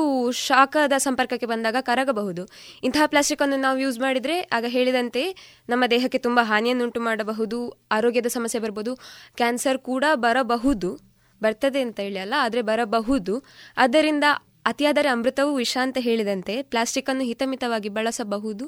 ಶಾಖದ 0.48 0.96
ಸಂಪರ್ಕಕ್ಕೆ 1.08 1.48
ಬಂದಾಗ 1.54 1.78
ಕರಗಬಹುದು. 1.90 2.44
ಇಂತಹ 2.88 3.06
ಪ್ಲಾಸ್ಟಿಕ್ಕನ್ನು 3.14 3.58
ನಾವು 3.66 3.78
ಯೂಸ್ 3.86 3.98
ಮಾಡಿದರೆ 4.06 4.36
ಆಗ 4.58 4.66
ಹೇಳಿದಂತೆ 4.76 5.24
ನಮ್ಮ 5.72 5.84
ದೇಹಕ್ಕೆ 5.94 6.20
ತುಂಬ 6.28 6.40
ಹಾನಿಯನ್ನುಂಟು 6.52 7.02
ಮಾಡಬಹುದು, 7.10 7.60
ಆರೋಗ್ಯದ 7.98 8.30
ಸಮಸ್ಯೆ 8.38 8.62
ಬರ್ಬೋದು, 8.66 8.94
ಕ್ಯಾನ್ಸರ್ 9.42 9.80
ಕೂಡ 9.90 10.06
ಬರಬಹುದು. 10.26 10.92
ಬರ್ತದೆ 11.42 11.82
ಅಂತ 11.88 12.00
ಹೇಳಿ 12.06 12.20
ಅಲ್ಲ, 12.24 12.36
ಆದರೆ 12.46 12.62
ಬರಬಹುದು. 12.70 13.36
ಆದ್ದರಿಂದ 13.84 14.26
ಅತಿಯಾದರೆ 14.70 15.10
ಅಮೃತವೂ 15.10 15.56
ವಿಷ 15.56 15.78
ಅಂತ 15.82 15.98
ಹೇಳಿದಂತೆ 16.00 16.62
ಪ್ಲಾಸ್ಟಿಕ್ಕನ್ನು 16.62 17.24
ಹಿತಮಿತವಾಗಿ 17.24 17.90
ಬಳಸಬಹುದು. 17.90 18.66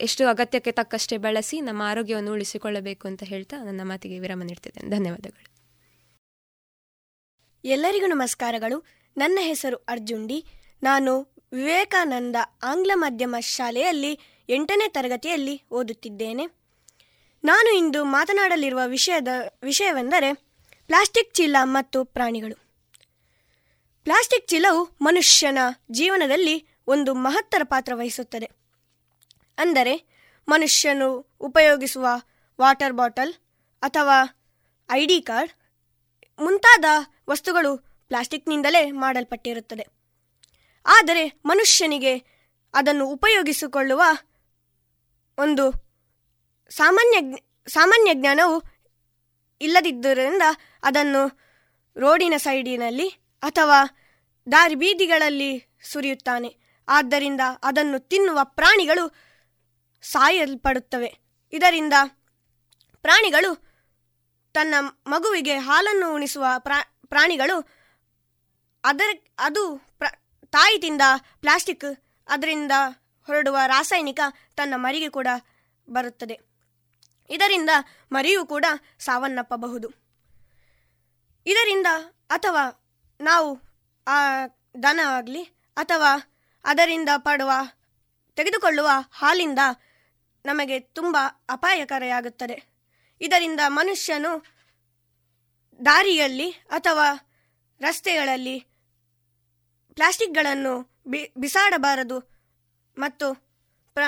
ಎಷ್ಟು 0.00 0.26
ಅಗತ್ಯಕ್ಕೆ 0.26 0.72
ತಕ್ಕಷ್ಟೇ 0.72 1.16
ಬಳಸಿ 1.16 1.60
ನಮ್ಮ 1.60 1.82
ಆರೋಗ್ಯವನ್ನು 1.84 2.32
ಉಳಿಸಿಕೊಳ್ಳಬೇಕು 2.32 3.08
ಅಂತ 3.08 3.22
ಹೇಳ್ತಾ 3.22 3.56
ನನ್ನ 3.64 3.80
ಮಾತಿಗೆ 3.84 4.18
ವಿರಾಮ 4.18 4.42
ನೀಡ್ತಿದ್ದೇನೆ. 4.42 4.90
ಧನ್ಯವಾದಗಳು. 4.96 5.48
ಎಲ್ಲರಿಗೂ 7.64 8.06
ನಮಸ್ಕಾರಗಳು. 8.06 8.84
ನನ್ನ 9.16 9.38
ಹೆಸರು 9.42 9.76
ಅರ್ಜುಂಡಿ 9.76 10.44
ನಾನು 10.82 11.12
ವಿವೇಕಾನಂದ 11.52 12.36
ಆಂಗ್ಲ 12.62 12.92
ಮಾಧ್ಯಮ 12.94 13.36
ಶಾಲೆಯಲ್ಲಿ 13.40 14.12
ಎಂಟನೇ 14.48 14.88
ತರಗತಿಯಲ್ಲಿ 14.88 15.62
ಓದುತ್ತಿದ್ದೇನೆ. 15.70 16.46
ನಾನು 17.44 17.76
ಇಂದು 17.78 18.04
ಮಾತನಾಡಲಿರುವ 18.04 18.80
ವಿಷಯದ 18.86 19.28
ವಿಷಯವೆಂದರೆ 19.62 20.34
ಪ್ಲಾಸ್ಟಿಕ್ 20.86 21.34
ಚೀಲ 21.34 21.56
ಮತ್ತು 21.62 22.04
ಪ್ರಾಣಿಗಳು. 22.04 22.67
ಪ್ಲಾಸ್ಟಿಕ್ 24.08 24.46
ಚೀಲವು 24.48 24.96
ಮನುಷ್ಯನ 25.02 25.58
ಜೀವನದಲ್ಲಿ 25.90 26.68
ಒಂದು 26.86 27.14
ಮಹತ್ತರ 27.14 27.62
ಪಾತ್ರ 27.64 27.92
ವಹಿಸುತ್ತದೆ. 27.94 28.50
ಅಂದರೆ 29.58 29.94
ಮನುಷ್ಯನು 30.48 31.36
ಉಪಯೋಗಿಸುವ 31.40 32.06
ವಾಟರ್ 32.60 32.92
ಬಾಟಲ್ 32.92 33.34
ಅಥವಾ 33.82 34.16
ಐ 34.90 35.06
ಡಿ 35.06 35.20
ಕಾರ್ಡ್ 35.22 35.52
ಮುಂತಾದ 36.40 36.84
ವಸ್ತುಗಳು 37.30 37.78
ಪ್ಲಾಸ್ಟಿಕ್ನಿಂದಲೇ 38.08 38.90
ಮಾಡಲ್ಪಟ್ಟಿರುತ್ತದೆ. 38.90 39.86
ಆದರೆ 40.86 41.40
ಮನುಷ್ಯನಿಗೆ 41.44 42.18
ಅದನ್ನು 42.74 43.06
ಉಪಯೋಗಿಸಿಕೊಳ್ಳುವ 43.06 44.02
ಒಂದು 45.38 45.70
ಸಾಮಾನ್ಯ 46.70 47.38
ಸಾಮಾನ್ಯ 47.68 48.14
ಜ್ಞಾನವು 48.14 48.62
ಇಲ್ಲದಿದ್ದರಿಂದ 49.60 50.42
ಅದನ್ನು 50.82 51.24
ರೋಡಿನ 51.96 52.34
ಸೈಡಿನಲ್ಲಿ 52.36 53.08
ಅಥವಾ 53.42 53.97
ದಾರಿ 54.52 54.74
ಬೀದಿಗಳಲ್ಲಿ 54.74 55.78
ಸುರಿಯುತ್ತಾನೆ. 55.92 56.58
ಆದ್ದರಿಂದ 56.88 57.40
ಅದನ್ನು 57.62 57.98
ತಿನ್ನುವ 57.98 58.38
ಪ್ರಾಣಿಗಳು 58.42 59.14
ಸಾಯಲ್ಪಡುತ್ತವೆ. 60.02 61.18
ಇದರಿಂದ 61.52 61.92
ಪ್ರಾಣಿಗಳು 63.02 63.68
ತನ್ನ 64.52 64.74
ಮಗುವಿಗೆ 65.06 65.58
ಹಾಲನ್ನು 65.58 66.14
ಉಣಿಸುವ 66.14 66.46
ಪ್ರಾ, 66.58 66.98
ಪ್ರಾಣಿಗಳು 67.06 67.68
ಅದರ, 68.84 69.18
ಅದು 69.38 69.76
ಪ್ರ 69.98 70.06
ತಾಯಿ 70.46 70.78
ತಿಂದ 70.78 71.02
ಪ್ಲಾಸ್ಟಿಕ್ 71.40 72.04
ಅದರಿಂದ 72.28 72.72
ಹೊರಡುವ 73.26 73.58
ರಾಸಾಯನಿಕ 73.66 74.20
ತನ್ನ 74.56 74.74
ಮರಿಗೆ 74.76 75.08
ಕೂಡ 75.08 75.26
ಬರುತ್ತದೆ. 75.88 76.40
ಇದರಿಂದ 77.30 77.70
ಮರಿಯೂ 78.12 78.46
ಕೂಡ 78.46 78.64
ಸಾವನ್ನಪ್ಪಬಹುದು. 78.98 79.88
ಇದರಿಂದ 81.46 81.86
ಅಥವಾ 82.30 82.86
ನಾವು 83.20 83.67
ಆ, 84.08 84.46
ದನ 84.82 85.00
ಆಗಲಿ 85.04 85.42
ಅಥವಾ 85.76 86.40
ಅದರಿಂದ 86.64 87.08
ಪಡುವ, 87.16 87.50
ತೆಗೆದುಕೊಳ್ಳುವ 88.34 88.88
ಹಾಲಿಂದ 89.12 89.58
ನಮಗೆ 90.46 90.80
ತುಂಬ 90.80 91.16
ಅಪಾಯಕಾರಿಯಾಗುತ್ತದೆ. 91.48 92.64
ಇದರಿಂದ 93.20 93.60
ಮನುಷ್ಯನು 93.66 94.44
ದಾರಿಯಲ್ಲಿ 95.84 96.50
ಅಥವಾ 96.50 97.06
ರಸ್ತೆಗಳಲ್ಲಿ 97.80 98.60
ಪ್ಲಾಸ್ಟಿಕ್ಗಳನ್ನು 99.94 101.02
ಬಿ, 101.06 101.32
ಬಿಸಾಡಬಾರದು 101.36 102.18
ಮತ್ತು 102.98 103.34
ಪ್ರ, 103.94 104.02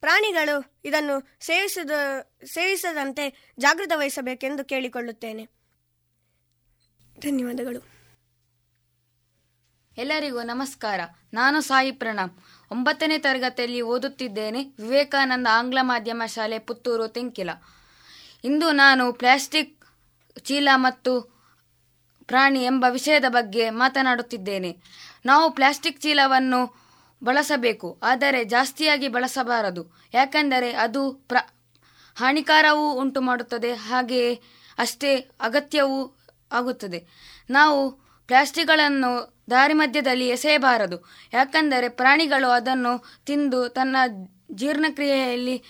ಪ್ರಾಣಿಗಳು 0.00 0.80
ಇದನ್ನು 0.84 1.36
ಸೇವಿಸದ, 1.40 1.90
ಸೇವಿಸದಂತೆ 2.44 3.54
ಜಾಗೃತ 3.58 3.92
ವಹಿಸಬೇಕೆಂದು 3.94 4.64
ಕೇಳಿಕೊಳ್ಳುತ್ತೇನೆ. 4.64 5.44
ಧನ್ಯವಾದಗಳು. 7.20 7.93
ಎಲ್ಲರಿಗೂ 9.96 10.42
ನಮಸ್ಕಾರ. 10.42 11.00
ನಾನು 11.34 11.60
ಸಾಯಿ 11.60 11.92
ಪ್ರಣಾಮ್ 11.92 12.30
ಒಂಬತ್ತನೇ 12.70 13.18
ತರಗತಿಯಲ್ಲಿ 13.18 13.82
ಓದುತ್ತಿದ್ದೇನೆ 13.82 14.60
ವಿವೇಕಾನಂದ 14.78 15.46
ಆಂಗ್ಲ 15.50 15.78
ಮಾಧ್ಯಮ 15.82 16.22
ಶಾಲೆ 16.26 16.58
ಪುತ್ತೂರು 16.58 17.08
ತೆಂಕಿಲ. 17.08 17.50
ಇಂದು 18.44 18.72
ನಾನು 18.72 19.12
ಪ್ಲಾಸ್ಟಿಕ್, 19.12 19.74
ಚೀಲ 20.42 20.68
ಮತ್ತು 20.74 21.12
ಪ್ರಾಣಿ 22.26 22.64
ಎಂಬ 22.64 22.84
ವಿಷಯದ 22.90 23.24
ಬಗ್ಗೆ 23.28 23.70
ಮಾತನಾಡುತ್ತಿದ್ದೇನೆ. 23.70 24.70
ನಾವು 25.26 25.50
ಪ್ಲಾಸ್ಟಿಕ್ 25.50 26.00
ಚೀಲವನ್ನು 26.00 26.60
ಬಳಸಬೇಕು, 27.24 28.00
ಆದರೆ 28.02 28.44
ಜಾಸ್ತಿಯಾಗಿ 28.44 29.08
ಬಳಸಬಾರದು. 29.08 29.84
ಯಾಕೆಂದರೆ 30.14 30.72
ಅದು 30.72 31.12
ಪ್ರ, 31.12 31.36
ಹಾನಿಕಾರವೂ 32.16 32.92
ಉಂಟು 32.92 33.20
ಮಾಡುತ್ತದೆ 33.20 33.74
ಹಾಗೆಯೇ 33.74 34.34
ಅಷ್ಟೇ 34.78 35.14
ಅಗತ್ಯವೂ 35.40 36.00
ಆಗುತ್ತದೆ. 36.52 37.00
ನಾವು 37.50 37.78
ಪ್ಲಾಸ್ಟಿಕ್ಗಳನ್ನು 38.28 39.33
ದಾರಿ 39.50 39.74
ಮಧ್ಯದಲ್ಲಿ 39.74 40.28
ಎಸೆಯಬಾರದು. 40.28 41.04
ಯಾಕೆಂದರೆ 41.32 41.88
ಪ್ರಾಣಿಗಳು 41.88 42.50
ಅದನ್ನು 42.50 43.04
ತಿಂದು 43.26 43.68
ತನ್ನ 43.68 43.96
ಜೀರ್ಣಕ್ರಿಯೆಯಲ್ಲಿ 44.52 45.62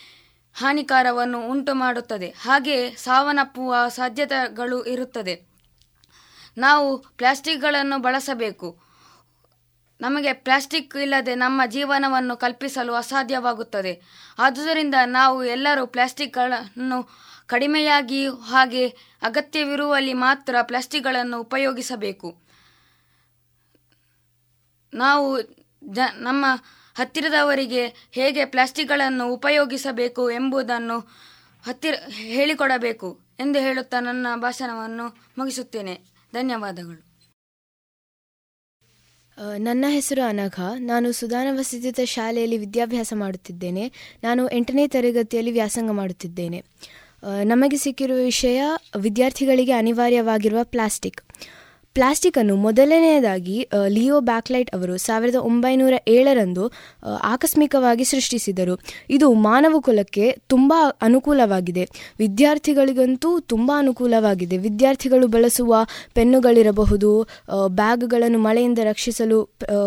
ಹಾನಿಕಾರವನ್ನು 0.55 1.49
ಉಂಟು 1.49 1.75
ಮಾಡುತ್ತದೆ 1.75 2.29
ಹಾಗೆಯೇ 2.29 2.91
ಸಾವನ್ನಪ್ಪುವ 2.91 3.89
ಸಾಧ್ಯತೆಗಳು 3.89 4.85
ಇರುತ್ತದೆ. 4.85 5.55
ನಾವು 6.59 6.99
ಪ್ಲಾಸ್ಟಿಕ್ಗಳನ್ನು 6.99 7.99
ಬಳಸಬೇಕು. 7.99 8.85
ನಮಗೆ 10.01 10.33
ಪ್ಲಾಸ್ಟಿಕ್ 10.33 10.97
ಇಲ್ಲದೆ 10.97 11.35
ನಮ್ಮ 11.35 11.63
ಜೀವನವನ್ನು 11.67 12.37
ಕಲ್ಪಿಸಲು 12.37 12.95
ಅಸಾಧ್ಯವಾಗುತ್ತದೆ. 12.95 14.03
ಆದುದರಿಂದ 14.39 14.95
ನಾವು 15.07 15.45
ಎಲ್ಲರೂ 15.45 15.87
ಪ್ಲಾಸ್ಟಿಕ್ಗಳನ್ನು 15.87 17.09
ಕಡಿಮೆಯಾಗಿ 17.47 18.27
ಹಾಗೆ 18.29 18.89
ಅಗತ್ಯವಿರುವಲ್ಲಿ 19.23 20.13
ಮಾತ್ರ 20.13 20.57
ಪ್ಲಾಸ್ಟಿಕ್ಗಳನ್ನು 20.63 21.41
ಉಪಯೋಗಿಸಬೇಕು. 21.41 22.44
ನಾವು 24.95 25.41
ಜ, 25.85 25.99
ನಮ್ಮ 26.19 26.47
ಹತ್ತಿರದವರಿಗೆ 26.95 28.09
ಹೇಗೆ 28.13 28.45
ಪ್ಲಾಸ್ಟಿಕ್ಗಳನ್ನು 28.45 29.33
ಉಪಯೋಗಿಸಬೇಕು 29.33 30.31
ಎಂಬುದನ್ನು 30.31 30.99
ಹತ್ತಿರ 31.63 31.95
ಹೇಳಿಕೊಡಬೇಕು 32.09 33.21
ಎಂದು 33.41 33.59
ಹೇಳುತ್ತಾ 33.59 34.01
ನನ್ನ 34.01 34.27
ಭಾಷಣವನ್ನು 34.37 35.07
ಮುಗಿಸುತ್ತೇನೆ. 35.39 36.01
ಧನ್ಯವಾದಗಳು. 36.33 37.15
ನನ್ನ 39.57 39.85
ಹೆಸರು 39.89 40.23
ಅನಘ. 40.23 40.61
ನಾನು 40.79 41.13
ಸುಧಾನ 41.13 41.47
ವಸತಿಯುತ 41.59 42.01
ಶಾಲೆಯಲ್ಲಿ 42.05 42.59
ವಿದ್ಯಾಭ್ಯಾಸ 42.59 43.13
ಮಾಡುತ್ತಿದ್ದೇನೆ. 43.17 43.93
ನಾನು 44.25 44.49
ಎಂಟನೇ 44.49 44.89
ತರಗತಿಯಲ್ಲಿ 44.89 45.53
ವ್ಯಾಸಂಗ 45.53 45.91
ಮಾಡುತ್ತಿದ್ದೇನೆ. 45.91 46.65
ನಮಗೆ 47.45 47.77
ಸಿಕ್ಕಿರುವ 47.77 48.17
ವಿಷಯ 48.17 48.63
ವಿದ್ಯಾರ್ಥಿಗಳಿಗೆ 49.01 49.73
ಅನಿವಾರ್ಯವಾಗಿರುವ 49.73 50.59
ಪ್ಲಾಸ್ಟಿಕ್. 50.63 51.21
ಪ್ಲಾಸ್ಟಿಕ್ಕನ್ನು 51.95 52.55
ಮೊದಲನೆಯದಾಗಿ 52.57 53.57
ಲಿಯೋ 53.89 54.17
ಬ್ಯಾಕ್ಲೈಟ್ 54.29 54.71
ಅವರು 54.77 54.95
ಸಾವಿರದ 54.97 55.39
ಒಂಬೈನೂರ 55.51 55.95
ಏಳರಂದು 56.09 56.65
ಆಕಸ್ಮಿಕವಾಗಿ 57.33 58.05
ಸೃಷ್ಟಿಸಿದರು. 58.05 58.75
ಇದು 59.17 59.27
ಮಾನವ 59.49 59.81
ಕುಲಕ್ಕೆ 59.81 60.25
ತುಂಬ 60.49 60.73
ಅನುಕೂಲವಾಗಿದೆ. 61.03 61.85
ವಿದ್ಯಾರ್ಥಿಗಳಿಗಂತೂ 62.19 63.31
ತುಂಬ 63.53 63.73
ಅನುಕೂಲವಾಗಿದೆ. 63.79 64.57
ವಿದ್ಯಾರ್ಥಿಗಳು 64.57 65.27
ಬಳಸುವ 65.27 65.75
ಪೆನ್ನುಗಳಿರಬಹುದು 66.15 67.11
ಬ್ಯಾಗ್ಗಳನ್ನು 67.69 68.39
ಮಳೆಯಿಂದ 68.39 68.81
ರಕ್ಷಿಸಲು 68.83 69.39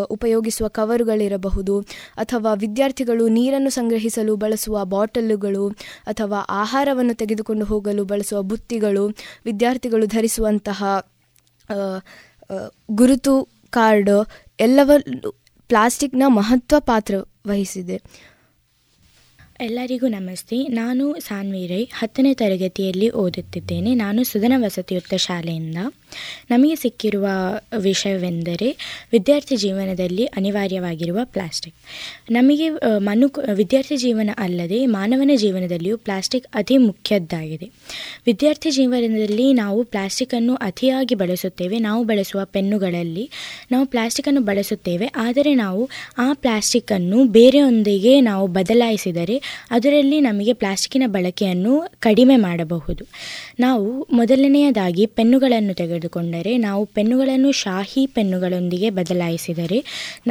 ಉಪಯೋಗಿಸುವ 0.09 0.67
ಕವರುಗಳಿರಬಹುದು, 0.67 1.75
ಅಥವಾ 2.17 2.53
ವಿದ್ಯಾರ್ಥಿಗಳು 2.53 3.27
ನೀರನ್ನು 3.27 3.69
ಸಂಗ್ರಹಿಸಲು 3.69 4.35
ಬಳಸುವ 4.35 4.85
ಬಾಟಲುಗಳು, 4.85 5.67
ಅಥವಾ 6.07 6.39
ಆಹಾರವನ್ನು 6.61 7.13
ತೆಗೆದುಕೊಂಡು 7.13 7.65
ಹೋಗಲು 7.65 8.05
ಬಳಸುವ 8.05 8.41
ಬುತ್ತಿಗಳು, 8.41 9.05
ವಿದ್ಯಾರ್ಥಿಗಳು 9.45 10.05
ಧರಿಸುವಂತಹ 10.05 10.83
ಗುರುತು 12.99 13.35
ಕಾರ್ಡ್ 13.69 14.11
ಎಲ್ಲವನ್ನು 14.59 15.31
ಪ್ಲಾಸ್ಟಿಕ್ನ 15.69 16.23
ಮಹತ್ವ 16.27 16.75
ಪಾತ್ರ 16.79 17.15
ವಹಿಸಿದೆ. 17.47 17.97
ಎಲ್ಲರಿಗೂ 19.61 20.07
ನಮಸ್ತೆ. 20.07 20.57
ನಾನು 20.63 21.19
ಸಾನ್ವಿ 21.19 21.67
ರೈ 21.67 21.83
ಹತ್ತನೇ 21.93 22.33
ತರಗತಿಯಲ್ಲಿ 22.33 23.09
ಓದುತ್ತಿದ್ದೇನೆ. 23.09 23.95
ನಾನು 23.95 24.23
ಸುಧನ 24.23 24.53
ವಸತಿಯುಕ್ತ 24.57 25.13
ಶಾಲೆಯಿಂದ. 25.13 25.77
ನಮಗೆ 26.51 26.75
ಸಿಕ್ಕಿರುವ 26.75 27.27
ವಿಷಯವೆಂದರೆ 27.77 28.69
ವಿದ್ಯಾರ್ಥಿ 29.11 29.55
ಜೀವನದಲ್ಲಿ 29.55 30.25
ಅನಿವಾರ್ಯವಾಗಿರುವ 30.25 31.19
ಪ್ಲಾಸ್ಟಿಕ್. 31.23 31.75
ನಮಗೆ 32.31 32.69
ಮನು, 32.97 33.27
ವಿದ್ಯಾರ್ಥಿ 33.53 33.97
ಜೀವನ 33.97 34.29
ಅಲ್ಲದೆ 34.37 34.85
ಮಾನವನ 34.85 35.31
ಜೀವನದಲ್ಲಿಯೂ 35.35 35.97
ಪ್ಲಾಸ್ಟಿಕ್ 35.97 36.47
ಅತಿ 36.53 36.77
ಮುಖ್ಯದ್ದಾಗಿದೆ. 36.77 37.69
ವಿದ್ಯಾರ್ಥಿ 38.25 38.71
ಜೀವನದಲ್ಲಿ 38.71 39.53
ನಾವು 39.53 39.83
ಪ್ಲಾಸ್ಟಿಕ್ಕನ್ನು 39.83 40.55
ಅತಿಯಾಗಿ 40.55 41.15
ಬಳಸುತ್ತೇವೆ. 41.15 41.79
ನಾವು 41.79 42.03
ಬಳಸುವ 42.03 42.45
ಪೆನ್ನುಗಳಲ್ಲಿ 42.45 43.29
ನಾವು 43.71 43.85
ಪ್ಲಾಸ್ಟಿಕ್ಕನ್ನು 43.85 44.41
ಬಳಸುತ್ತೇವೆ. 44.41 45.05
ಆದರೆ 45.15 45.55
ನಾವು 45.55 45.89
ಆ 46.17 46.33
ಪ್ಲಾಸ್ಟಿಕ್ಕನ್ನು 46.33 47.25
ಬೇರೆಯೊಂದಿಗೆ 47.25 48.21
ನಾವು 48.21 48.47
ಬದಲಾಯಿಸಿದರೆ 48.47 49.46
ಅದರಲ್ಲಿ 49.71 50.19
ನಮಗೆ 50.19 50.53
ಪ್ಲಾಸ್ಟಿಕ್ಕಿನ 50.53 51.03
ಬಳಕೆಯನ್ನು 51.07 51.87
ಕಡಿಮೆ 51.99 52.35
ಮಾಡಬಹುದು. 52.35 53.05
ನಾವು 53.59 54.07
ಮೊದಲನೆಯದಾಗಿ 54.11 55.05
ಪೆನ್ನುಗಳನ್ನು 55.05 55.73
ತೆಗೆದುಕೊಂಡರೆ 55.73 56.57
ನಾವು 56.57 56.85
ಪೆನ್ನುಗಳನ್ನು 56.85 57.51
ಶಾಹಿ 57.51 58.07
ಪೆನ್ನುಗಳೊಂದಿಗೆ 58.07 58.89
ಬದಲಾಯಿಸಿದರೆ 58.89 59.85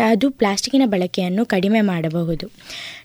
ಅದು 0.09 0.31
ಪ್ಲಾಸ್ಟಿಕ್ಕಿನ 0.31 0.83
ಬಳಕೆಯನ್ನು 0.85 1.47
ಕಡಿಮೆ 1.47 1.81
ಮಾಡಬಹುದು. 1.81 2.51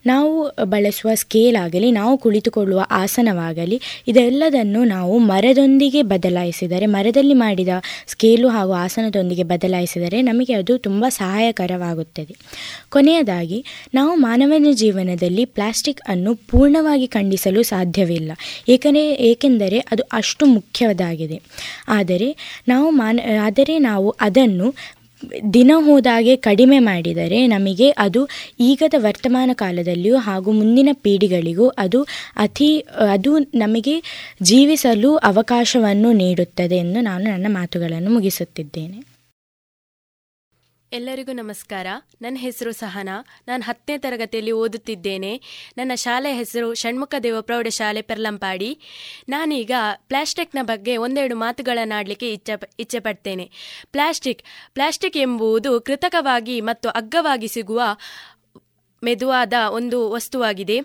ನಾವು 0.05 0.51
ಬಳಸುವ 0.63 1.11
ಸ್ಕೇಲ್ 1.13 1.55
ಆಗಲಿ, 1.55 1.91
ನಾವು 1.91 2.17
ಕುಳಿತುಕೊಳ್ಳುವ 2.17 2.85
ಆಸನವಾಗಲಿ, 2.91 3.81
ಇದೆಲ್ಲದನ್ನು 4.07 4.83
ನಾವು 4.83 5.17
ಮರದೊಂದಿಗೆ 5.17 6.01
ಬದಲಾಯಿಸಿದರೆ, 6.01 6.85
ಮರದಲ್ಲಿ 6.85 7.33
ಮಾಡಿದ 7.33 7.69
ಸ್ಕೇಲು 8.07 8.47
ಹಾಗೂ 8.47 8.71
ಆಸನದೊಂದಿಗೆ 8.71 9.43
ಬದಲಾಯಿಸಿದರೆ 9.43 10.21
ನಮಗೆ 10.21 10.53
ಅದು 10.53 10.77
ತುಂಬ 10.77 11.05
ಸಹಾಯಕರವಾಗುತ್ತದೆ. 11.09 12.35
ಕೊನೆಯದಾಗಿ, 12.89 13.65
ನಾವು 13.93 14.15
ಮಾನವನ 14.15 14.65
ಜೀವನದಲ್ಲಿ 14.71 15.45
ಪ್ಲಾಸ್ಟಿಕ್ 15.45 16.01
ಅನ್ನು 16.07 16.35
ಪೂರ್ಣವಾಗಿ 16.35 17.07
ಖಂಡಿಸಲು 17.07 17.63
ಸಾಧ್ಯವಿಲ್ಲ. 17.63 18.31
ಏಕೆಂದರೆ 18.69 19.13
ಏಕೆಂದರೆ 19.13 19.79
ಅದು 19.79 20.03
ಅಷ್ಟು 20.13 20.45
ಮುಖ್ಯವಾಗಿದೆ. 20.45 21.37
ಆದರೆ 21.87 22.29
ನಾವು 22.67 22.91
ಮಾನ, 22.91 23.19
ಆದರೆ 23.41 23.79
ನಾವು 23.79 24.09
ಅದನ್ನು 24.21 24.73
ದಿನ 25.53 25.71
ಹೋದಾಗೆ 25.77 26.35
ಕಡಿಮೆ 26.35 26.79
ಮಾಡಿದರೆ 26.79 27.47
ನಮಗೆ 27.47 27.89
ಅದು 27.89 28.27
ಈಗದ 28.59 28.93
ವರ್ತಮಾನ 28.97 29.49
ಕಾಲದಲ್ಲಿಯೂ 29.53 30.17
ಹಾಗೂ 30.17 30.51
ಮುಂದಿನ 30.51 30.89
ಪೀಳಿಗೆಗಳಿಗೂ 30.93 31.67
ಅದು 31.77 31.99
ಅತಿ, 32.37 32.69
ಅದು 33.11 33.39
ನಮಗೆ 33.39 33.95
ಜೀವಿಸಲು 34.41 35.15
ಅವಕಾಶವನ್ನು 35.15 36.11
ನೀಡುತ್ತದೆ 36.11 36.75
ಎಂದು 36.75 37.01
ನಾನು 37.01 37.23
ನನ್ನ 37.23 37.45
ಮಾತುಗಳನ್ನು 37.49 38.11
ಮುಗಿಸುತ್ತಿದ್ದೇನೆ. 38.11 39.10
ಎಲ್ಲರಿಗೂ 40.93 41.31
ನಮಸ್ಕಾರ. 41.31 41.87
ನನ್ನ 42.21 42.37
ಹೆಸರು 42.37 42.71
ಸಹನಾ. 42.71 43.25
ನಾನು 43.47 43.63
ಹತ್ತನೇ 43.63 43.97
ತರಗತಿಯಲ್ಲಿ 43.97 44.51
ಓದುತ್ತಿದ್ದೇನೆ. 44.51 45.41
ನನ್ನ 45.77 45.91
ಶಾಲೆಯ 45.95 46.33
ಹೆಸರು 46.33 46.73
ಷಣ್ಮುಖದೇವ 46.73 47.41
ಪ್ರೌಢಶಾಲೆ 47.41 48.01
ಪೆರ್ಲಂಪಾಡಿ. 48.01 48.79
ನಾನೀಗ 49.29 49.71
ಪ್ಲಾಸ್ಟಿಕ್ನ 49.95 50.59
ಬಗ್ಗೆ 50.61 50.97
ಒಂದೆರಡು 50.97 51.35
ಮಾತುಗಳನ್ನಾಡಲಿಕ್ಕೆ 51.35 52.33
ಇಚ್ಛ 52.33 52.49
ಇಚ್ಛೆ 52.79 52.99
ಪಡ್ತೇನೆ. 52.99 53.51
ಪ್ಲಾಸ್ಟಿಕ್ 53.91 54.43
ಪ್ಲಾಸ್ಟಿಕ್ 54.73 55.17
ಎಂಬುದು 55.17 55.81
ಕೃತಕವಾಗಿ 55.81 56.61
ಮತ್ತು 56.61 56.89
ಅಗ್ಗವಾಗಿ 56.89 57.47
ಸಿಗುವ 57.47 57.81
ಮೆದುವಾದ 59.03 59.53
ಒಂದು 59.71 60.11
ವಸ್ತುವಾಗಿದೆ. 60.11 60.79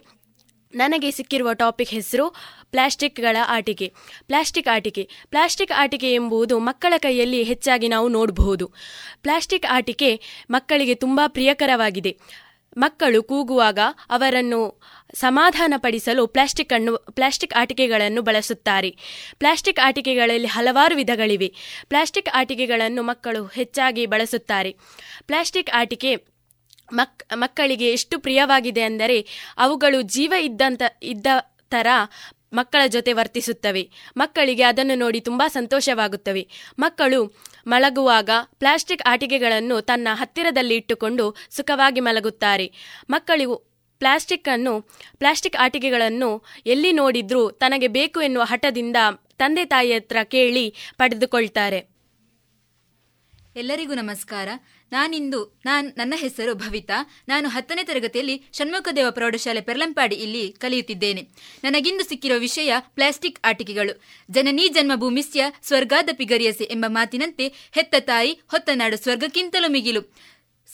ನನಗೆ 0.74 1.11
ಸಿಕ್ಕಿರುವ 1.11 1.52
ಟಾಪಿಕ್ 1.52 1.90
ಹೆಸರು 1.90 2.34
ಪ್ಲಾಸ್ಟಿಕ್ಗಳ 2.70 3.36
ಆಟಿಕೆ. 3.48 3.92
ಪ್ಲಾಸ್ಟಿಕ್ 4.26 4.68
ಆಟಿಕೆ. 4.68 5.08
ಪ್ಲಾಸ್ಟಿಕ್ 5.30 5.72
ಆಟಿಕೆ 5.76 6.14
ಎಂಬುದು 6.14 6.58
ಮಕ್ಕಳ 6.58 6.94
ಕೈಯಲ್ಲಿ 6.98 7.42
ಹೆಚ್ಚಾಗಿ 7.42 7.88
ನಾವು 7.88 8.08
ನೋಡಬಹುದು. 8.08 8.66
ಪ್ಲಾಸ್ಟಿಕ್ 9.22 9.66
ಆಟಿಕೆ 9.66 10.20
ಮಕ್ಕಳಿಗೆ 10.50 10.94
ತುಂಬ 10.94 11.20
ಪ್ರಿಯಕರವಾಗಿದೆ. 11.26 12.16
ಮಕ್ಕಳು 12.78 13.22
ಕೂಗುವಾಗ 13.22 13.78
ಅವರನ್ನು 14.10 14.80
ಸಮಾಧಾನಪಡಿಸಲು 15.14 16.26
ಪ್ಲಾಸ್ಟಿಕ್ 16.26 16.72
ಅನ್ನು, 16.72 16.96
ಪ್ಲಾಸ್ಟಿಕ್ 16.96 17.54
ಆಟಿಕೆಗಳನ್ನು 17.54 18.22
ಬಳಸುತ್ತಾರೆ. 18.22 18.90
ಪ್ಲಾಸ್ಟಿಕ್ 19.38 19.80
ಆಟಿಕೆಗಳಲ್ಲಿ 19.80 20.46
ಹಲವಾರು 20.46 20.96
ವಿಧಗಳಿವೆ. 20.96 21.54
ಪ್ಲಾಸ್ಟಿಕ್ 21.88 22.28
ಆಟಿಕೆಗಳನ್ನು 22.34 23.02
ಮಕ್ಕಳು 23.02 23.46
ಹೆಚ್ಚಾಗಿ 23.46 24.06
ಬಳಸುತ್ತಾರೆ. 24.06 24.72
ಪ್ಲಾಸ್ಟಿಕ್ 25.26 25.70
ಆಟಿಕೆ 25.74 26.16
ಮಕ್, 26.92 27.22
ಮಕ್ಕಳಿಗೆ 27.34 27.92
ಎಷ್ಟು 27.92 28.18
ಪ್ರಿಯವಾಗಿದೆ 28.18 28.82
ಅಂದರೆ 28.82 29.18
ಅವುಗಳು 29.58 30.02
ಜೀವ 30.02 30.34
ಇದ್ದಂತ, 30.40 30.82
ಇದ್ದ 31.02 31.26
ಥರ 31.70 31.86
ಮಕ್ಕಳ 32.53 32.86
ಜೊತೆ 32.86 33.12
ವರ್ತಿಸುತ್ತವೆ. 33.12 33.90
ಮಕ್ಕಳಿಗೆ 34.16 34.62
ಅದನ್ನು 34.62 34.94
ನೋಡಿ 34.94 35.20
ತುಂಬ 35.20 35.42
ಸಂತೋಷವಾಗುತ್ತವೆ. 35.47 36.49
ಮಕ್ಕಳು 36.78 37.32
ಮಲಗುವಾಗ 37.66 38.30
ಪ್ಲಾಸ್ಟಿಕ್ 38.59 39.03
ಆಟಿಕೆಗಳನ್ನು 39.07 39.80
ತನ್ನ 39.80 40.09
ಹತ್ತಿರದಲ್ಲಿ 40.12 40.74
ಇಟ್ಟುಕೊಂಡು 40.74 41.36
ಸುಖವಾಗಿ 41.51 42.01
ಮಲಗುತ್ತಾರೆ. 42.01 42.72
ಮಕ್ಕಳಿಗೂ 43.11 43.57
ಪ್ಲಾಸ್ಟಿಕ್ 43.99 44.49
ಅನ್ನು, 44.49 44.80
ಪ್ಲಾಸ್ಟಿಕ್ 45.16 45.57
ಆಟಿಕೆಗಳನ್ನು 45.57 46.44
ಎಲ್ಲಿ 46.66 46.92
ನೋಡಿದ್ರೂ 46.92 47.51
ತನಗೆ 47.51 47.88
ಬೇಕು 47.88 48.20
ಎನ್ನುವ 48.20 48.42
ಹಠದಿಂದ 48.42 48.97
ತಂದೆ 49.38 49.64
ತಾಯಿ 49.64 49.92
ಹತ್ರ 49.92 50.16
ಕೇಳಿ 50.24 50.74
ಪಡೆದುಕೊಳ್ತಾರೆ. 50.97 51.97
ಎಲ್ಲರಿಗೂ 53.57 53.94
ನಮಸ್ಕಾರ. 53.94 54.49
ನಾನಿಂದು, 54.93 55.61
ನಾನ್, 55.64 55.93
ನನ್ನ 55.99 56.14
ಹೆಸರು 56.16 56.55
ಭವಿತಾ. 56.55 57.22
ನಾನು 57.28 57.49
ಹತ್ತನೇ 57.49 57.82
ತರಗತಿಯಲ್ಲಿ 57.82 58.43
ಷಣ್ಮುಖದೇವ 58.53 59.11
ಪ್ರೌಢಶಾಲೆ 59.11 59.61
ಪೆರ್ಲಂಪಾಡಿ 59.61 60.16
ಇಲ್ಲಿ 60.16 60.53
ಕಲಿಯುತ್ತಿದ್ದೇನೆ. 60.53 61.28
ನನಗಿಂದು 61.64 62.05
ಸಿಕ್ಕಿರುವ 62.05 62.39
ವಿಷಯ 62.39 62.74
ಪ್ಲಾಸ್ಟಿಕ್ 62.78 63.41
ಆಟಿಕೆಗಳು. 63.45 64.03
ಜನನೀ 64.30 64.68
ಜನ್ಮಭೂಮಿಸ್ಯ 64.68 65.45
ಸ್ವರ್ಗಾದ 65.62 66.09
ಪಿಗರಿಯಸೆ 66.12 66.64
ಎಂಬ 66.64 66.84
ಮಾತಿನಂತೆ 66.89 67.49
ಹೆತ್ತ 67.49 67.95
ತಾಯಿ 68.01 68.41
ಹೊತ್ತ 68.47 68.70
ನಾಡು 68.74 68.97
ಸ್ವರ್ಗಕ್ಕಿಂತಲೂ 68.97 69.70
ಮಿಗಿಲು. 69.70 70.14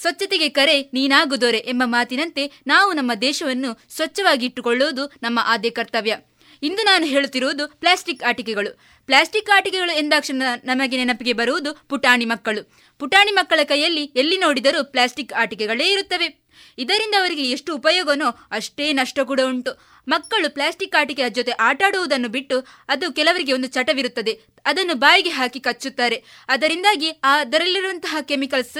ಸ್ವಚ್ಛತೆಗೆ 0.01 0.49
ಕರೆ 0.49 0.83
ನೀನಾಗು 0.83 1.41
ದೊರೆ 1.41 1.59
ಎಂಬ 1.59 1.83
ಮಾತಿನಂತೆ 1.87 2.53
ನಾವು 2.67 2.93
ನಮ್ಮ 2.93 3.15
ದೇಶವನ್ನು 3.15 3.83
ಸ್ವಚ್ಛವಾಗಿ 3.91 4.47
ಇಟ್ಟುಕೊಳ್ಳುವುದು 4.47 5.13
ನಮ್ಮ 5.23 5.39
ಆದ್ಯ 5.43 5.71
ಕರ್ತವ್ಯ. 5.71 6.17
ಇಂದು 6.63 6.83
ನಾನು 6.83 7.07
ಹೇಳುತ್ತಿರುವುದು 7.07 7.69
ಪ್ಲಾಸ್ಟಿಕ್ 7.69 8.23
ಆಟಿಕೆಗಳು. 8.23 8.81
ಪ್ಲಾಸ್ಟಿಕ್ 9.07 9.51
ಆಟಿಕೆಗಳು 9.51 9.97
ಎಂದಾಕ್ಷಣ 9.97 10.43
ನಮಗೆ 10.65 10.97
ನೆನಪಿಗೆ 10.97 11.33
ಬರುವುದು 11.33 11.73
ಪುಟಾಣಿ 11.89 12.25
ಮಕ್ಕಳು. 12.25 12.73
ಪುಟಾಣಿ 12.99 13.31
ಮಕ್ಕಳ 13.31 13.61
ಕೈಯಲ್ಲಿ 13.65 14.05
ಎಲ್ಲಿ 14.05 14.39
ನೋಡಿದರೂ 14.39 14.85
ಪ್ಲಾಸ್ಟಿಕ್ 14.85 15.33
ಆಟಿಕೆಗಳೇ 15.33 15.93
ಇರುತ್ತವೆ. 15.93 16.43
ಇದರಿಂದ 16.79 17.15
ಅವರಿಗೆ 17.19 17.51
ಎಷ್ಟು 17.51 17.75
ಉಪಯೋಗನೋ 17.75 18.27
ಅಷ್ಟೇ 18.51 18.93
ನಷ್ಟ 18.93 19.21
ಕೂಡ 19.21 19.41
ಉಂಟು. 19.47 19.93
ಮಕ್ಕಳು 20.09 20.51
ಪ್ಲಾಸ್ಟಿಕ್ 20.51 20.97
ಆಟಿಕೆಯ 21.01 21.31
ಜೊತೆ 21.31 21.51
ಆಟಾಡುವುದನ್ನು 21.51 22.29
ಬಿಟ್ಟು 22.29 22.67
ಅದು 22.89 23.13
ಕೆಲವರಿಗೆ 23.13 23.53
ಒಂದು 23.53 23.69
ಚಟವಿರುತ್ತದೆ. 23.69 24.41
ಅದನ್ನು 24.67 24.95
ಬಾಯಿಗೆ 24.95 25.31
ಹಾಕಿ 25.31 25.61
ಕಚ್ಚುತ್ತಾರೆ. 25.61 26.25
ಅದರಿಂದಾಗಿ 26.49 27.09
ಅದರಲ್ಲಿರುವಂತಹ 27.09 28.17
ಕೆಮಿಕಲ್ಸ್ 28.23 28.79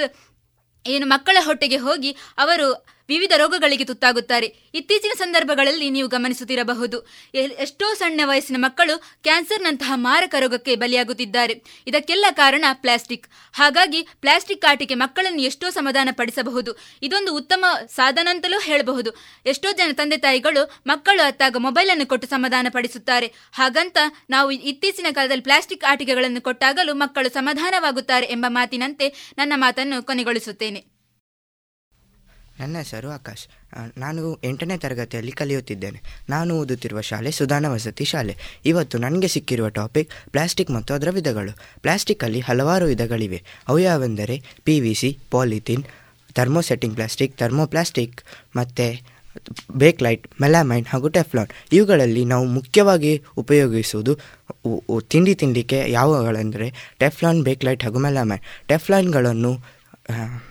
ಏನು 0.87 1.05
ಮಕ್ಕಳ 1.05 1.37
ಹೊಟ್ಟೆಗೆ 1.41 1.77
ಹೋಗಿ 1.77 2.11
ಅವರು 2.37 2.85
ವಿವಿಧ 3.09 3.31
ರೋಗಗಳಿಗೆ 3.37 3.83
ತುತ್ತಾಗುತ್ತಾರೆ. 3.83 4.55
ಇತ್ತೀಚಿನ 4.73 5.11
ಸಂದರ್ಭಗಳಲ್ಲಿ 5.17 5.89
ನೀವು 5.89 6.07
ಗಮನಿಸುತ್ತಿರಬಹುದು. 6.07 7.07
ಎಷ್ಟೋ 7.35 7.93
ಸಣ್ಣ 7.93 8.21
ವಯಸ್ಸಿನ 8.23 8.55
ಮಕ್ಕಳು 8.59 8.97
ಕ್ಯಾನ್ಸರ್ನಂತಹ 8.99 9.91
ಮಾರಕ 9.95 10.35
ರೋಗಕ್ಕೆ 10.39 10.75
ಬಲಿಯಾಗುತ್ತಿದ್ದಾರೆ. 10.75 11.61
ಇದಕ್ಕೆಲ್ಲ 11.87 12.25
ಕಾರಣ 12.31 12.65
ಪ್ಲಾಸ್ಟಿಕ್. 12.73 13.27
ಹಾಗಾಗಿ 13.53 14.07
ಪ್ಲಾಸ್ಟಿಕ್ 14.21 14.65
ಆಟಿಕೆ 14.65 14.95
ಮಕ್ಕಳನ್ನು 14.95 15.41
ಎಷ್ಟೋ 15.41 15.69
ಸಮಾಧಾನ 15.69 16.09
ಪಡಿಸಬಹುದು. 16.11 16.77
ಇದೊಂದು 17.01 17.35
ಉತ್ತಮ 17.35 17.65
ಸಾಧನ 17.95 18.27
ಅಂತಲೂ 18.31 18.59
ಹೇಳಬಹುದು. 18.59 19.11
ಎಷ್ಟೋ 19.45 19.71
ಜನ 19.71 19.91
ತಂದೆ 19.91 20.17
ತಾಯಿಗಳು 20.17 20.81
ಮಕ್ಕಳು 20.87 21.21
ಅತ್ತಾಗ 21.21 21.55
ಮೊಬೈಲ್ 21.57 21.89
ಅನ್ನು 21.89 22.05
ಕೊಟ್ಟು 22.05 22.27
ಸಮಾಧಾನ 22.27 22.67
ಪಡಿಸುತ್ತಾರೆ. 22.69 23.33
ಹಾಗಂತ 23.53 23.97
ನಾವು 24.29 24.51
ಇತ್ತೀಚಿನ 24.51 25.05
ಕಾಲದಲ್ಲಿ 25.11 25.43
ಪ್ಲಾಸ್ಟಿಕ್ 25.43 25.83
ಆಟಿಕೆಗಳನ್ನು 25.83 26.41
ಕೊಟ್ಟಾಗಲೂ 26.41 26.93
ಮಕ್ಕಳು 26.93 27.29
ಸಮಾಧಾನವಾಗುತ್ತಾರೆ 27.29 28.25
ಎಂಬ 28.25 28.45
ಮಾತಿನಂತೆ 28.47 29.33
ನನ್ನ 29.37 29.53
ಮಾತನ್ನು 29.55 30.03
ಕೊನೆಗೊಳಿಸುತ್ತೇನೆ. 30.03 30.92
ನನ್ನ 32.59 32.75
ಹೆಸರು 32.83 33.09
ಆಕಾಶ್. 33.17 33.43
ನಾನು 34.03 34.23
ಎಂಟನೇ 34.49 34.75
ತರಗತಿಯಲ್ಲಿ 34.83 35.33
ಕಲಿಯುತ್ತಿದ್ದೇನೆ. 35.39 35.99
ನಾನು 36.33 36.51
ಓದುತ್ತಿರುವ 36.61 37.01
ಶಾಲೆ 37.09 37.31
ಸುಧಾನ 37.39 37.65
ವಸತಿ 37.73 38.05
ಶಾಲೆ. 38.11 38.33
ಇವತ್ತು 38.71 38.97
ನನಗೆ 39.05 39.29
ಸಿಕ್ಕಿರುವ 39.35 39.69
ಟಾಪಿಕ್ 39.79 40.11
ಪ್ಲಾಸ್ಟಿಕ್ 40.33 40.71
ಮತ್ತು 40.77 40.93
ಅದರ 40.97 41.09
ವಿಧಗಳು. 41.17 41.53
ಪ್ಲಾಸ್ಟಿಕ್ಕಲ್ಲಿ 41.85 42.41
ಹಲವಾರು 42.49 42.87
ವಿಧಗಳಿವೆ. 42.93 43.39
ಅವು 43.67 43.79
ಯಾವೆಂದರೆ 43.89 44.37
P 44.63 44.75
V 44.85 44.93
C 45.01 45.11
polythene, 45.35 45.83
thermosetting 46.39 46.95
plastic, 46.99 47.33
thermoplastic 47.41 48.21
ಮತ್ತು 48.59 48.87
ಬೇಕ್ಲೈಟ್, 49.83 50.23
ಮೆಲಾಮೈನ್ 50.41 50.87
ಹಾಗೂ 50.93 51.07
ಟೆಫ್ಲಾನ್. 51.17 51.51
ಇವುಗಳಲ್ಲಿ 51.77 52.23
ನಾವು 52.31 52.45
ಮುಖ್ಯವಾಗಿ 52.57 53.13
ಉಪಯೋಗಿಸುವುದು 53.41 54.13
ತಿಂಡಿ 55.13 55.33
ತಿಂಡಿಕೆ 55.41 55.79
ಯಾವಗಳೆಂದರೆ 55.97 56.67
ಟೆಫ್ಲಾನ್, 57.03 57.39
ಬೇಕ್ಲೈಟ್ 57.47 57.83
ಹಾಗೂ 57.85 58.01
ಮೆಲಾಮೈನ್. 58.07 58.43
ಟೆಫ್ಲಾನ್ಗಳನ್ನು 58.71 59.53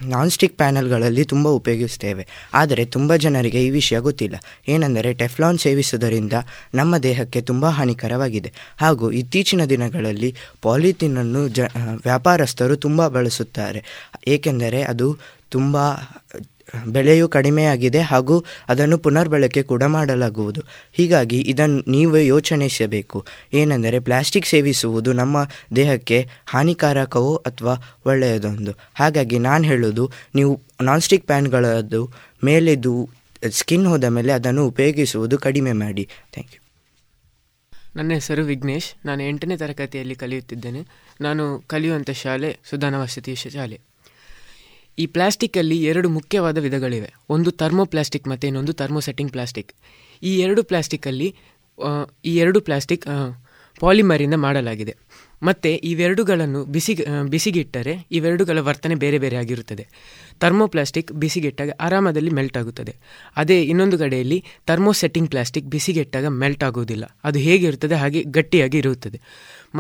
ನಾನ್ 0.03 0.31
ಸ್ಟಿಕ್ 0.31 0.57
ಪ್ಯಾನಲ್ಗಳಲ್ಲಿ 0.57 1.25
ತುಂಬ 1.25 1.49
ಉಪಯೋಗಿಸ್ತೇವೆ. 1.49 2.27
ಆದರೆ 2.55 2.85
ತುಂಬ 2.85 3.17
ಜನರಿಗೆ 3.17 3.67
ಈ 3.67 3.71
ವಿಷಯ 3.71 3.99
ಗೊತ್ತಿಲ್ಲ. 3.99 4.37
ಏನೆಂದರೆ 4.69 5.15
ಟೆಫ್ಲಾನ್ 5.15 5.59
ಸೇವಿಸುವುದರಿಂದ 5.59 6.33
ನಮ್ಮ 6.75 6.97
ದೇಹಕ್ಕೆ 6.97 7.41
ತುಂಬ 7.41 7.67
ಹಾನಿಕರವಾಗಿದೆ. 7.67 8.53
ಹಾಗೂ 8.77 9.11
ಇತ್ತೀಚಿನ 9.11 9.65
ದಿನಗಳಲ್ಲಿ 9.65 10.35
ಪಾಲಿಥೀನನ್ನು 10.63 11.49
ಜ 11.49 11.61
ವ್ಯಾಪಾರಸ್ಥರು 12.05 12.77
ತುಂಬ 12.77 13.09
ಬಳಸುತ್ತಾರೆ. 13.09 13.85
ಏಕೆಂದರೆ 14.27 14.83
ಅದು 14.83 15.19
ತುಂಬ 15.49 15.77
ಬೆಲೆಯು 16.87 17.29
ಕಡಿಮೆಯಾಗಿದೆ 17.29 18.01
ಹಾಗೂ 18.01 18.45
ಅದನ್ನು 18.69 18.99
ಪುನರ್ಬಳಕೆ 18.99 19.63
ಕೂಡ 19.63 19.83
ಮಾಡಲಾಗುವುದು. 19.83 20.63
ಹೀಗಾಗಿ 20.93 21.41
ಇದನ್ನು 21.41 21.91
ನೀವು 21.91 22.19
ಯೋಚನೆಸಬೇಕು. 22.19 23.27
ಏನೆಂದರೆ 23.53 23.99
ಪ್ಲಾಸ್ಟಿಕ್ 24.01 24.47
ಸೇವಿಸುವುದು 24.47 25.13
ನಮ್ಮ 25.13 25.51
ದೇಹಕ್ಕೆ 25.77 26.29
ಹಾನಿಕಾರಕವೋ 26.47 27.37
ಅಥವಾ 27.37 28.01
ಒಳ್ಳೆಯದೊಂದು. 28.07 28.73
ಹಾಗಾಗಿ 28.95 29.39
ನಾನು 29.39 29.65
ಹೇಳೋದು, 29.65 30.11
ನೀವು 30.35 30.61
ನಾನ್ಸ್ಟಿಕ್ 30.83 31.27
ಪ್ಯಾನ್ಗಳದ್ದು 31.27 32.11
ಮೇಲೆದು, 32.45 33.11
ಸ್ಕಿನ್ 33.51 33.87
ಹೋದ 33.87 34.05
ಮೇಲೆ 34.05 34.33
ಅದನ್ನು 34.33 34.67
ಉಪಯೋಗಿಸುವುದು 34.67 35.39
ಕಡಿಮೆ 35.39 35.73
ಮಾಡಿ. 35.73 36.09
Thank 36.33 36.55
you. 36.55 36.63
ನನ್ನ 37.97 38.13
ಹೆಸರು 38.13 38.45
ವಿಘ್ನೇಶ್. 38.45 39.07
ನಾನು 39.07 39.23
ಎಂಟನೇ 39.23 39.57
ತರಗತಿಯಲ್ಲಿ 39.57 40.15
ಕಲಿಯುತ್ತಿದ್ದೇನೆ. 40.15 40.87
ನಾನು 41.21 41.65
ಕಲಿಯುವಂಥ 41.67 42.11
ಶಾಲೆ 42.11 42.59
ಸುಧಾನ 42.71 43.03
ವಸತಿ 43.03 43.35
ಶಾಲೆ. 43.35 43.81
ಈ 44.99 45.07
ಪ್ಲಾಸ್ಟಿಕ್ಕಲ್ಲಿ 45.07 45.77
ಎರಡು 45.91 46.09
ಮುಖ್ಯವಾದ 46.19 46.59
ವಿಧಗಳಿವೆ. 46.67 47.11
ಒಂದು 47.35 47.51
ಥರ್ಮೋಪ್ಲಾಸ್ಟಿಕ್ 47.63 48.27
ಮತ್ತು 48.33 48.47
ಇನ್ನೊಂದು 48.51 48.73
ಥರ್ಮೋಸೆಟ್ಟಿಂಗ್ 48.81 49.33
ಪ್ಲಾಸ್ಟಿಕ್. 49.37 49.71
ಈ 50.23 50.33
ಎರಡು 50.45 50.63
ಪ್ಲಾಸ್ಟಿಕ್ಕಲ್ಲಿ 50.71 51.29
ಈ 52.31 52.33
ಎರಡು 52.45 52.59
ಪ್ಲಾಸ್ಟಿಕ್ 52.61 53.05
ಪಾಲಿಮರಿಂದ 53.81 54.37
ಮಾಡಲಾಗಿದೆ. 54.47 54.95
ಮತ್ತು 55.49 55.71
ಇವೆರಡುಗಳನ್ನು 55.91 56.65
ಬಿಸಿ 56.75 56.93
ಬಿಸಿಗಿಟ್ಟರೆ 57.33 57.95
ಇವೆರಡುಗಳ 58.19 58.59
ವರ್ತನೆ 58.67 58.95
ಬೇರೆ 59.05 59.19
ಬೇರೆ 59.19 59.37
ಆಗಿರುತ್ತದೆ. 59.37 59.85
ಥರ್ಮೋಪ್ಲಾಸ್ಟಿಕ್ 60.43 61.13
ಬಿಸಿಗೆಟ್ಟಾಗ 61.23 61.71
ಆರಾಮದಲ್ಲಿ 61.87 62.33
ಮೆಲ್ಟ್ 62.39 62.59
ಆಗುತ್ತದೆ. 62.61 62.93
ಅದೇ 63.37 63.57
ಇನ್ನೊಂದು 63.63 63.99
ಕಡೆಯಲ್ಲಿ 64.03 64.39
ಥರ್ಮೋಸೆಟ್ಟಿಂಗ್ 64.71 65.31
ಪ್ಲಾಸ್ಟಿಕ್ 65.31 65.67
ಬಿಸಿಗೆಟ್ಟಾಗ 65.75 66.27
ಮೆಲ್ಟ್ 66.43 66.65
ಆಗುವುದಿಲ್ಲ. 66.69 67.05
ಅದು 67.25 67.39
ಹೇಗಿರುತ್ತದೆ 67.39 67.95
ಹಾಗೆ 67.95 68.23
ಗಟ್ಟಿಯಾಗಿ 68.37 68.79
ಇರುತ್ತದೆ. 68.83 69.21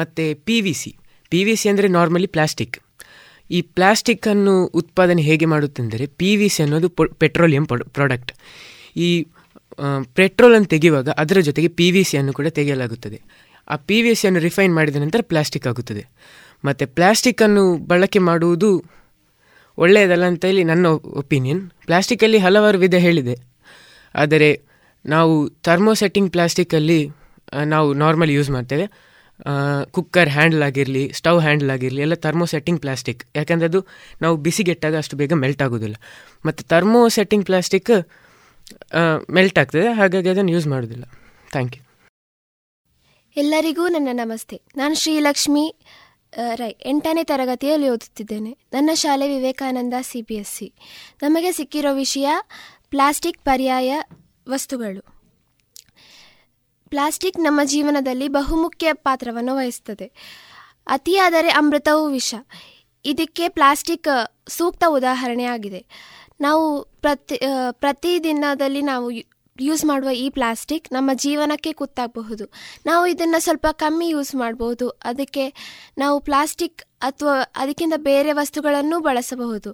ಮತ್ತು 0.00 0.24
P 0.48 0.60
V 0.66 0.74
C. 0.82 0.92
P 1.32 1.42
V 1.44 1.54
C 1.56 1.68
ಅಂದರೆ 1.68 1.88
ನಾರ್ಮಲಿ 1.98 2.26
ಪ್ಲಾಸ್ಟಿಕ್. 2.26 2.78
ಈ 3.56 3.60
ಪ್ಲಾಸ್ಟಿಕ್ಕನ್ನು 3.76 4.54
ಉತ್ಪಾದನೆ 4.80 5.22
ಹೇಗೆ 5.22 5.46
ಮಾಡುತ್ತೆಂದರೆ 5.46 6.04
ಪಿ 6.20 6.30
ವಿ 6.40 6.48
ಸಿ 6.54 6.60
ಅನ್ನೋದು 6.62 6.88
ಪೆಟ್ರೋಲಿಯಂ 7.22 7.64
ಪ್ರಾಡಕ್ಟ್ 7.96 8.32
ಈ 9.06 9.08
ಪೆಟ್ರೋಲನ್ನು 10.14 10.68
ತೆಗೆಯುವಾಗ 10.74 11.08
ಅದರ 11.22 11.38
ಜೊತೆಗೆ 11.40 11.68
ಪಿ 11.78 11.86
ವಿ 11.90 12.02
ಸಿಯನ್ನು 12.04 12.32
ಕೂಡ 12.32 12.48
ತೆಗೆಯಲಾಗುತ್ತದೆ. 12.58 13.18
ಆ 13.68 13.76
ಪಿ 13.88 13.98
ವಿ 14.02 14.12
ಸಿಯನ್ನು 14.20 14.40
ರಿಫೈನ್ 14.40 14.72
ಮಾಡಿದ 14.74 14.96
ನಂತರ 14.96 15.20
ಪ್ಲಾಸ್ಟಿಕ್ 15.22 15.66
ಆಗುತ್ತದೆ. 15.66 16.02
ಮತ್ತು 16.64 16.84
ಪ್ಲಾಸ್ಟಿಕ್ಕನ್ನು 16.94 17.64
ಬಳಕೆ 17.90 18.20
ಮಾಡುವುದು 18.30 18.70
ಒಳ್ಳೆಯದಲ್ಲ 19.78 20.24
ಅಂತ 20.24 20.44
ಹೇಳಿ 20.44 20.64
ನನ್ನ 20.64 20.86
ಒಪಿನಿಯನ್. 21.22 21.62
ಪ್ಲಾಸ್ಟಿಕ್ಕಲ್ಲಿ 21.86 22.38
ಹಲವಾರು 22.38 22.78
ವಿಧ 22.78 22.96
ಹೇಳಿದೆ. 23.06 23.34
ಆದರೆ 24.14 24.50
ನಾವು 25.04 25.34
ಥರ್ಮೋಸೆಟ್ಟಿಂಗ್ 25.68 26.30
ಪ್ಲಾಸ್ಟಿಕ್ಕಲ್ಲಿ 26.32 27.00
ನಾವು 27.64 27.88
ನಾರ್ಮಲ್ 28.02 28.30
ಯೂಸ್ 28.30 28.50
ಮಾಡ್ತೇವೆ. 28.50 28.86
ಕುಕ್ಕರ್ 29.96 30.30
ಹ್ಯಾಂಡಲ್ 30.36 30.62
ಆಗಿರಲಿ 30.68 31.04
ಸ್ಟವ್ 31.18 31.38
ಹ್ಯಾಂಡಲ್ 31.44 31.70
ಆಗಿರಲಿ, 31.74 32.00
ಎಲ್ಲ 32.06 32.16
ಥರ್ಮೋ 32.24 32.46
ಸೆಟ್ಟಿಂಗ್ 32.52 32.80
ಪ್ಲಾಸ್ಟಿಕ್ 32.84 33.22
ಯಾಕಂದರೆ 33.38 33.68
ಅದು 33.70 33.80
ನಾವು 34.22 34.34
ಬಿಸಿಗೆಟ್ಟಾಗ 34.46 34.94
ಅಷ್ಟು 35.02 35.16
ಬೇಗ 35.20 35.34
ಮೆಲ್ಟ್ 35.44 35.62
ಆಗೋದಿಲ್ಲ. 35.66 35.96
ಮತ್ತು 36.48 36.62
ಥರ್ಮೋ 36.72 37.00
ಸೆಟ್ಟಿಂಗ್ 37.16 37.46
ಪ್ಲಾಸ್ಟಿಕ್ 37.48 37.92
ಮೆಲ್ಟ್ 39.36 39.58
ಆಗ್ತದೆ, 39.62 39.88
ಹಾಗಾಗಿ 40.00 40.30
ಅದನ್ನು 40.34 40.52
ಯೂಸ್ 40.56 40.68
ಮಾಡೋದಿಲ್ಲ. 40.74 41.04
ಥ್ಯಾಂಕ್ 41.54 41.74
ಯು 41.78 41.82
ಎಲ್ಲರಿಗೂ 43.36 43.84
ನನ್ನ 43.94 44.10
ನಮಸ್ತೆ. 44.22 44.56
ನಾನು 44.78 44.94
ಶ್ರೀಲಕ್ಷ್ಮಿ 45.02 45.66
ರೈ, 46.60 46.72
ಎಂಟನೇ 46.90 47.22
ತರಗತಿಯಲ್ಲಿ 47.30 47.88
ಓದುತ್ತಿದ್ದೇನೆ. 47.94 48.52
ನನ್ನ 48.74 48.90
ಶಾಲೆ 49.02 49.26
Vivekananda 49.32 49.94
C 50.10 50.20
B 50.28 50.36
S 50.42 50.52
C 50.58 50.68
ನಮಗೆ 51.24 51.50
ಸಿಕ್ಕಿರೋ 51.58 51.92
ವಿಷಯ 52.02 52.28
ಪ್ಲಾಸ್ಟಿಕ್ 52.94 53.40
ಪರ್ಯಾಯ 53.48 53.90
ವಸ್ತುಗಳು. 54.52 55.02
ಪ್ಲಾಸ್ಟಿಕ್ 56.92 57.38
ನಮ್ಮ 57.46 57.60
ಜೀವನದಲ್ಲಿ 57.64 58.28
ಬಹುಮುಖ್ಯ 58.38 58.94
ಪಾತ್ರವನ್ನು 59.06 59.54
ವಹಿಸುತ್ತದೆ 59.56 60.06
ಅತಿಯಾದರೆ 60.86 61.50
ಅಮೃತವೂ 61.60 62.04
ವಿಷ. 62.08 62.34
ಇದಕ್ಕೆ 63.04 63.44
ಪ್ಲಾಸ್ಟಿಕ್ 63.48 64.08
ಸೂಕ್ತ 64.48 64.84
ಉದಾಹರಣೆಯಾಗಿದೆ 64.88 65.80
ನಾವು 66.40 66.64
ಪ್ರತಿ 67.04 67.36
ಪ್ರತಿ 67.82 68.12
ದಿನದಲ್ಲಿ 68.24 68.82
ನಾವು 68.82 69.06
ಯೂಸ್ 69.60 69.82
ಮಾಡುವ 69.84 70.10
ಈ 70.10 70.26
ಪ್ಲಾಸ್ಟಿಕ್ 70.36 70.86
ನಮ್ಮ 70.92 71.10
ಜೀವನಕ್ಕೆ 71.14 71.72
ಕುತ್ತಾಗಬಹುದು. 71.80 72.44
ನಾವು 72.86 73.04
ಇದನ್ನು 73.06 73.38
ಸ್ವಲ್ಪ 73.40 73.66
ಕಮ್ಮಿ 73.82 74.06
ಯೂಸ್ 74.08 74.32
ಮಾಡಬಹುದು 74.34 74.86
ಅದಕ್ಕೆ 74.88 75.44
ನಾವು 75.98 76.16
ಪ್ಲಾಸ್ಟಿಕ್ 76.20 76.82
ಅಥವಾ 77.00 77.34
ಅದಕ್ಕಿಂತ 77.56 77.96
ಬೇರೆ 78.10 78.32
ವಸ್ತುಗಳನ್ನು 78.32 78.98
ಬಳಸಬಹುದು. 79.08 79.70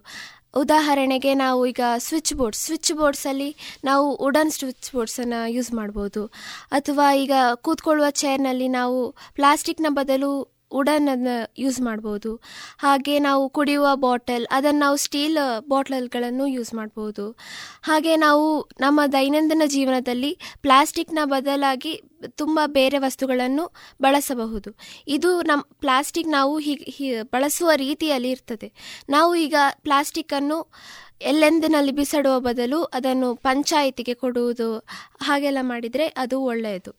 ಉದಾಹರಣೆಗೆ 0.57 1.35
ನಾವು 1.35 1.66
ಈಗ 1.66 1.81
ಸ್ವಿಚ್ 1.97 2.35
ಬೋರ್ಡ್ಸ್ 2.35 2.62
ಸ್ವಿಚ್ 2.62 2.93
ಬೋರ್ಡ್ಸಲ್ಲಿ 2.93 3.57
ನಾವು 3.85 4.23
ವುಡನ್ 4.23 4.51
ಸ್ವಿಚ್ 4.51 4.95
ಬೋರ್ಡ್ಸನ್ನು 4.95 5.51
ಯೂಸ್ 5.51 5.73
ಮಾಡ್ಬೋದು. 5.73 6.27
ಅಥವಾ 6.70 7.15
ಈಗ 7.15 7.33
ಕೂತ್ಕೊಳ್ಳುವ 7.55 8.11
ಚೇರ್ನಲ್ಲಿ 8.11 8.69
ನಾವು 8.69 9.12
ಪ್ಲಾಸ್ಟಿಕ್ನ 9.35 9.87
ಬದಲು 9.89 10.57
ವುಡನನ್ನು 10.73 11.53
ಯೂಸ್ 11.59 11.81
ಮಾಡ್ಬೋದು. 11.81 12.40
ಹಾಗೆ 12.78 13.19
ನಾವು 13.19 13.51
ಕುಡಿಯುವ 13.51 13.97
ಬಾಟಲ್, 13.97 14.47
ಅದನ್ನು 14.51 14.81
ನಾವು 14.81 14.97
ಸ್ಟೀಲ್ 14.97 15.36
ಬಾಟಲ್ಗಳನ್ನು 15.69 16.47
ಯೂಸ್ 16.47 16.74
ಮಾಡ್ಬೋದು. 16.74 17.36
ಹಾಗೆ 17.82 18.16
ನಾವು 18.16 18.69
ನಮ್ಮ 18.81 19.01
ದೈನಂದಿನ 19.12 19.62
ಜೀವನದಲ್ಲಿ 19.66 20.39
ಪ್ಲಾಸ್ಟಿಕ್ನ 20.62 21.19
ಬದಲಾಗಿ 21.24 22.03
ತುಂಬ 22.28 22.61
ಬೇರೆ 22.66 22.99
ವಸ್ತುಗಳನ್ನು 22.99 23.73
ಬಳಸಬಹುದು. 24.03 24.77
ಇದು 25.09 25.43
ನಮ್ಮ 25.43 25.62
ಪ್ಲಾಸ್ಟಿಕ್ 25.62 26.28
ನಾವು 26.28 26.59
ಹೀಗೆ 26.59 27.23
ಬಳಸುವ 27.23 27.70
ರೀತಿಯಲ್ಲಿ 27.77 28.31
ಇರ್ತದೆ. 28.31 28.73
ನಾವು 29.09 29.35
ಈಗ 29.35 29.55
ಪ್ಲಾಸ್ಟಿಕ್ಕನ್ನು 29.82 30.73
ಎಲ್ಲೆಂದಿನಲ್ಲಿ 31.20 31.93
ಬಿಸಾಡುವ 31.93 32.40
ಬದಲು 32.40 32.85
ಅದನ್ನು 32.85 33.35
ಪಂಚಾಯಿತಿಗೆ 33.35 34.15
ಕೊಡುವುದು 34.15 34.78
ಹಾಗೆಲ್ಲ 35.20 35.59
ಮಾಡಿದರೆ 35.61 36.07
ಅದು 36.07 36.40
ಒಳ್ಳೆಯದು. 36.43 36.93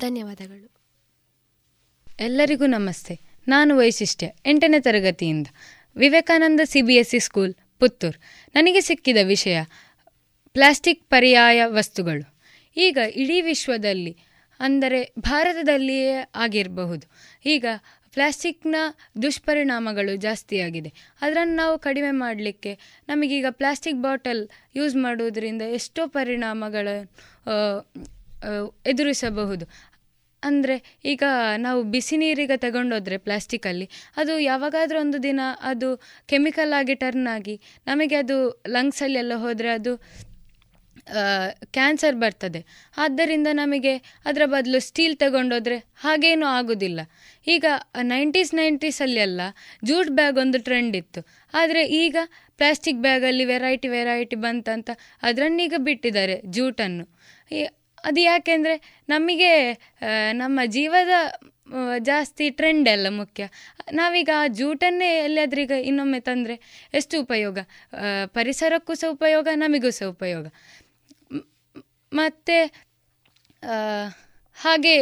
ಧನ್ಯವಾದಗಳು. 0.00 0.75
ಎಲ್ಲರಿಗೂ 2.18 2.66
ನಮಸ್ತೆ. 2.66 3.14
ನಾನು 3.48 3.72
ವೈಶಿಷ್ಟ್ಯ, 3.76 4.26
ಎಂಟನೇ 4.46 4.78
ತರಗತಿಯಿಂದ. 4.80 5.48
Vivekananda 5.96 6.60
C 6.64 6.82
B 6.82 6.94
S 6.94 7.14
E 7.14 7.18
school 7.18 7.52
Puttur. 7.78 8.18
ನನಗೆ 8.54 8.80
ಸಿಕ್ಕಿದ 8.80 9.16
ವಿಷಯ, 9.22 9.56
ಪ್ಲಾಸ್ಟಿಕ್ 10.56 11.02
ಪರ್ಯಾಯ 11.10 11.64
ವಸ್ತುಗಳು. 11.64 12.24
ಈಗ 12.76 12.98
ಇಡೀ 13.14 13.40
ವಿಶ್ವದಲ್ಲಿ, 13.40 14.12
ಅಂದರೆ 14.60 15.00
ಭಾರತದಲ್ಲಿಯೇ 15.18 16.14
ಆಗಿರಬಹುದು. 16.34 17.06
ಈಗ 17.46 17.66
ಪ್ಲಾಸ್ಟಿಕ್ನ 18.14 18.76
ದುಷ್ಪರಿಣಾಮಗಳು 19.22 20.16
ಜಾಸ್ತಿಯಾಗಿದೆ 20.16 20.92
ಅದರನ್ನು 21.20 21.56
ನಾವು 21.56 21.78
ಕಡಿಮೆ 21.78 22.10
ಮಾಡಲಿಕ್ಕೆ 22.10 22.72
ನಮಗೀಗ 23.08 23.46
ಪ್ಲಾಸ್ಟಿಕ್ 23.50 24.00
ಬಾಟಲ್ 24.02 24.48
ಯೂಸ್ 24.74 24.96
ಮಾಡುವುದರಿಂದ 24.96 25.62
ಎಷ್ಟೋ 25.62 26.06
ಪರಿಣಾಮಗಳ 26.06 26.88
ಎದುರಿಸಬಹುದು. 28.86 29.66
ಅಂದರೆ 30.48 30.76
ಈಗ 31.12 31.24
ನಾವು 31.66 31.80
ಬಿಸಿ 31.94 32.16
ನೀರಿಗೆ 32.22 32.56
ತಗೊಂಡೋದ್ರೆ 32.66 33.16
ಪ್ಲಾಸ್ಟಿಕಲ್ಲಿ, 33.26 33.86
ಅದು 34.20 34.32
ಯಾವಾಗಾದರೂ 34.50 34.98
ಒಂದು 35.04 35.18
ದಿನ 35.28 35.40
ಅದು 35.70 35.90
ಕೆಮಿಕಲ್ 36.32 36.74
ಆಗಿ 36.80 36.96
ಟರ್ನ್ 37.02 37.28
ಆಗಿ 37.36 37.56
ನಮಗೆ 37.90 38.18
ಅದು 38.22 38.38
ಲಂಗ್ಸಲ್ಲಿ 38.76 39.20
ಎಲ್ಲ 39.24 39.36
ಹೋದರೆ 39.44 39.70
ಅದು 39.78 39.94
ಕ್ಯಾನ್ಸರ್ 41.76 42.16
ಬರ್ತದೆ. 42.22 42.60
ಆದ್ದರಿಂದ 43.02 43.48
ನಮಗೆ 43.60 43.92
ಅದರ 44.28 44.44
ಬದಲು 44.54 44.78
ಸ್ಟೀಲ್ 44.86 45.14
ತಗೊಂಡೋದ್ರೆ 45.22 45.76
ಹಾಗೇನೂ 46.04 46.46
ಆಗೋದಿಲ್ಲ. 46.56 47.00
ಈಗ 47.46 47.64
ನೈಂಟೀಸ್ 48.12 48.52
ನೈಂಟೀಸಲ್ಲಿ 48.60 49.20
ಎಲ್ಲ 49.26 49.40
ಜೂಟ್ 49.88 50.10
ಬ್ಯಾಗ್ 50.18 50.38
ಒಂದು 50.44 50.60
ಟ್ರೆಂಡ್ 50.68 50.96
ಇತ್ತು. 51.00 51.22
ಆದರೆ 51.54 51.84
ಈಗ 52.02 52.16
ಪ್ಲಾಸ್ಟಿಕ್ 52.60 53.00
ಬ್ಯಾಗಲ್ಲಿ 53.06 53.44
ವೆರೈಟಿ 53.52 53.88
ವೆರೈಟಿ 53.96 54.36
ಬಂತಂತ 54.46 54.90
ಅದರನ್ನೀಗ 55.28 55.74
ಬಿಟ್ಟಿದ್ದಾರೆ 55.88 56.36
ಜೂಟನ್ನು 56.56 57.06
ಅದು 58.08 58.20
ಯಾಕೆಂದರೆ 58.30 58.74
ನಮಗೆ 59.08 59.52
ನಮ್ಮ 60.42 60.60
ಜೀವದ 60.76 61.14
ಜಾಸ್ತಿ 62.08 62.46
ಟ್ರೆಂಡ್ 62.58 62.88
ಎಲ್ಲ 62.94 63.08
ಮುಖ್ಯ. 63.20 63.44
ನಾವೀಗ 63.98 64.30
ಆ 64.40 64.44
ಜೂಟನ್ನೇ 64.58 65.08
ಎಲ್ಲಿಯಾದ್ರೂ 65.26 65.60
ಈಗ 65.66 65.76
ಇನ್ನೊಮ್ಮೆ 65.90 66.20
ತಂದರೆ 66.28 66.56
ಎಷ್ಟು 66.98 67.14
ಉಪಯೋಗ? 67.24 67.58
ಪರಿಸರಕ್ಕೂ 68.36 68.94
ಸಹ 69.00 69.10
ಉಪಯೋಗ, 69.16 69.46
ನಮಗೂ 69.62 69.90
ಸಹ 69.98 70.08
ಉಪಯೋಗ. 70.16 70.46
ಮತ್ತು 72.12 72.58
ಹಾಗೆ 74.56 74.96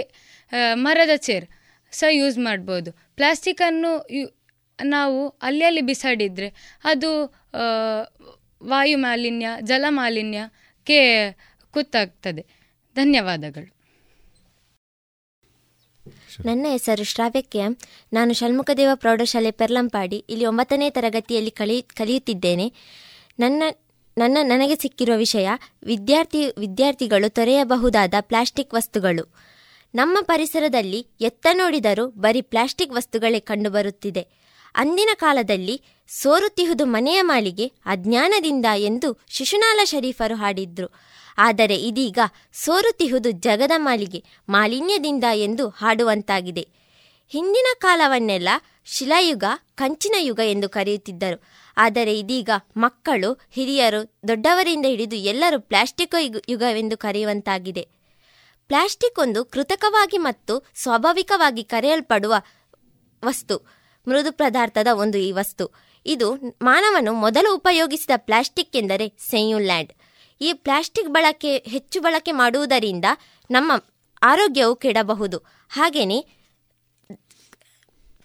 ಮರದ 0.87 1.15
ಚೇರ್ 1.27 1.47
ಸಹ 1.93 2.11
ಯೂಸ್ 2.21 2.39
ಮಾಡ್ಬೋದು. 2.49 2.91
ಪ್ಲಾಸ್ಟಿಕ್ಕನ್ನು 3.19 3.93
ಯು, 4.17 4.25
ನಾವು 4.79 5.19
ಅಲ್ಲಿ 5.47 5.65
ಅಲ್ಲಿ 5.69 5.83
ಬಿಸಾಡಿದರೆ 5.91 6.49
ಅದು 6.93 7.11
ವಾಯು 8.73 8.99
ಮಾಲಿನ್ಯ 8.99 9.49
ಜಲ 9.71 9.85
ಮಾಲಿನ್ಯಕ್ಕೆ 10.01 11.01
ಕುತ್ತಾಗ್ತದೆ. 11.75 12.43
ಧನ್ಯವಾದಗಳು. 12.97 13.75
ನನ್ನ 16.45 16.67
ಹೆಸರು 16.71 17.05
ಶ್ರಾವ್ಯಕ್ಕೆ. 17.05 17.59
ನಾನು 18.13 18.35
ಷಣ್ಮುಖದೇವ 18.35 18.89
ಪ್ರೌಢಶಾಲೆ 18.95 19.51
ಪೆರ್ಲಂಪಾಡಿ, 19.51 20.25
ಇಲ್ಲಿ 20.29 20.47
ಒಂಬತ್ತನೇ 20.47 20.91
ತರಗತಿಯಲ್ಲಿ 20.91 21.51
ಕಲಿ, 21.51 21.83
ಕಲಿಯುತ್ತಿದ್ದೇನೆ. 21.83 22.73
ನನ್ನ 23.39 23.63
ನನ್ನ, 24.19 24.39
ನನಗೆ 24.43 24.77
ಸಿಕ್ಕಿರುವ 24.77 25.17
ವಿಷಯ, 25.17 25.49
ವಿದ್ಯಾರ್ಥಿ, 25.85 26.47
ವಿದ್ಯಾರ್ಥಿಗಳು 26.47 27.31
ತೊರೆಯಬಹುದಾದ 27.31 28.15
ಪ್ಲಾಸ್ಟಿಕ್ 28.21 28.75
ವಸ್ತುಗಳು. 28.75 29.35
ನಮ್ಮ 29.95 30.19
ಪರಿಸರದಲ್ಲಿ 30.21 31.07
ಎತ್ತ 31.21 31.47
ನೋಡಿದರೂ 31.53 32.07
ಬರೀ 32.07 32.41
ಪ್ಲಾಸ್ಟಿಕ್ 32.41 32.93
ವಸ್ತುಗಳೇ 32.93 33.41
ಕಂಡುಬರುತ್ತಿದೆ. 33.41 34.29
ಅಂದಿನ 34.75 35.09
ಕಾಲದಲ್ಲಿ 35.15 35.83
ಸೋರುತ್ತಿಹುದು 36.09 36.87
ಮನೆಯ 36.87 37.23
ಮಾಳಿಗೆ 37.23 37.67
ಅಜ್ಞಾನದಿಂದ 37.67 38.67
ಎಂದು 38.77 39.21
ಶಿಶುನಾಲ 39.29 39.81
ಶರೀಫರು 39.85 40.35
ಹಾಡಿದ್ರು. 40.35 40.87
ಆದರೆ 41.39 41.77
ಇದೀಗ 41.77 42.19
ಸೋರುತಿಹುದು 42.53 43.31
ಜಗದ 43.31 43.71
ಮಾಲಿಗೆ, 43.77 44.25
ಮಾಲಿನ್ಯದಿಂದ 44.49 45.25
ಎಂದು 45.35 45.69
ಹಾಡುವಂತಾಗಿದೆ. 45.69 46.69
ಹಿಂದಿನ 47.29 47.67
ಕಾಲವನ್ನೆಲ್ಲ 47.79 48.49
ಶಿಲಾಯುಗ, 48.85 49.45
ಕಂಚಿನ 49.75 50.15
ಯುಗ 50.19 50.41
ಎಂದು 50.45 50.69
ಕರೆಯುತ್ತಿದ್ದರು. 50.69 51.43
ಆದರೆ 51.77 52.19
ಇದೀಗ 52.19 52.51
ಮಕ್ಕಳು, 52.77 53.41
ಹಿರಿಯರು, 53.51 54.19
ದೊಡ್ಡವರಿಂದ 54.29 54.87
ಹಿಡಿದು 54.87 55.17
ಎಲ್ಲರೂ 55.17 55.61
ಪ್ಲಾಸ್ಟಿಕ್ 55.61 56.15
ಯುಗ- 56.21 56.45
ಯುಗವೆಂದು 56.49 56.97
ಕರೆಯುವಂತಾಗಿದೆ. 56.97 57.89
ಪ್ಲಾಸ್ಟಿಕ್ 58.67 59.19
ಒಂದು 59.19 59.45
ಕೃತಕವಾಗಿ 59.45 60.19
ಮತ್ತು 60.19 60.67
ಸ್ವಾಭಾವಿಕವಾಗಿ 60.75 61.65
ಕರೆಯಲ್ಪಡುವ 61.65 62.35
ವಸ್ತು, 63.25 63.57
ಮೃದು 64.09 64.33
ಪದಾರ್ಥದ 64.33 64.87
ಒಂದು 64.95 65.19
ಈ 65.19 65.33
ವಸ್ತು. 65.33 65.95
ಇದು 66.07 66.35
ಮಾನವನು 66.63 67.13
ಮೊದಲು 67.13 67.57
ಉಪಯೋಗಿಸಿದ 67.57 68.11
ಪ್ಲಾಸ್ಟಿಕ್ 68.17 68.77
ಎಂದರೆ 68.77 69.09
ಸೆಯುಲ್ಯಾಂಡ್ 69.09 69.93
ಈ 70.41 70.53
ಪ್ಲಾಸ್ಟಿಕ್ 70.53 71.09
ಬಳಕೆ, 71.09 71.59
ಹೆಚ್ಚು 71.59 72.01
ಬಳಕೆ 72.01 72.33
ಮಾಡುವುದರಿಂದ 72.33 73.05
ನಮ್ಮ 73.51 73.73
ಆರೋಗ್ಯವು 74.23 74.77
ಕೆಡಬಹುದು. 74.77 75.39
ಹಾಗೆಯೇ 75.69 76.27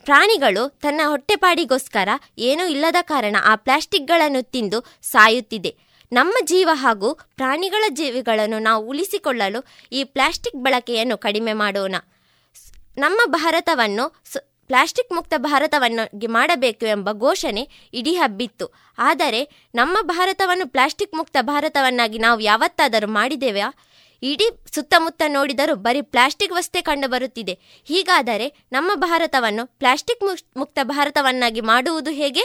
ಪ್ರಾಣಿಗಳು 0.03 0.69
ತನ್ನ 0.69 1.02
ಹೊಟ್ಟೆಪಾಡಿಗೋಸ್ಕರ 1.07 2.10
ಏನೂ 2.38 2.68
ಇಲ್ಲದ 2.68 2.95
ಕಾರಣ 3.02 3.36
ಆ 3.44 3.56
ಪ್ಲಾಸ್ಟಿಕ್ಗಳನ್ನು 3.56 4.41
ತಿಂದು 4.41 4.86
ಸಾಯುತ್ತಿದೆ. 5.02 5.76
ನಮ್ಮ 6.11 6.34
ಜೀವ 6.44 6.69
ಹಾಗೂ 6.73 7.14
ಪ್ರಾಣಿಗಳ 7.14 7.84
ಜೀವಿಗಳನ್ನು 7.90 8.60
ನಾವು 8.60 8.88
ಉಳಿಸಿಕೊಳ್ಳಲು 8.88 9.65
ಈ 9.91 10.03
ಪ್ಲಾಸ್ಟಿಕ್ 10.03 10.56
ಬಳಕೆಯನ್ನು 10.56 11.18
ಕಡಿಮೆ 11.18 11.53
ಮಾಡೋಣ. 11.53 11.95
ನಮ್ಮ 12.98 13.22
ಭಾರತವನ್ನು 13.26 14.23
ಪ್ಲಾಸ್ಟಿಕ್ 14.70 15.12
ಮುಕ್ತ 15.12 15.34
ಭಾರತವನ್ನಾಗಿ 15.38 16.28
ಮಾಡಬೇಕು 16.28 16.86
ಎಂಬ 16.86 17.12
ಘೋಷಣೆ 17.12 17.70
ಇಡೀ 17.94 18.16
ಹಬ್ಬಿತ್ತು. 18.16 18.74
ಆದರೆ 18.98 19.68
ನಮ್ಮ 19.76 19.98
ಭಾರತವನ್ನು 20.02 20.68
ಪ್ಲಾಸ್ಟಿಕ್ 20.68 21.14
ಮುಕ್ತ 21.14 21.38
ಭಾರತವನ್ನಾಗಿ 21.41 22.18
ನಾವು 22.18 22.40
ಯಾವತ್ತಾದರೂ 22.40 23.08
ಮಾಡಿದ್ದೇವೆ 23.08 23.62
ಇಡೀ 24.24 24.50
ಸುತ್ತಮುತ್ತ 24.76 25.22
ನೋಡಿದರೂ 25.28 25.76
ಬರೀ 25.76 26.02
ಪ್ಲಾಸ್ಟಿಕ್ 26.02 26.52
ವಸ್ತೇ 26.52 26.82
ಕಂಡುಬರುತ್ತಿದೆ. 26.82 27.60
ಹೀಗಾದರೆ 27.84 28.58
ನಮ್ಮ 28.72 28.91
ಭಾರತವನ್ನು 28.96 29.66
ಪ್ಲಾಸ್ಟಿಕ್ 29.66 30.24
ಮುಕ್- 30.24 30.60
ಮುಕ್ತ 30.60 30.80
ಭಾರತವನ್ನಾಗಿ 30.84 31.62
ಮಾಡುವುದು 31.62 32.12
ಹೇಗೆ? 32.12 32.41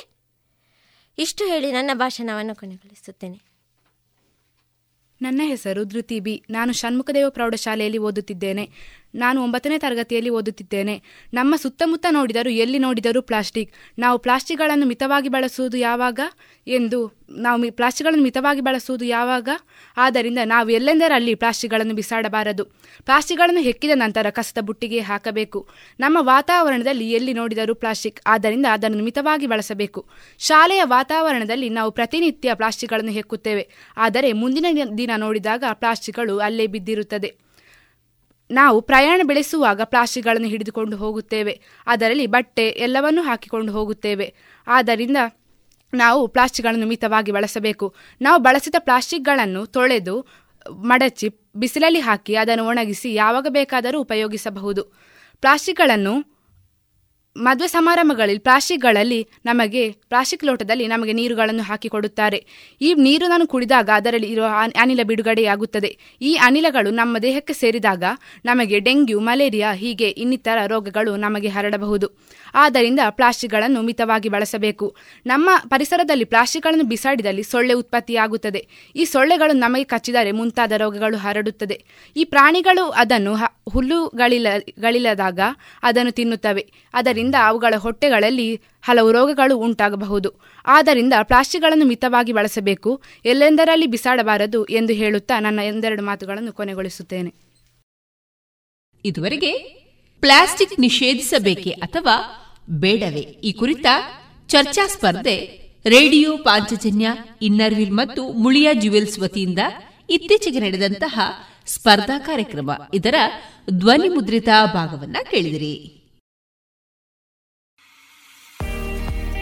ಇಷ್ಟು 1.18 1.46
ಹೇಳಿ 1.46 1.72
ನನ್ನ 1.72 1.90
ಭಾಷಣವನ್ನು 1.94 2.54
ಕೊನೆಗೊಳಿಸುತ್ತೇನೆ. 2.54 3.54
ನನ್ನ 5.22 5.40
ಹೆಸರು 5.44 5.84
ಧೃತಿ 5.84 6.20
ಬಿ. 6.20 6.44
ನಾನು 6.50 6.72
ಷಣ್ಮುಖದೇವ 6.72 7.30
ಪ್ರೌಢಶಾಲೆಯಲ್ಲಿ 7.30 7.98
ಓದುತ್ತಿದ್ದೇನೆ. 7.98 8.70
ನಾನು 9.14 9.42
ಒಂಬತ್ತನೇ 9.42 9.78
ತರಗತಿಯಲ್ಲಿ 9.78 10.30
ಓದುತ್ತಿದ್ದೇನೆ. 10.30 11.02
ನಮ್ಮ 11.34 11.56
ಸುತ್ತಮುತ್ತ 11.56 12.06
ನೋಡಿದರೂ 12.10 12.50
ಎಲ್ಲಿ 12.50 12.78
ನೋಡಿದರೂ 12.78 13.22
ಪ್ಲಾಸ್ಟಿಕ್. 13.22 13.72
ನಾವು 13.98 14.18
ಪ್ಲಾಸ್ಟಿಕ್ಗಳನ್ನು 14.18 14.86
ಮಿತವಾಗಿ 14.86 15.28
ಬಳಸುವುದು 15.28 15.76
ಯಾವಾಗ? 15.76 16.20
ಎಂದು 16.66 17.24
ನಾವು 17.30 17.72
ಪ್ಲಾಸ್ಟಿಕ್ಗಳನ್ನು 17.72 18.24
ಮಿತವಾಗಿ 18.24 18.60
ಬಳಸುವುದು 18.60 19.04
ಯಾವಾಗ? 19.04 19.48
ಆದ್ದರಿಂದ 19.96 20.38
ನಾವು 20.44 20.70
ಎಲ್ಲೆಂದರಲ್ಲಿ 20.70 21.34
ಪ್ಲಾಸ್ಟಿಕ್ಗಳನ್ನು 21.34 21.94
ಬಿಸಾಡಬಾರದು? 21.94 22.64
ಪ್ಲಾಸ್ಟಿಕ್ಗಳನ್ನು 23.04 23.60
ಹೆಕ್ಕಿದ 23.60 23.90
ನಂತರ 23.94 24.30
ಕಸದ 24.30 24.58
ಬುಟ್ಟಿಗೆ 24.60 25.00
ಹಾಕಬೇಕು. 25.00 25.68
ನಮ್ಮ 26.00 26.18
ವಾತಾವರಣದಲ್ಲಿ 26.20 27.10
ಎಲ್ಲಿ 27.10 27.32
ನೋಡಿದರೂ 27.32 27.74
ಪ್ಲಾಸ್ಟಿಕ್. 27.74 28.20
ಆದ್ದರಿಂದ 28.26 28.66
ಅದನ್ನು 28.70 29.04
ಮಿತವಾಗಿ 29.04 29.46
ಬಳಸಬೇಕು. 29.46 30.08
ಶಾಲೆಯ 30.38 30.80
ವಾತಾವರಣದಲ್ಲಿ 30.84 31.68
ನಾವು 31.68 31.90
ಪ್ರತಿನಿತ್ಯ 31.90 32.54
ಪ್ಲಾಸ್ಟಿಕ್ಗಳನ್ನು 32.54 33.12
ಹೆಕ್ಕುತ್ತೇವೆ. 33.12 33.68
ಆದರೆ 33.96 34.32
ಮುಂದಿನ 34.32 34.66
ದಿನ 34.98 35.10
ನೋಡಿದಾಗ 35.16 35.64
ಪ್ಲಾಸ್ಟಿಕ್ಗಳು 35.72 36.38
ಅಲ್ಲೇ 36.38 36.66
ಬಿದ್ದಿರುತ್ತದೆ. 36.66 37.43
ನಾವು 38.54 38.80
ಪ್ರಯಾಣ 38.80 39.20
ಬೆಳೆಸುವಾಗ 39.24 39.80
ಪ್ಲಾಸ್ಟಿಕ್ಗಳನ್ನು 39.84 40.48
ಹಿಡಿದುಕೊಂಡು 40.48 40.96
ಹೋಗುತ್ತೇವೆ. 40.96 41.60
ಅದರಲ್ಲಿ 41.86 42.26
ಬಟ್ಟೆ 42.26 42.68
ಎಲ್ಲವನ್ನೂ 42.68 43.22
ಹಾಕಿಕೊಂಡು 43.22 43.72
ಹೋಗುತ್ತೇವೆ. 43.72 44.34
ಆದ್ದರಿಂದ 44.66 45.16
ನಾವು 45.94 46.28
ಪ್ಲಾಸ್ಟಿಕ್ಗಳನ್ನು 46.28 46.86
ಮಿತವಾಗಿ 46.86 47.32
ಬಳಸಬೇಕು. 47.32 47.94
ನಾವು 48.22 48.42
ಬಳಸಿದ 48.42 48.74
ಪ್ಲಾಸ್ಟಿಕ್ಗಳನ್ನು 48.78 49.66
ತೊಳೆದು 49.66 50.26
ಮಡಚಿ, 50.70 51.28
ಬಿಸಿಲಲ್ಲಿ 51.56 52.00
ಹಾಕಿ 52.00 52.34
ಅದನ್ನು 52.34 52.66
ಒಣಗಿಸಿ 52.66 53.14
ಯಾವಾಗ 53.14 53.46
ಬೇಕಾದರೂ 53.48 54.00
ಉಪಯೋಗಿಸಬಹುದು. 54.00 54.82
ಪ್ಲಾಸ್ಟಿಕ್ಗಳನ್ನು 55.40 56.33
ಮದುವೆ 57.36 57.68
ಸಮಾರಂಭಗಳಲ್ಲಿ 57.68 58.38
ಪ್ಲಾಸ್ಟಿಕ್ಗಳಲ್ಲಿ 58.38 59.28
ನಮಗೆ 59.44 59.92
ಪ್ಲಾಸ್ಟಿಕ್ 59.92 60.44
ಲೋಟದಲ್ಲಿ 60.44 60.86
ನಮಗೆ 60.86 61.12
ನೀರುಗಳನ್ನು 61.12 61.62
ಹಾಕಿಕೊಡುತ್ತಾರೆ 61.62 62.46
ಈ 62.80 62.94
ನೀರನ್ನು 62.94 63.46
ಕುಡಿದಾಗ 63.46 63.90
ಅದರಲ್ಲಿ 63.94 64.26
ಇರುವ 64.26 64.44
ಅನ್- 64.58 64.76
ಅನಿಲ 64.80 65.00
ಬಿಡುಗಡೆಯಾಗುತ್ತದೆ. 65.02 65.98
ಈ 66.22 66.34
ಅನಿಲಗಳು 66.34 66.90
ನಮ್ಮ 66.90 67.18
ದೇಹಕ್ಕೆ 67.18 67.52
ಸೇರಿದಾಗ 67.52 68.04
ನಮಗೆ 68.44 68.78
ಡೆಂಗ್ಯೂ, 68.78 69.20
ಮಲೇರಿಯಾ 69.20 69.72
ಹೀಗೆ 69.72 70.08
ಇನ್ನಿತರ 70.08 70.58
ರೋಗಗಳು 70.66 71.16
ನಮಗೆ 71.16 71.48
ಹರಡಬಹುದು. 71.48 72.10
ಆದ್ದರಿಂದ 72.54 73.00
ಪ್ಲಾಸ್ಟಿಕ್ಗಳನ್ನು 73.10 73.82
ಮಿತವಾಗಿ 73.82 74.28
ಬಳಸಬೇಕು. 74.28 74.96
ನಮ್ಮ 75.26 75.50
ಪರಿಸರದಲ್ಲಿ 75.68 76.24
ಪ್ಲಾಸ್ಟಿಕ್ಗಳನ್ನು 76.24 76.84
ಬಿಸಾಡಿದಲ್ಲಿ 76.84 77.42
ಸೊಳ್ಳೆ 77.42 77.74
ಉತ್ಪತ್ತಿಯಾಗುತ್ತದೆ. 77.74 78.68
ಈ 78.96 79.04
ಸೊಳ್ಳೆಗಳು 79.04 79.52
ನಮಗೆ 79.52 79.84
ಕಚ್ಚಿದರೆ 79.84 80.32
ಮುಂತಾದ 80.32 80.72
ರೋಗಗಳು 80.72 81.16
ಹರಡುತ್ತದೆ. 81.16 81.84
ಈ 82.16 82.24
ಪ್ರಾಣಿಗಳು 82.24 82.90
ಅದನ್ನು 82.90 83.34
ಹ- 83.34 83.56
ಹುಲ್ಲುಗಳಿಲ್ಲ 83.68 85.06
ಅದನ್ನು 85.82 86.10
ತಿನ್ನುತ್ತವೆ. 86.10 86.72
ಅದರಿಂದ 86.94 87.34
ಅವುಗಳ 87.44 87.74
ಹೊಟ್ಟೆಗಳಲ್ಲಿ 87.78 88.60
ಹಲವು 88.82 89.12
ರೋಗಗಳು 89.12 89.58
ಉಂಟಾಗಬಹುದು. 89.58 90.32
ಆದ್ದರಿಂದ 90.66 91.12
ಪ್ಲಾಸ್ಟಿಕ್ಗಳನ್ನು 91.22 91.84
ಮಿತವಾಗಿ 91.84 92.32
ಬಳಸಬೇಕು. 92.32 93.02
ಎಲ್ಲೆಂದರಲ್ಲಿ 93.24 93.86
ಬಿಸಾಡಬಾರದು 93.86 94.64
ಎಂದು 94.64 94.92
ಹೇಳುತ್ತಾ 94.92 95.40
ನನ್ನ 95.40 95.60
ಎಂದೆರಡು 95.60 96.02
ಮಾತುಗಳನ್ನು 96.02 96.52
ಕೊನೆಗೊಳಿಸುತ್ತೇನೆ. 96.52 97.34
ಇದುವರೆಗೆ 99.04 99.52
ಪ್ಲಾಸ್ಟಿಕ್ 100.20 100.80
ನಿಷೇಧಿಸಬೇಕೆ 100.80 101.70
ಅಥವಾ 101.70 102.40
ಬೇಡವೇ? 102.68 103.20
ಈ 103.20 103.52
ಕುರಿತ 103.52 103.86
ಚರ್ಚಾ 104.46 104.86
ಸ್ಪರ್ಧೆ 104.86 105.64
ರೇಡಿಯೋ 105.86 106.36
ಪಾಂಚಜನ್ಯ, 106.36 107.08
ಇನ್ನರ್ವಿಲ್ 107.42 107.92
ಮತ್ತು 107.92 108.32
ಮುಳಿಯಾ 108.32 108.72
ಜುವೆಲ್ಸ್ 108.72 109.18
ವತಿಯಿಂದ 109.18 109.58
ಇತ್ತೀಚೆಗೆ 110.10 110.60
ನಡೆದಂತಹ 110.60 111.20
ಸ್ಪರ್ಧಾ 111.66 112.18
ಕಾರ್ಯಕ್ರಮ. 112.18 112.70
ಇದರ 112.94 113.14
ಧ್ವನಿ 113.70 114.08
ಮುದ್ರಿತ 114.08 114.48
ಭಾಗವನ್ನ 114.74 115.16
ಕೇಳಿದಿರಿ. 115.30 116.00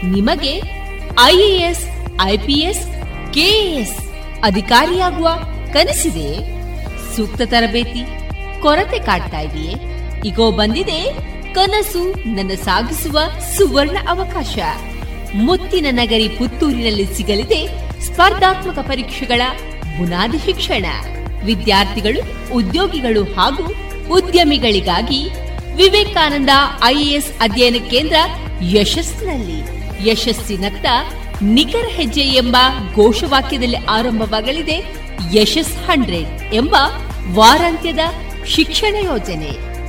ನಿಮಗೆ 0.05 0.62
ಐಎಎಸ್, 1.23 1.86
ಐಪಿಎಸ್, 2.23 2.85
ಕೆಎಎಸ್ 3.35 4.12
ಅಧಿಕಾರಿಯಾಗುವ 4.43 5.28
ಕನಸಿದೆ? 5.73 6.62
ಸೂಕ್ತ 7.16 7.40
ತರಬೇತಿ, 7.43 8.05
ಕೊರತೆ 8.62 8.99
ಕಾಡ್ತಾ 8.99 9.40
ಇದೆಯೇ? 9.40 9.74
ಈಗೋ 10.28 10.53
ಬಂದಿದೆ 10.53 11.32
ಕನಸು 11.55 12.35
ನನ್ನ 12.35 12.55
ಸಾಗಿಸುವ 12.55 13.19
ಸುವರ್ಣ 13.57 13.97
ಅವಕಾಶ. 14.09 14.59
ಮುತ್ತಿನ 15.35 15.87
ನಗರಿ 15.91 16.29
ಪುತ್ತೂರಿನಲ್ಲಿ 16.29 17.07
ಸಿಗಲಿದೆ 17.16 17.69
ಸ್ಪರ್ಧಾತ್ಮಕ 18.01 18.79
ಪರೀಕ್ಷೆಗಳ 18.79 19.43
ಬುನಾದಿ 19.99 20.39
ಶಿಕ್ಷಣ. 20.39 20.87
ವಿದ್ಯಾರ್ಥಿಗಳು, 21.45 22.53
ಉದ್ಯೋಗಿಗಳು 22.55 23.24
ಹಾಗೂ 23.24 23.74
ಉದ್ಯಮಿಗಳಿಗಾಗಿ 24.15 25.29
ವಿವೇಕಾನಂದ 25.77 26.51
ಐಎಎಸ್ 26.85 27.33
ಅಧ್ಯಯನ 27.41 27.77
ಕೇಂದ್ರ 27.91 28.16
ಯಶಸ್ಸಿನಲ್ಲಿ. 28.62 29.83
ಯಶಸ್ಸಿನತ್ತ 30.11 30.87
ನಿಖರ 31.43 31.89
ಹೆಜ್ಜೆ 31.89 32.20
ಎಂಬ 32.20 32.57
ಘೋಷವಾಕ್ಯದಲ್ಲಿ 32.95 33.77
ಆರಂಭವಾಗಲಿದೆ 33.77 34.85
ಯಶಸ್ 35.35 35.77
ಹಂಡ್ರೆಡ್ 35.77 36.55
ಎಂಬ 36.55 36.77
ವಾರಾಂತ್ಯದ 37.35 37.99
ಶಿಕ್ಷಣ 38.47 38.95
ಯೋಜನೆ. 39.05 39.72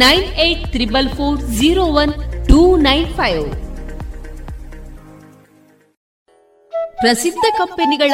nine 0.00 0.26
eight 0.44 0.62
triple 0.74 1.08
four 1.16 1.34
zero 1.58 1.82
one 2.02 2.12
two 2.48 2.60
nine 2.86 3.08
five. 3.18 3.42
ಪ್ರಸಿದ್ಧ 7.02 7.44
ಕಂಪನಿಗಳ 7.58 8.12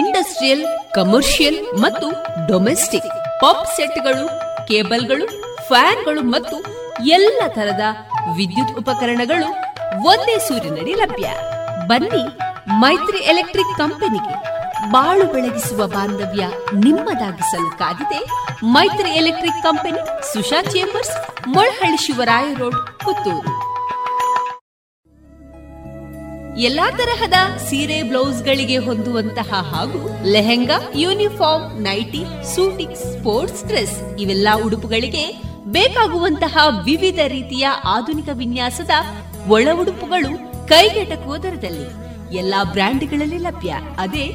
ಇಂಡಸ್ಟ್ರಿಯಲ್, 0.00 0.64
ಕಮರ್ಷಿಯಲ್ 0.96 1.58
ಮತ್ತು 1.84 2.08
ಡೊಮೆಸ್ಟಿಕ್ 2.50 3.08
ಪಂಪ್ 3.42 3.68
ಸೆಟ್ಗಳು, 3.76 4.26
ಕೇಬಲ್ಗಳು, 4.68 5.26
ಫ್ಯಾನ್ಗಳು 5.68 6.22
ಮತ್ತು 6.34 6.56
ಎಲ್ಲ 7.18 7.40
ತರದ 7.56 7.84
ವಿದ್ಯುತ್ 8.38 8.76
ಉಪಕರಣಗಳು 8.82 9.48
ಒಂದೇ 10.12 10.36
ಸೂರಿನಡಿ 10.48 10.94
ಲಭ್ಯ. 11.02 11.28
ಬನ್ನಿ 11.90 12.24
ಮೈತ್ರಿ 12.82 13.20
ಎಲೆಕ್ಟ್ರಿಕ್ 13.32 13.74
ಕಂಪನಿಗೆ 13.82 14.34
ಬಾಳು 14.88 15.32
ಬೆಳಗಿಸುವ 15.32 15.86
ಬಾಂಧವ್ಯ 15.86 16.46
ನಿಮ್ಮದಾಗಿಸಲು 16.74 17.78
ಕಾದಿದೆ. 17.78 18.24
Maitri 18.64 19.10
electric 19.10 19.62
company, 19.62 20.32
Susha 20.32 20.62
chambers, 20.62 21.48
Molahalli 21.48 21.96
Shivaraya 21.96 22.54
road, 22.54 22.98
Puttur. 22.98 23.70
ಎಲ್ಲಾ 26.56 26.90
ತರಹದ 26.90 27.58
ಸೀರೆ 27.58 28.02
ಬ್ಲೌಸ್ಗಳಿಗೆ 28.02 28.78
ಹೊಂದುವಂತಹ 28.78 29.54
ಹಾಗೂ 29.74 30.24
lehenga, 30.24 30.74
uniform, 30.94 31.80
nighty 31.80 32.24
suiting 32.54 32.94
sports 32.94 33.64
dress 33.64 34.20
ಇವೆಲ್ಲ 34.20 34.48
ಉಡುಪುಗಳಿಗೆ 34.66 35.42
ಬೇಕಾಗುವಂತಹ 35.66 36.58
ವಿವಿಧ 36.84 37.18
ರೀತಿಯ 37.26 37.68
ಆಧುನಿಕ 37.84 38.28
ವಿನ್ಯಾಸದ 38.32 38.90
ಒಳ 39.48 39.68
ಉಡುಪುಗಳು 39.80 40.68
ಕೈಗೆಟಕುವ 40.68 41.36
ದರದಲ್ಲಿ 41.36 41.88
ಎಲ್ಲಾ 42.36 42.64
ಬ್ರ್ಯಾಂಡ್ಗಳಲ್ಲಿ 42.64 43.38
ಲಭ್ಯ. 43.38 43.74
ಅದೇ 43.98 44.34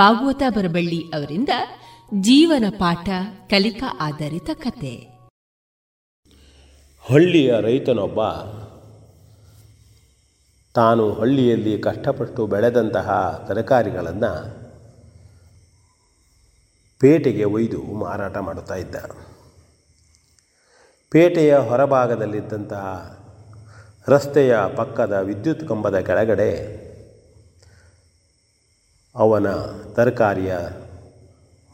ಭಾಗವತ 0.00 0.42
ಬರಬಳ್ಳಿ 0.48 1.00
ಅವರಿಂದ 1.14 1.48
ಜೀವನ 2.20 2.64
ಪಾಠ, 2.78 3.08
ಕಲಿಕಾ 3.50 3.88
ಆಧಾರಿತ 4.00 4.50
ಕತೆ. 4.54 4.94
ಹಳ್ಳಿಯ 7.10 7.54
ರೈತನೊಬ್ಬ 7.60 8.20
ತಾನು 10.74 11.12
ಹಳ್ಳಿಯಲ್ಲಿ 11.12 11.78
ಕಷ್ಟಪಟ್ಟು 11.78 12.46
ಬೆಳೆದಂತಹ 12.46 13.08
ತರಕಾರಿಗಳನ್ನು 13.48 14.32
ಪೇಟೆಗೆ 17.00 17.44
ಒಯ್ದು 17.44 17.80
ಮಾರಾಟ 17.82 18.36
ಮಾಡುತ್ತಾ 18.38 18.74
ಇದ್ದ. 18.74 18.96
ಪೇಟೆಯ 21.10 21.56
ಹೊರಭಾಗದಲ್ಲಿದ್ದಂತಹ 21.56 22.86
ರಸ್ತೆಯ 24.08 24.56
ಪಕ್ಕದ 24.76 25.12
ವಿದ್ಯುತ್ 25.12 25.68
ಕಂಬದ 25.68 25.98
ಕೆಳಗಡೆ 25.98 26.50
ಅವನ 29.14 29.52
ತರಕಾರಿಯ 29.92 30.56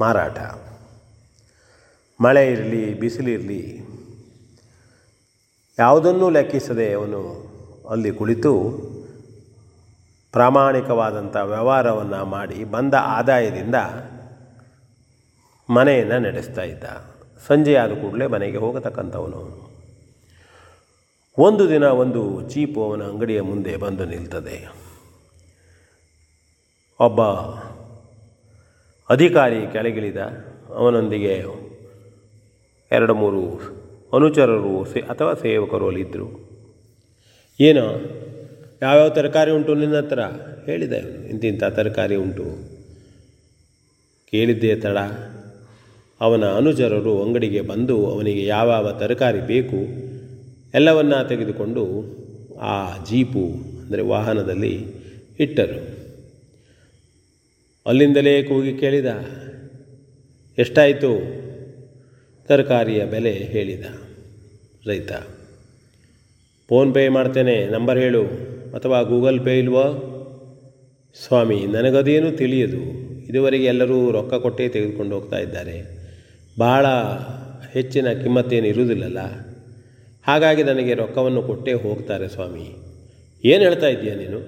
ಮಾರಾಟ. 0.00 0.38
ಮಳೆ 2.20 2.52
ಇರಲಿ 2.52 3.00
ಬಿಸಿಲಿರಲಿ 3.00 3.86
ಯಾವುದನ್ನೂ 5.78 6.30
ಲೆಕ್ಕಿಸದೆ 6.30 6.92
ಅವನು 6.92 7.46
ಅಲ್ಲಿ 7.90 8.12
ಕುಳಿತು 8.12 8.52
ಪ್ರಾಮಾಣಿಕವಾದಂಥ 10.32 11.36
ವ್ಯವಹಾರವನ್ನು 11.36 12.24
ಮಾಡಿ 12.24 12.64
ಬಂದ 12.64 12.94
ಆದಾಯದಿಂದ 12.98 13.74
ಮನೆಯನ್ನು 15.70 16.18
ನಡೆಸ್ತಾ 16.18 16.62
ಇದ್ದ. 16.62 16.84
ಸಂಜೆ 17.46 17.76
ಆದ 17.76 17.90
ಕೂಡಲೇ 17.90 18.26
ಮನೆಗೆ 18.26 18.58
ಹೋಗತಕ್ಕಂಥವನು. 18.58 19.70
ಒಂದು 21.38 21.68
ದಿನ 21.68 21.84
ಒಂದು 21.84 22.50
ಚೀಪು 22.50 22.84
ಅವನ 22.84 23.02
ಅಂಗಡಿಯ 23.02 23.40
ಮುಂದೆ 23.40 23.76
ಬಂದು 23.76 24.04
ನಿಲ್ತದೆ. 24.04 24.85
ಒಬ್ಬ 27.00 27.22
ಅಧಿಕಾರಿ 29.10 29.58
ಕೆಳಗಿಳಿದ. 29.72 30.20
ಅವನೊಂದಿಗೆ 30.74 31.34
ಎರಡು 32.90 33.14
ಮೂರು 33.14 33.42
ಅನುಚರರು 34.12 34.72
ಸೇ, 34.84 35.00
ಅಥವಾ 35.00 35.32
ಸೇವಕರು 35.34 35.86
ಅಲ್ಲಿದ್ದರು 35.86 36.28
ಏನು, 37.60 37.84
ಯಾವ್ಯಾವ 38.82 39.08
ತರಕಾರಿ 39.08 39.50
ಉಂಟು 39.50 39.74
ನಿನ್ನ 39.74 39.96
ಹತ್ರ? 39.96 40.20
ಹೇಳಿದೆ 40.64 41.00
ಇಂತಿಂಥ 41.30 41.64
ತರಕಾರಿ 41.64 42.16
ಉಂಟು. 42.16 42.46
ಕೇಳಿದ್ದೇ 44.32 44.72
ತಡ. 44.76 44.98
ಅವನ 46.20 46.44
ಅನುಚರರು 46.52 47.14
ಅಂಗಡಿಗೆ 47.22 47.60
ಬಂದು 47.60 47.96
ಅವನಿಗೆ 48.06 48.44
ಯಾವ್ಯಾವ 48.46 48.92
ತರಕಾರಿ 48.92 49.40
ಬೇಕು 49.40 49.80
ಎಲ್ಲವನ್ನ 50.74 51.14
ತೆಗೆದುಕೊಂಡು 51.22 51.84
ಆ 52.70 52.74
ಜೀಪು, 53.04 53.44
ಅಂದರೆ 53.82 54.02
ವಾಹನದಲ್ಲಿ 54.02 54.74
ಇಟ್ಟರು. 55.40 55.78
ಅಲ್ಲಿಂದಲೇ 57.86 58.42
ಕೂಗಿ 58.42 58.72
ಕೇಳಿದ. 58.72 59.06
ಎಷ್ಟಾಯಿತು? 60.58 61.36
ತರಕಾರಿಯ 62.48 63.04
ಬೆಲೆ 63.04 63.32
ಹೇಳಿದ. 63.32 63.84
ರೈತ 64.86 65.12
ಫೋನ್ಪೇ 66.68 67.08
ಮಾಡ್ತೇನೆ, 67.08 67.66
ನಂಬರ್ 67.66 67.98
ಹೇಳು. 67.98 68.24
ಅಥವಾ 68.74 69.02
ಗೂಗಲ್ 69.02 69.40
ಪೇ 69.40 69.58
ಇಲ್ವೋ? 69.58 70.12
ಸ್ವಾಮಿ, 71.26 71.66
ನನಗದೇನು 71.66 72.32
ತಿಳಿಯದು. 72.32 73.06
ಇದುವರೆಗೆ 73.26 73.64
ಎಲ್ಲರೂ 73.64 74.10
ರೊಕ್ಕ 74.10 74.34
ಕೊಟ್ಟೇ 74.34 74.68
ತೆಗೆದುಕೊಂಡು 74.68 75.14
ಹೋಗ್ತಾ 75.14 75.38
ಇದ್ದಾರೆ. 75.38 75.82
ಭಾಳ 76.60 76.86
ಹೆಚ್ಚಿನ 77.72 78.12
ಕಿಮ್ಮತ್ತೇನು 78.12 78.66
ಇರುವುದಿಲ್ಲಲ್ಲ. 78.66 79.18
ಹಾಗಾಗಿ 80.26 80.62
ನನಗೆ 80.62 80.94
ರೊಕ್ಕವನ್ನು 80.94 81.42
ಕೊಟ್ಟೇ 81.42 81.72
ಹೋಗ್ತಾರೆ 81.72 82.28
ಸ್ವಾಮಿ. 82.28 82.76
ಏನು 83.44 83.62
ಹೇಳ್ತಾ 83.62 83.86
ಇದ್ದೀಯ 83.86 84.14
ನೀನು? 84.14 84.40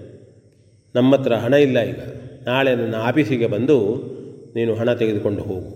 ನಮ್ಮ 0.95 1.17
ಹತ್ರ 1.17 1.35
ಹಣ 1.35 1.55
ಇಲ್ಲ 1.55 1.81
ಈಗ. 1.81 2.01
ನಾಳೆ 2.49 2.75
ನನ್ನ 2.75 2.95
ಆಫೀಸಿಗೆ 2.95 3.47
ಬಂದು 3.47 3.79
ನೀನು 4.55 4.73
ಹಣ 4.75 4.93
ತೆಗೆದುಕೊಂಡು 4.93 5.43
ಹೋಗು. 5.43 5.73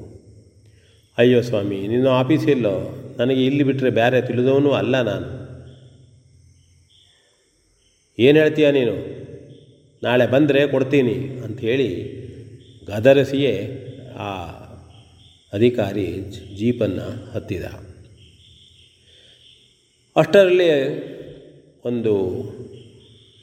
ಅಯ್ಯೋ 1.18 1.40
ಸ್ವಾಮಿ, 1.42 1.78
ನಿನ್ನ 1.88 2.08
ಆಫೀಸ್ 2.08 2.46
ಇಲ್ಲೋ 2.48 2.74
ನನಗೆ 3.18 3.46
ಇಲ್ಲಿ 3.46 3.62
ಬಿಟ್ಟರೆ 3.62 3.90
ಬೇರೆ 3.90 4.20
ತಿಳಿದವನು 4.22 4.70
ಅಲ್ಲ 4.72 5.02
ನಾನು. 5.02 5.28
ಏನು 8.18 8.38
ಹೇಳ್ತೀಯ 8.38 8.70
ನೀನು? 8.70 8.96
ನಾಳೆ 10.02 10.26
ಬಂದರೆ 10.26 10.60
ಕೊಡ್ತೀನಿ 10.66 11.16
ಅಂಥೇಳಿ 11.44 11.88
ಗದರಿಸಿಯೇ 12.86 13.54
ಆ 14.18 14.30
ಅಧಿಕಾರಿ 15.52 16.06
ಜೀಪನ್ನು 16.58 17.32
ಹತ್ತಿದ. 17.32 17.64
ಅಷ್ಟರಲ್ಲಿ 20.16 20.70
ಒಂದು 21.84 22.14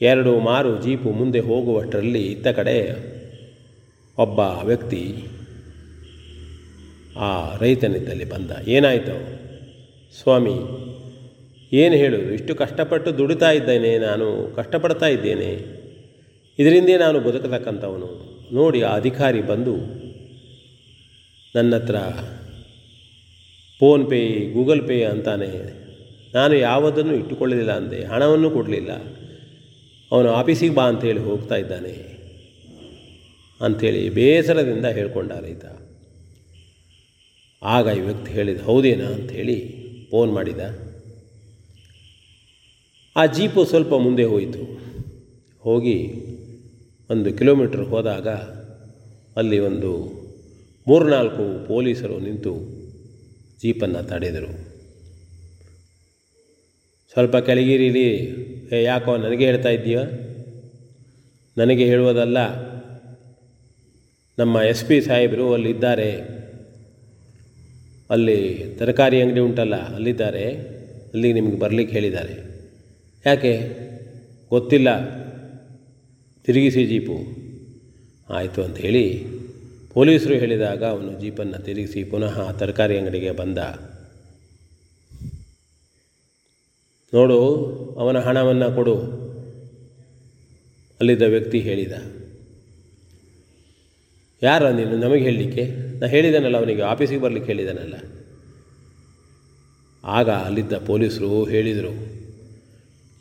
ಎರಡು 0.01 0.39
ಮಾರು 0.39 0.71
ಜೀಪು 0.83 1.09
ಮುಂದೆ 1.11 1.39
ಹೋಗುವಷ್ಟರಲ್ಲಿ 1.39 2.23
ಇತ್ತ 2.27 2.47
ಕಡೆ 2.47 2.77
ಒಬ್ಬ 4.19 4.39
ವ್ಯಕ್ತಿ 4.39 5.23
ಆ 7.17 7.57
ರೈತನಿದ್ದಲ್ಲಿ 7.57 8.25
ಬಂದ. 8.25 8.51
ಏನಾಯಿತು? 8.67 9.15
ಸ್ವಾಮಿ, 10.21 10.55
ಏನು 11.73 11.95
ಹೇಳೋದು 11.95 12.33
ಇಷ್ಟು 12.33 12.55
ಕಷ್ಟಪಟ್ಟು 12.55 13.17
ದುಡಿತಾ 13.17 13.51
ಇದ್ದೇನೆ, 13.51 13.97
ನಾನು 13.97 14.55
ಕಷ್ಟಪಡ್ತಾ 14.55 15.05
ಇದ್ದೇನೆ. 15.05 15.79
ಇದರಿಂದೇ 16.59 16.97
ನಾನು 16.97 17.19
ಬದುಕತಕ್ಕಂಥವನು. 17.19 18.09
ನೋಡಿ, 18.53 18.81
ಆ 18.81 18.95
ಅಧಿಕಾರಿ 18.95 19.41
ಬಂದು 19.41 19.75
ನನ್ನ 21.55 21.75
ಹತ್ರ 21.75 21.95
ಫೋನ್ಪೇ 23.79 24.51
ಗೂಗಲ್ 24.53 24.87
ಪೇ 24.87 25.03
ಅಂತಾನೆ, 25.03 25.51
ನಾನು 26.33 26.53
ಯಾವುದನ್ನು 26.53 27.15
ಇಟ್ಟುಕೊಳ್ಳಲಿಲ್ಲ 27.15 27.71
ಅಂದೆ. 27.71 28.03
ಹಣವನ್ನು 28.03 28.49
ಕೊಡಲಿಲ್ಲ. 28.49 28.91
ಅವನು 30.11 30.29
ಆಫೀಸಿಗೆ 30.29 30.75
ಬಾ 30.75 30.83
ಅಂತೇಳಿ 30.83 31.19
ಹೋಗ್ತಾ 31.19 31.55
ಇದ್ದಾನೆ. 31.55 32.18
ಅಂಥೇಳಿ 33.61 34.09
ಬೇಸರದಿಂದ 34.09 34.85
ಹೇಳ್ಕೊಂಡ 34.85 35.31
ರೈತ 35.31 35.65
ಆಗ 37.63 37.97
ಈ 37.97 37.99
ವ್ಯಕ್ತಿ 37.99 38.31
ಹೇಳಿದ, 38.31 38.61
ಹೌದೇನಾ 38.61 39.05
ಅಂಥೇಳಿ 39.05 39.75
ಫೋನ್ 40.11 40.33
ಮಾಡಿದ. 40.33 40.59
ಆ 43.15 43.25
ಜೀಪು 43.25 43.65
ಸ್ವಲ್ಪ 43.65 43.93
ಮುಂದೆ 43.93 44.23
ಹೋಯಿತು. 44.23 44.79
ಹೋಗಿ 45.59 46.11
ಒಂದು 47.09 47.33
ಕಿಲೋಮೀಟ್ರ್ 47.33 47.81
ಹೋದಾಗ 47.81 48.27
ಅಲ್ಲಿ 49.37 49.59
ಒಂದು 49.59 50.19
ಮೂರ್ನಾಲ್ಕು 50.87 51.67
ಪೊಲೀಸರು 51.67 52.19
ನಿಂತು 52.19 52.55
ಜೀಪನ್ನು 53.61 54.07
ತಡೆದರು. 54.07 54.69
ಸ್ವಲ್ಪ 57.11 57.35
ಕೆಳಗಿರೀಲಿ, 57.37 58.13
ಏ, 58.75 58.83
ಯಾಕೋ 58.83 59.17
ನನಗೆ 59.17 59.45
ಹೇಳ್ತಾ 59.45 59.69
ಇದ್ದೀಯ? 59.69 59.99
ನನಗೆ 61.57 61.85
ಹೇಳುವುದಲ್ಲ 61.85 62.68
ನಮ್ಮ 64.39 64.57
ಎಸ್ 64.61 64.85
ಪಿ 64.85 65.01
ಸಾಹೇಬರು 65.01 65.53
ಅಲ್ಲಿದ್ದಾರೆ. 65.53 66.11
ಅಲ್ಲಿ 68.09 68.65
ತರಕಾರಿ 68.77 69.21
ಅಂಗಡಿ 69.21 69.39
ಉಂಟಲ್ಲ, 69.39 69.75
ಅಲ್ಲಿದ್ದಾರೆ. 69.75 70.53
ಅಲ್ಲಿಗೆ 71.13 71.33
ನಿಮಗೆ 71.33 71.59
ಬರಲಿಕ್ಕೆ 71.59 71.95
ಹೇಳಿದ್ದಾರೆ. 71.95 72.35
ಯಾಕೆ? 73.25 73.59
ಗೊತ್ತಿಲ್ಲ. 74.49 75.19
ತಿರುಗಿಸಿ 76.43 76.85
ಜೀಪು. 76.85 77.17
ಆಯಿತು 78.33 78.63
ಅಂತ 78.63 78.77
ಹೇಳಿ 78.77 79.25
ಪೊಲೀಸರು 79.93 80.33
ಹೇಳಿದಾಗ 80.33 80.83
ಅವನು 80.83 81.21
ಜೀಪನ್ನು 81.21 81.63
ತಿರುಗಿಸಿ 81.63 82.03
ಪುನಃ 82.03 82.51
ತರಕಾರಿ 82.51 82.97
ಅಂಗಡಿಗೆ 82.97 83.31
ಬಂದ. 83.31 83.57
ನೋಡು, 87.13 87.39
ಅವನ 87.99 88.19
ಹಣವನ್ನು 88.19 88.75
ಕೊಡು, 88.75 88.95
ಅಲ್ಲಿದ್ದ 90.99 91.21
ವ್ಯಕ್ತಿ 91.21 91.59
ಹೇಳಿದ. 91.59 92.18
ಯಾರ 94.41 94.69
ನೀನು? 94.69 94.97
ನಮಗೆ 94.97 95.23
ಹೇಳಲಿಕ್ಕೆ. 95.23 95.63
ನಾನು 95.99 96.07
ಹೇಳಿದ್ದಾನಲ್ಲ 96.07 96.57
ಅವನಿಗೆ, 96.57 96.81
ಆಫೀಸಿಗೆ 96.81 97.21
ಬರಲಿಕ್ಕೆ 97.21 97.51
ಹೇಳಿದ್ದಾನಲ್ಲ 97.51 97.95
ಆಗ 100.03 100.29
ಅಲ್ಲಿದ್ದ 100.29 100.73
ಪೊಲೀಸರು 100.85 101.43
ಹೇಳಿದರು, 101.45 101.93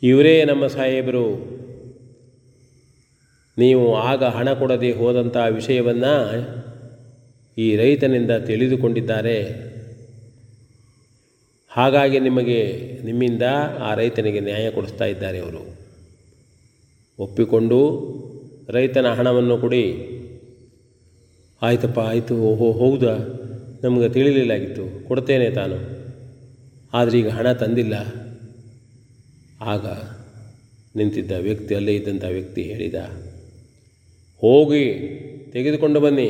ಇವರೇ 0.03 0.35
ನಮ್ಮ 0.43 0.67
ಸಾಹೇಬರು. 0.67 1.25
ನೀವು 3.57 3.95
ಆಗ 3.95 4.23
ಹಣ 4.23 4.53
ಕೊಡದೆ 4.53 4.91
ಹೋದಂಥ 4.91 5.37
ವಿಷಯವನ್ನು 5.49 6.13
ಈ 7.57 7.75
ರೈತನಿಂದ 7.75 8.31
ತಿಳಿದುಕೊಂಡಿದ್ದಾರೆ. 8.31 9.37
ಹಾಗಾಗಿ 11.71 12.19
ನಿಮಗೆ, 12.19 12.61
ನಿಮ್ಮಿಂದ 13.05 13.43
ಆ 13.79 13.89
ರೈತನಿಗೆ 13.93 14.39
ನ್ಯಾಯ 14.39 14.71
ಕೊಡಿಸ್ತಾ 14.71 15.05
ಇದ್ದಾರೆ 15.05 15.39
ಅವರು. 15.39 15.63
ಒಪ್ಪಿಕೊಂಡು 17.19 17.79
ರೈತನ 18.69 19.07
ಹಣವನ್ನು 19.13 19.57
ಕೊಡಿ. 19.57 19.85
ಆಯ್ತಪ್ಪ, 21.61 21.99
ಆಯಿತು, 21.99 22.35
ಓಹೋ, 22.35 22.71
ಹೌದಾ? 22.71 23.15
ನಮಗೆ 23.83 24.09
ತಿಳಿಲಿಲ್ಲಾಗಿತ್ತು, 24.09 25.07
ಕೊಡ್ತೇನೆ 25.07 25.49
ತಾನು. 25.49 25.77
ಆದರೆ 26.93 27.19
ಈಗ 27.19 27.29
ಹಣ 27.29 27.51
ತಂದಿಲ್ಲ. 27.51 27.95
ಆಗ 29.61 29.85
ನಿಂತಿದ್ದ 30.95 31.31
ವ್ಯಕ್ತಿ, 31.31 31.75
ಅಲ್ಲೇ 31.75 31.95
ಇದ್ದಂಥ 31.95 32.23
ವ್ಯಕ್ತಿ 32.23 32.61
ಹೇಳಿದ, 32.61 32.95
ಹೋಗಿ, 34.41 34.85
ತೆಗೆದುಕೊಂಡು 35.53 35.99
ಬನ್ನಿ. 35.99 36.29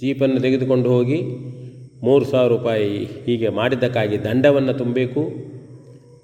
ಜೀಪನ್ನು 0.00 0.40
ತೆಗೆದುಕೊಂಡು 0.40 0.88
ಹೋಗಿ, 0.88 1.22
ಮೂರು 2.02 2.24
ಸಾವಿರ 2.24 2.52
ರೂಪಾಯಿ 2.52 3.04
ಹೀಗೆ 3.04 3.48
ಮಾಡಿದ್ದಕ್ಕಾಗಿ 3.48 4.24
ದಂಡವನ್ನು 4.24 4.72
ತುಂಬಬೇಕು. 4.72 5.22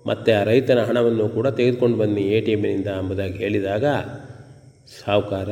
ಮತ್ತು 0.06 0.40
ಆ 0.40 0.44
ರೈತನ 0.44 0.80
ಹಣವನ್ನು 0.84 1.28
ಕೂಡ 1.28 1.48
ತೆಗೆದುಕೊಂಡು 1.48 1.96
ಬನ್ನಿ, 1.98 2.22
ಎ 2.22 2.40
ಟಿ 2.40 2.52
ಎಮ್ಮಿನಿಂದ 2.52 2.86
ಎಂಬುದಾಗಿ 2.86 3.38
ಹೇಳಿದಾಗ 3.38 3.84
ಸಾಹುಕಾರ 5.00 5.48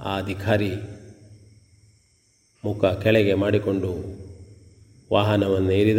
ಆ 0.00 0.18
ಅಧಿಕಾರಿ 0.18 0.72
ಮುಖ 2.64 2.84
ಕೆಳಗೆ 2.84 3.34
ಮಾಡಿಕೊಂಡು 3.34 3.90
ವಾಹನವನ್ನು 5.12 5.70
ಏರಿದ 5.70 5.98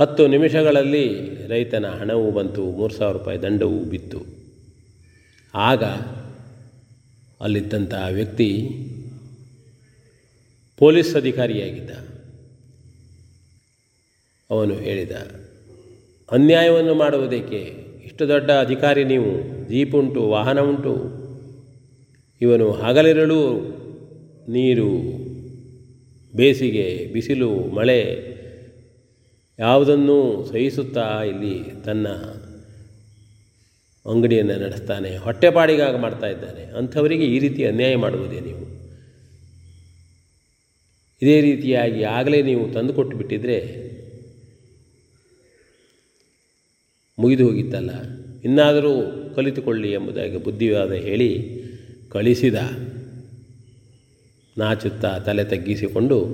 ಹತ್ತು 0.00 0.26
ನಿಮಿಷಗಳಲ್ಲಿ 0.26 1.04
ರೈತನ 1.48 1.86
ಹಣವು 1.86 2.30
ಬಂತು. 2.30 2.64
ಮೂರು 2.64 2.94
ಸಾವಿರ 2.94 3.16
ರೂಪಾಯಿ 3.16 3.42
ದಂಡವೂ 3.42 3.78
ಬಿತ್ತು. 3.84 4.20
ಆಗ 5.54 5.84
ಅಲ್ಲಿದ್ದಂತಹ 7.40 8.06
ವ್ಯಕ್ತಿ 8.12 8.48
ಪೊಲೀಸ್ 10.76 11.16
ಅಧಿಕಾರಿಯಾಗಿದ್ದ. 11.16 11.90
ಅವನು 14.50 14.74
ಹೇಳಿದ, 14.74 15.12
ಅನ್ಯಾಯವನ್ನು 16.32 16.94
ಮಾಡುವುದಕ್ಕೆ 16.94 17.60
ಇಷ್ಟು 18.04 18.28
ದೊಡ್ಡ 18.28 18.50
ಅಧಿಕಾರಿ 18.50 19.04
ನೀವು. 19.04 19.30
ಜೀಪ್ 19.68 19.94
ಉಂಟು, 19.94 20.22
ವಾಹನ 20.28 20.60
ಉಂಟು. 20.60 21.22
ಇವನು 22.40 22.72
ಹಗಲಿರಲು 22.72 23.72
ನೀರು 24.48 25.21
ಬೇಸಿಗೆ, 26.34 27.10
ಬಿಸಿಲು, 27.12 27.50
ಮಳೆ 27.50 28.32
ಯಾವುದನ್ನೂ 29.58 30.48
ಸಹಿಸುತ್ತಾ 30.52 31.22
ಇಲ್ಲಿ 31.22 31.84
ತನ್ನ 31.84 32.08
ಅಂಗಡಿಯನ್ನು 34.06 34.56
ನಡೆಸ್ತಾನೆ. 34.56 35.16
ಹೊಟ್ಟೆಪಾಡಿಗಾಗಿ 35.16 35.98
ಮಾಡ್ತಾ 35.98 36.26
ಇದ್ದಾನೆ. 36.26 36.64
ಅಂಥವರಿಗೆ 36.64 37.24
ಈ 37.24 37.38
ರೀತಿ 37.38 37.66
ಅನ್ಯಾಯ 37.66 37.96
ಮಾಡುವುದೇ 37.96 38.40
ನೀವು? 38.40 38.72
ಇದೇ 41.22 41.40
ರೀತಿಯಾಗಿ 41.40 42.02
ಆಗಲೇ 42.02 42.42
ನೀವು 42.42 42.72
ತಂದುಕೊಟ್ಟು 42.72 43.16
ಬಿಟ್ಟಿದ್ರೆ 43.16 43.92
ಮುಗಿದು 47.18 47.44
ಹೋಗಿತ್ತಲ್ಲ? 47.44 47.90
ಇನ್ನಾದರೂ 48.44 48.90
ಕಲಿತುಕೊಳ್ಳಿ 49.34 49.92
ಎಂಬುದಾಗಿ 49.92 50.36
ಬುದ್ಧಿವಾದ 50.36 50.92
ಹೇಳಿ 50.92 51.62
ಕಳಿಸಿದ. 52.10 52.54
ನಾಚುತ್ತಾ 54.58 55.18
ತಲೆ 55.18 55.44
ತಗ್ಗಿಸಿಕೊಂಡು 55.44 56.26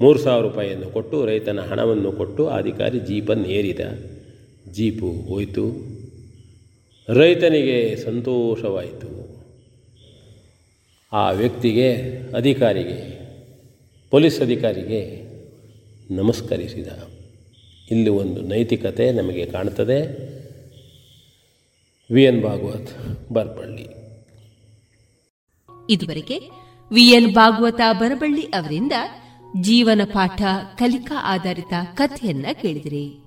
ಮೂರು 0.00 0.18
ಸಾವಿರ 0.18 0.46
ರೂಪಾಯಿಯನ್ನು 0.46 0.86
ಕೊಟ್ಟು 0.86 1.26
ರೈತನ 1.26 1.60
ಹಣವನ್ನು 1.60 2.12
ಕೊಟ್ಟು 2.12 2.48
ಅಧಿಕಾರಿ 2.48 2.98
ಜೀಪನ್ನು 2.98 3.46
ಏರಿದ. 3.46 3.80
ಜೀಪು 4.72 5.10
ಹೋಯಿತು. 5.10 5.70
ರೈತನಿಗೆ 7.08 7.96
ಸಂತೋಷವಾಯಿತು. 7.96 9.26
ಆ 11.12 11.30
ವ್ಯಕ್ತಿಗೆ, 11.30 11.92
ಅಧಿಕಾರಿಗೆ, 12.36 13.20
ಪೊಲೀಸ್ 14.10 14.40
ಅಧಿಕಾರಿಗೆ 14.40 15.26
ನಮಸ್ಕರಿಸಿದ. 16.14 16.88
ಇಲ್ಲಿ 17.90 18.10
ಒಂದು 18.10 18.40
ನೈತಿಕತೆ 18.40 19.12
ನಮಗೆ 19.12 19.46
ಕಾಣ್ತದೆ. 19.46 20.26
V 22.14 22.24
N 22.24 22.42
Bhagwat 22.42 22.90
Barpalli. 23.32 23.86
ಇದುವರೆಗೆ 25.90 26.65
ವಿಎನ್ 26.90 27.34
ಭಾಗವತ 27.34 27.80
ಬರಬಳ್ಳಿ 27.92 28.42
ಅವರಿಂದ 28.42 28.92
ಜೀವನ 29.60 30.00
ಪಾಠ 30.12 30.42
ಕಲಿಕಾ 30.78 31.14
ಆಧಾರಿತ 31.22 31.72
ಕಥೆಯನ್ನ 31.94 32.46
ಕೇಳಿದಿರಿ. 32.52 33.22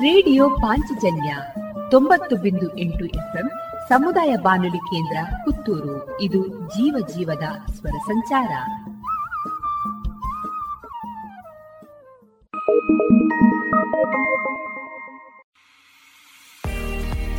ರೇಡಿಯೋ 0.00 0.50
ಪಾಂಚಜನ್ಯ 0.50 1.36
ತೊಂಬತ್ತು 1.90 2.36
ಬಿಂದು 2.36 2.78
ಎಂಟು 2.78 3.04
ಎಫ್ಎಂ 3.04 3.50
ಸಮುದಾಯ 3.88 4.36
ಬಾನುಲಿ 4.36 4.78
ಕೇಂದ್ರ 4.78 5.36
ಪುತ್ತೂರು. 5.44 6.20
ಇದು 6.20 6.48
ಜೀವ 6.48 7.06
ಜೀವದ 7.16 7.72
ಸ್ವರ 7.72 7.98
ಸಂಚಾರ. 8.06 8.50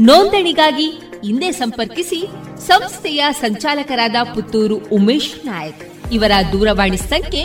ನೋಂದಣಿಗಾಗಿ 0.00 0.90
ಹಿಂದೆ 1.24 1.52
ಸಂಪರ್ಕಿಸಿ 1.52 2.26
ಸಂಸ್ಥೆಯ 2.66 3.24
ಸಂಚಾಲಕರಾದ 3.30 4.14
ಪುತ್ತೂರು 4.34 4.76
ಉಮೇಶ್ 4.76 5.46
ನಾಯಕ್. 5.46 6.12
ಇವರ 6.12 6.30
ದೂರವಾಣಿ 6.52 6.96
ಸಂಖ್ಯೆ 6.96 7.42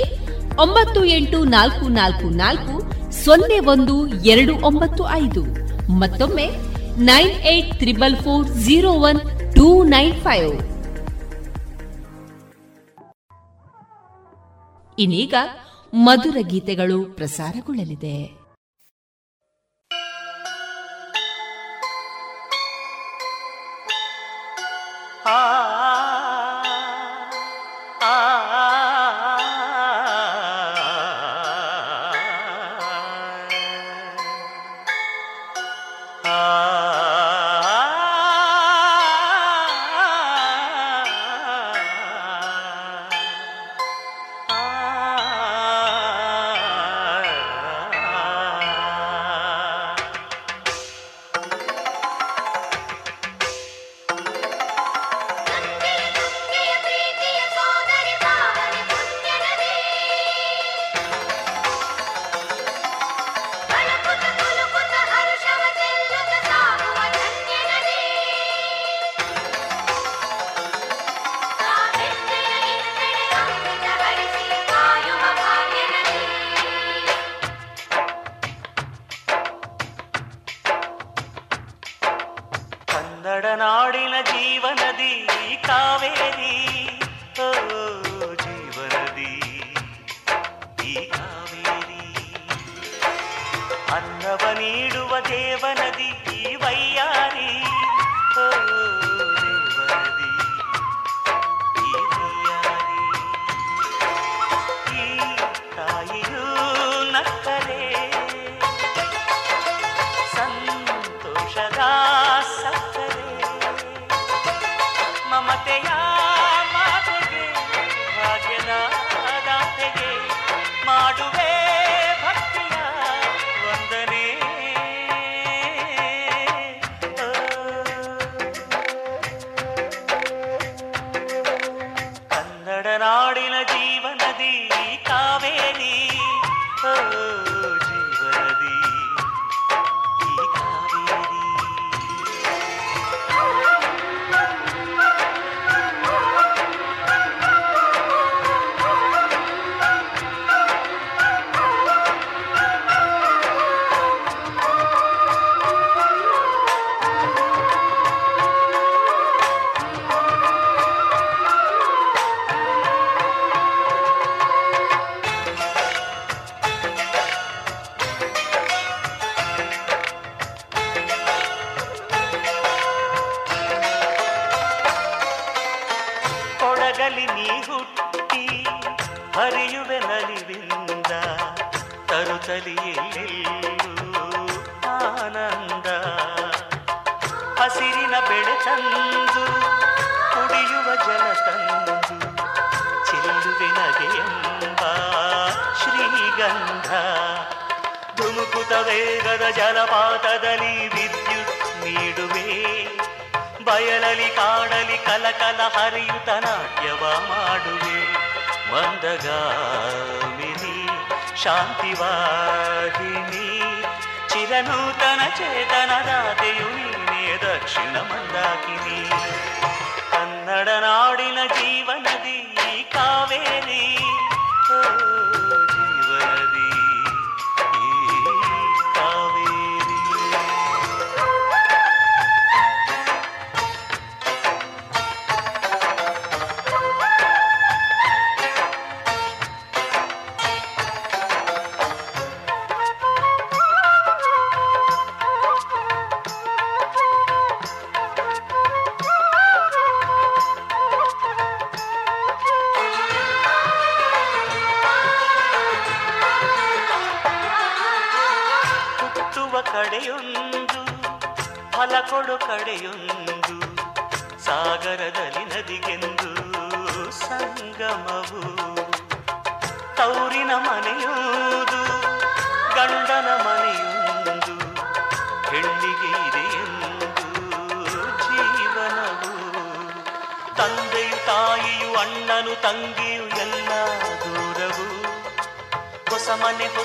ಒಂಬತ್ತು 0.61 1.05
ಎಂಟು 1.05 1.43
ನಾಲ್ಕು 1.43 1.87
ನಾಲ್ಕು 1.87 2.29
ನಾಲ್ಕು 2.29 2.75
ಸೊನ್ನೆ 3.11 3.59
ಒಂದು 3.59 4.07
ಎರಡು 4.07 4.55
ಒಂಬತ್ತು 4.55 5.09
ಐದು. 5.09 5.43
ಮತ್ತೊಮ್ಮೆ 5.93 6.47
nine 6.99 7.29
eight 7.29 7.73
triple 7.79 8.15
four 8.15 8.47
zero 8.47 8.91
one 8.91 9.19
two 9.55 9.83
nine 9.83 10.15
five. 10.21 10.53
ಇನ್ನೀಗ 14.99 15.33
ಮಧುರ 15.93 16.37
ಗೀತೆಗಳು 16.41 17.03
ಪ್ರಸಾರಗೊಳ್ಳಲಿದೆ. 17.03 18.42
Ah. 25.25 25.62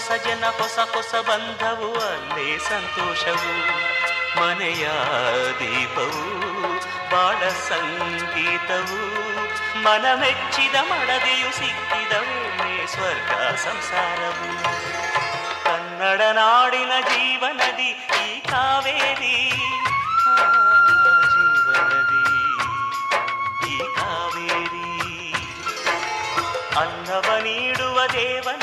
ಹೊಸ 0.09 0.27
ಜನ, 0.27 0.45
ಹೊಸ 0.47 0.79
ಹೊಸ 0.95 1.15
ಬಂಧವು, 1.15 2.01
ಅಲ್ಲೇ 2.01 2.59
ಸಂತೋಷವು. 2.59 3.55
ಮನೆಯ 4.41 4.89
ದೀಪವು, 5.59 6.41
ಬಾಳ 7.11 7.49
ಸಂಗೀತವು. 7.49 9.01
ಮನ 9.83 10.21
ಮೆಚ್ಚಿದ 10.21 10.75
ಮಡದೆಯು 10.75 11.53
ಸಿಕ್ಕಿದವು 11.53 12.39
ಸ್ವರ್ಗ 12.93 13.31
ಸಂಸಾರವು. 13.55 14.63
ಕನ್ನಡ 15.65 16.21
ನಾಡಿನ 16.21 16.93
ಜೀವನದಿ, 17.01 17.91
ಈ 18.27 18.41
ಕಾವೇರಿ. 18.41 19.51
ಜೀವನದಿ, 21.31 22.27
ಈ 23.69 23.79
ಕಾವೇರಿ. 23.79 24.89
ಅನ್ನವ 26.77 27.37
ನೀಡುವ 27.37 28.07
ದೇವನ 28.07 28.58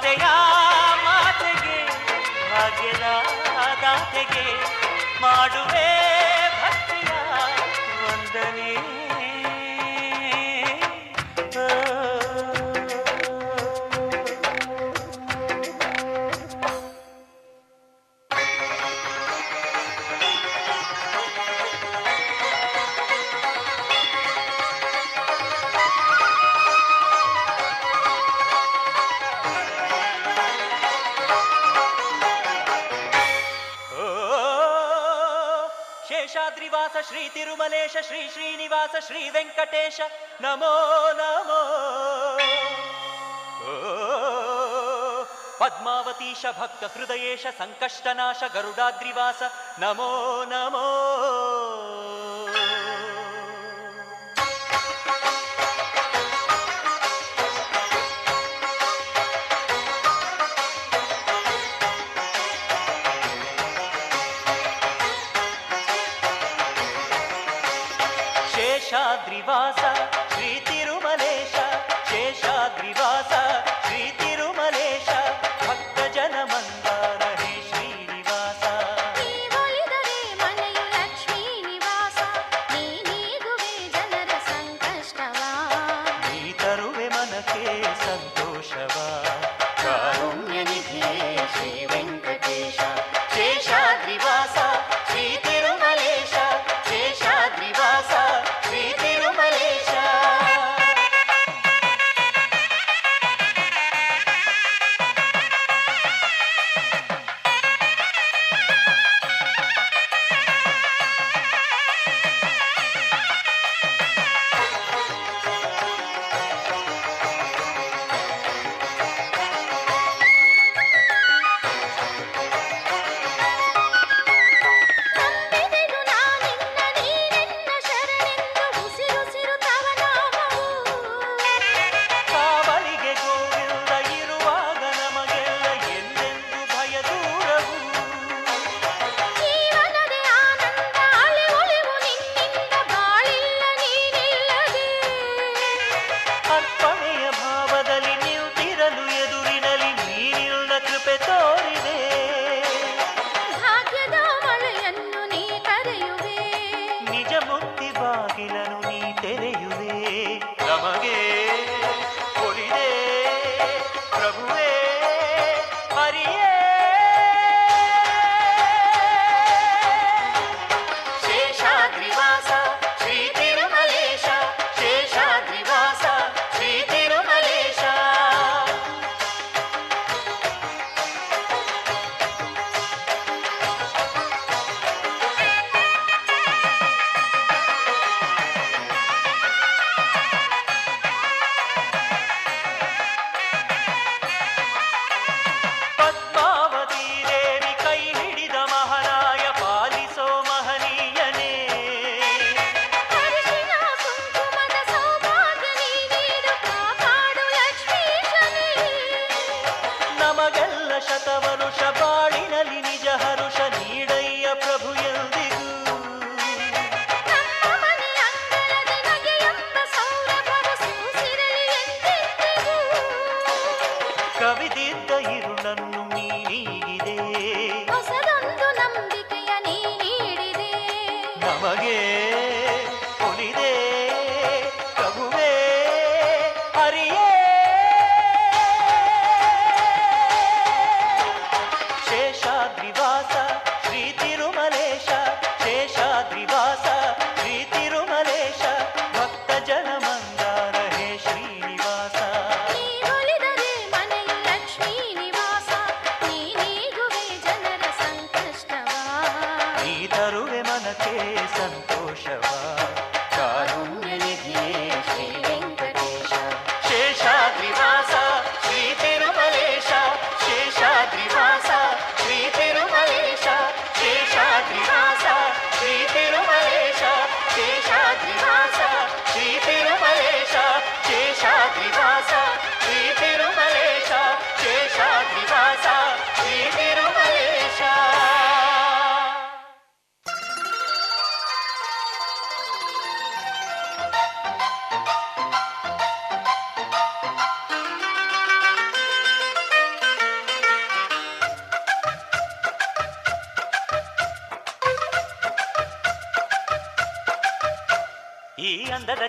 ಮಾತೆಯ 0.00 0.26
ಮಾತೆಗೆ 1.04 1.78
ಭಾಗ್ಯದ 2.50 3.06
ದಾತೆಗೆ 3.82 4.44
ಮಾಡುವೆ 5.22 5.88
वेङ्कटेश 39.58 39.98
नमो 40.42 40.74
नमो। 41.18 41.60
पद्मावतीश 45.60 46.42
भक्तहृदयेश 46.58 47.44
सङ्कष्टनाश 47.58 48.40
गरुडाद्रिवास 48.54 49.40
नमो 49.82 50.10
नमो। 50.46 50.86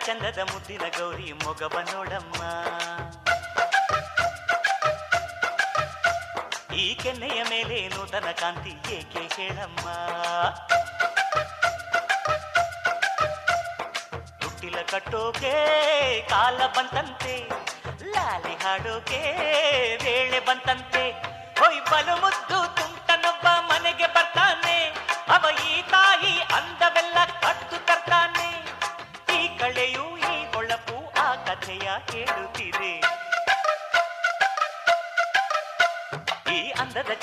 ಚಂದದ 0.05 0.39
ಮುದ್ದಿನ 0.39 0.85
ಗೌರಿ 0.97 1.31
ಮೊಗಬ 1.31 1.75
ನೋಡಮ್ಮ 1.91 2.41
ಈ 6.73 6.95
ಕೆನ್ನೆಯ 6.95 7.43
ಮೇಲೆ 7.49 7.77
ನೂತನ 7.87 8.31
ಕಾಂತಿ 8.31 8.73
ಏಕೆ 8.95 9.23
ಹೇಳಮ್ಮ? 9.35 9.85
ಹುಟ್ಟಿಲ 14.43 14.77
ಕಟ್ಟೋಕೆ, 14.81 15.53
ಕಾಲ 16.29 16.59
ಬಂತಂತೆ, 16.77 17.35
ಲಾಲಿ 18.15 18.55
ಹಾಡೋಕೆ, 18.63 19.21
ವೇಳೆ 20.03 20.39
ಬಂತಂತೆ 20.39 21.03
ಹೊಯ್ 21.59 21.81
ಬಲು 21.91 22.15
ಮುದ್ದ 22.21 22.48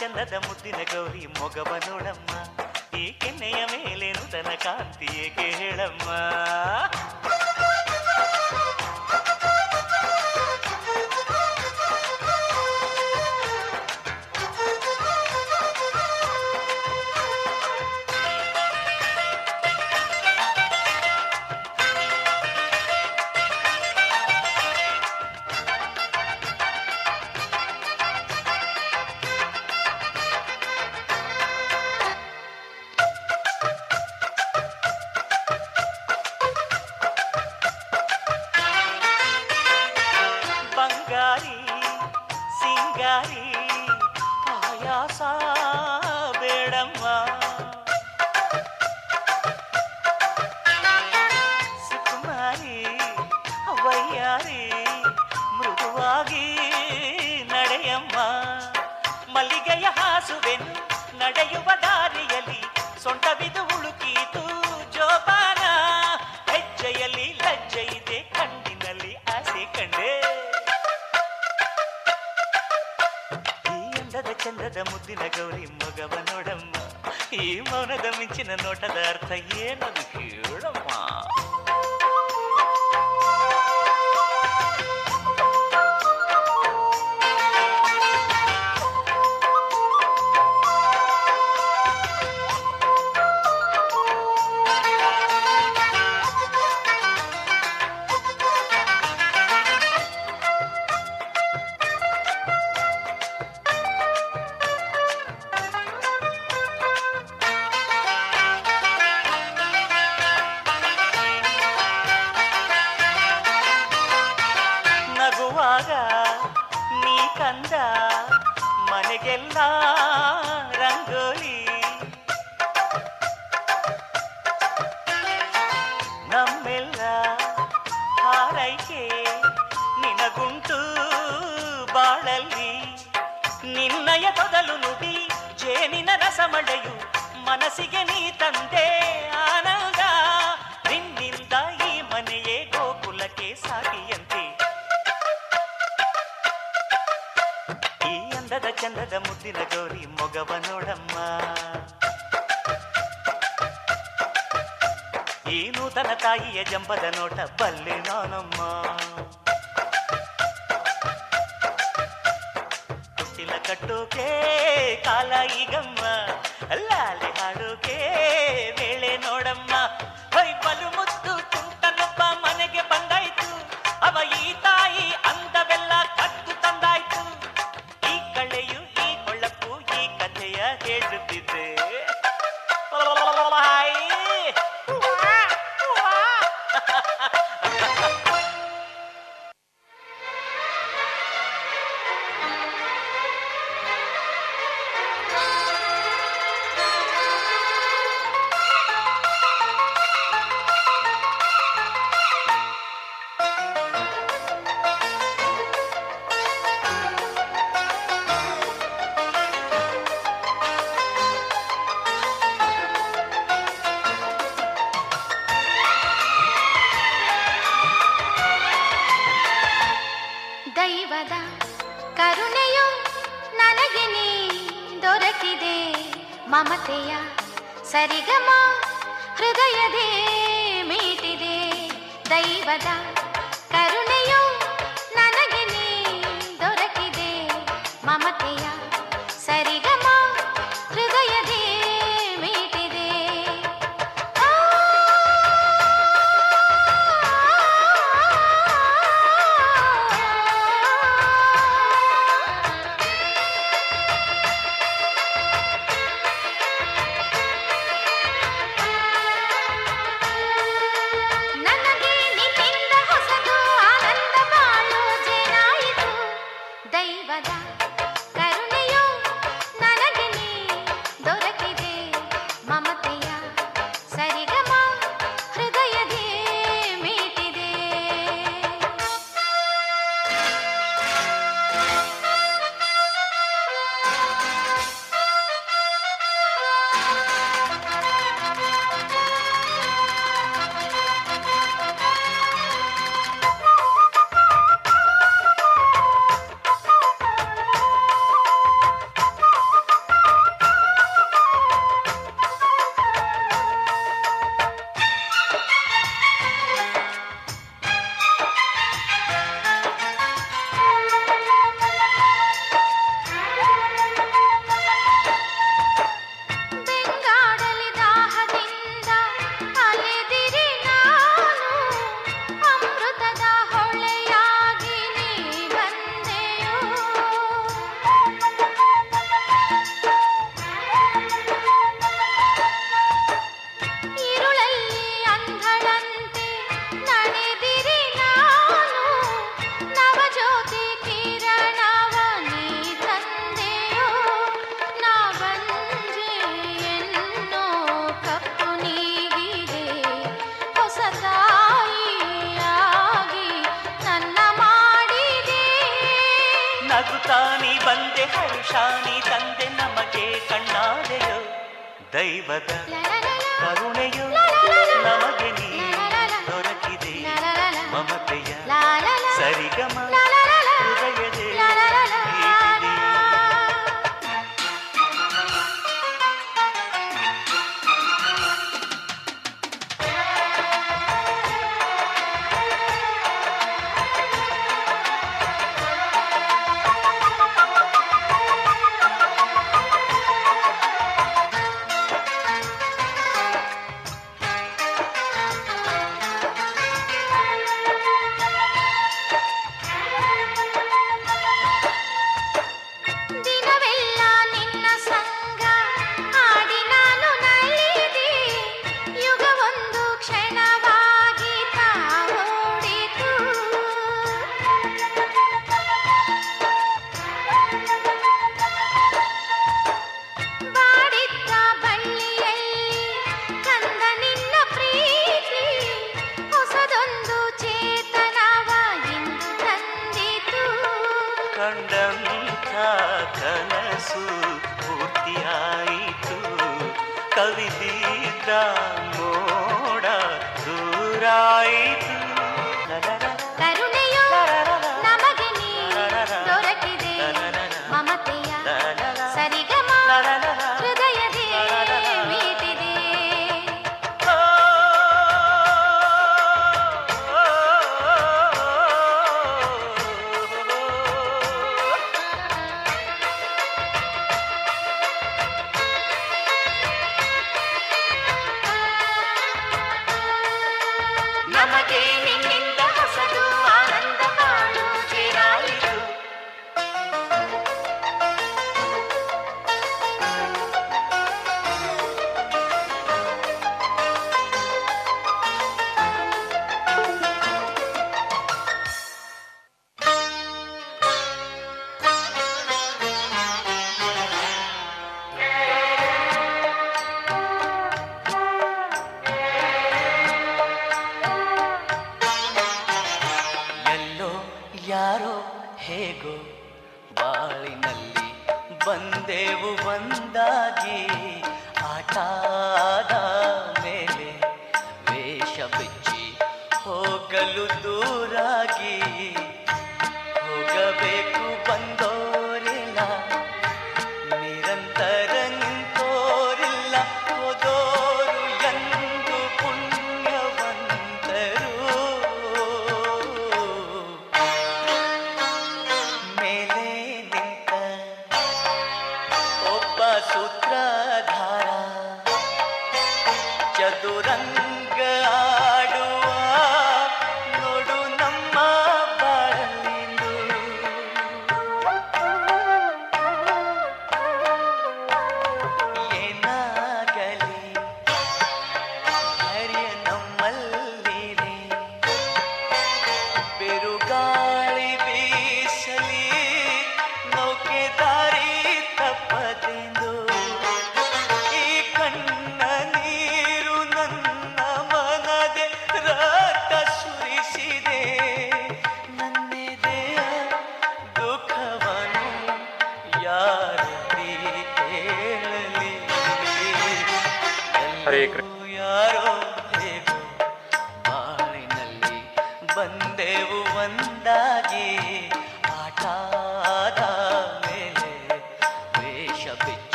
ಚಂದದ 0.00 0.34
ಮುದ್ದಿನ 0.46 0.80
ಗೌರಿ 0.92 1.26
ಮೊಗವ 1.38 1.70
ನೋಡಮ್ಮ 1.88 2.30
ಈ 2.98 3.04
ಕೆನ್ನೆಯ 3.12 3.60
ಮೇಲೆ 3.66 4.08
ನುತನ 4.12 4.50
ಕಾಂತಿ 4.62 5.08
ಏಕೆ 5.18 5.46
ಹೇಳಮ್ಮ? 5.52 6.08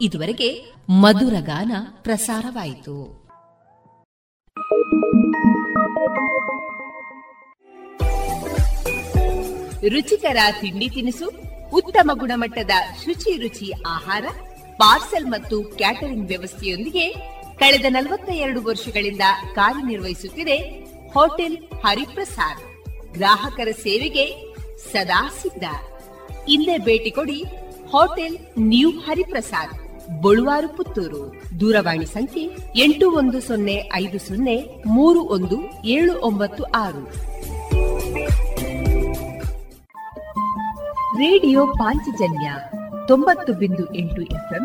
ಇದುವರೆಗೆ 0.00 0.48
ಮಧುರ 0.88 1.34
ಗಾನ 1.40 1.72
ಪ್ರಸಾರವಾಯಿತು. 2.02 3.24
ರುಚಿಕರ 9.88 10.36
ತಿಂಡಿ 10.60 10.88
ತಿನಿಸು, 10.88 11.26
ಉತ್ತಮ 11.72 12.10
ಗುಣಮಟ್ಟದ 12.14 12.70
ಶುಚಿ 13.04 13.36
ರುಚಿ 13.36 13.72
ಆಹಾರ, 13.86 14.24
ಪಾರ್ಸೆಲ್ 14.76 15.26
ಮತ್ತು 15.26 15.62
ಕ್ಯಾಟರಿಂಗ್ 15.62 16.28
ವ್ಯವಸ್ಥೆಯೊಂದಿಗೆ 16.28 17.33
ಕಳೆದ 17.58 17.84
ನಲವತ್ತ 17.88 18.28
ಎರಡು 18.30 18.62
ವರ್ಷಗಳಿಂದ 18.62 19.24
ಕಾರ್ಯನಿರ್ವಹಿಸುತ್ತಿದೆ 19.54 20.56
ಹೋಟೆಲ್ 21.12 21.56
ಹರಿಪ್ರಸಾದ್. 21.84 22.62
ಗ್ರಾಹಕರ 23.12 23.68
ಸೇವೆಗೆ 23.82 24.26
ಸದಾ 24.92 25.20
ಸಿದ್ಧ. 25.42 25.64
ಇಲ್ಲೇ 26.48 26.76
ಭೇಟಿ 26.78 27.10
ಕೊಡಿ 27.10 27.40
ಹೋಟೆಲ್ 27.90 28.36
ನ್ಯೂ 28.58 28.90
ಹರಿಪ್ರಸಾದ್, 28.90 29.74
ಬಳುವಾರು 30.20 30.68
ಪುತ್ತೂರು. 30.76 31.22
ದೂರವಾಣಿ 31.60 32.06
ಸಂಖ್ಯೆ 32.06 32.44
ಎಂಟು 32.76 33.06
ಒಂದು 33.10 33.40
ಸೊನ್ನೆ 33.40 33.76
ಐದು 33.94 34.18
ಸೊನ್ನೆ 34.18 34.56
ಮೂರು 34.86 35.20
ಒಂದು 35.36 35.58
ಏಳು 35.84 36.12
ಒಂಬತ್ತು 36.20 36.64
ಆರು. 36.64 37.04
ರೇಡಿಯೋ 41.18 41.66
ಪಾಂಚಜನ್ಯ 41.66 42.48
ತೊಂಬತ್ತು 43.08 43.52
ಬಿಂದು 43.52 43.94
ಎಂಟು 43.94 44.22
ಎಫ್ಎಂ 44.22 44.64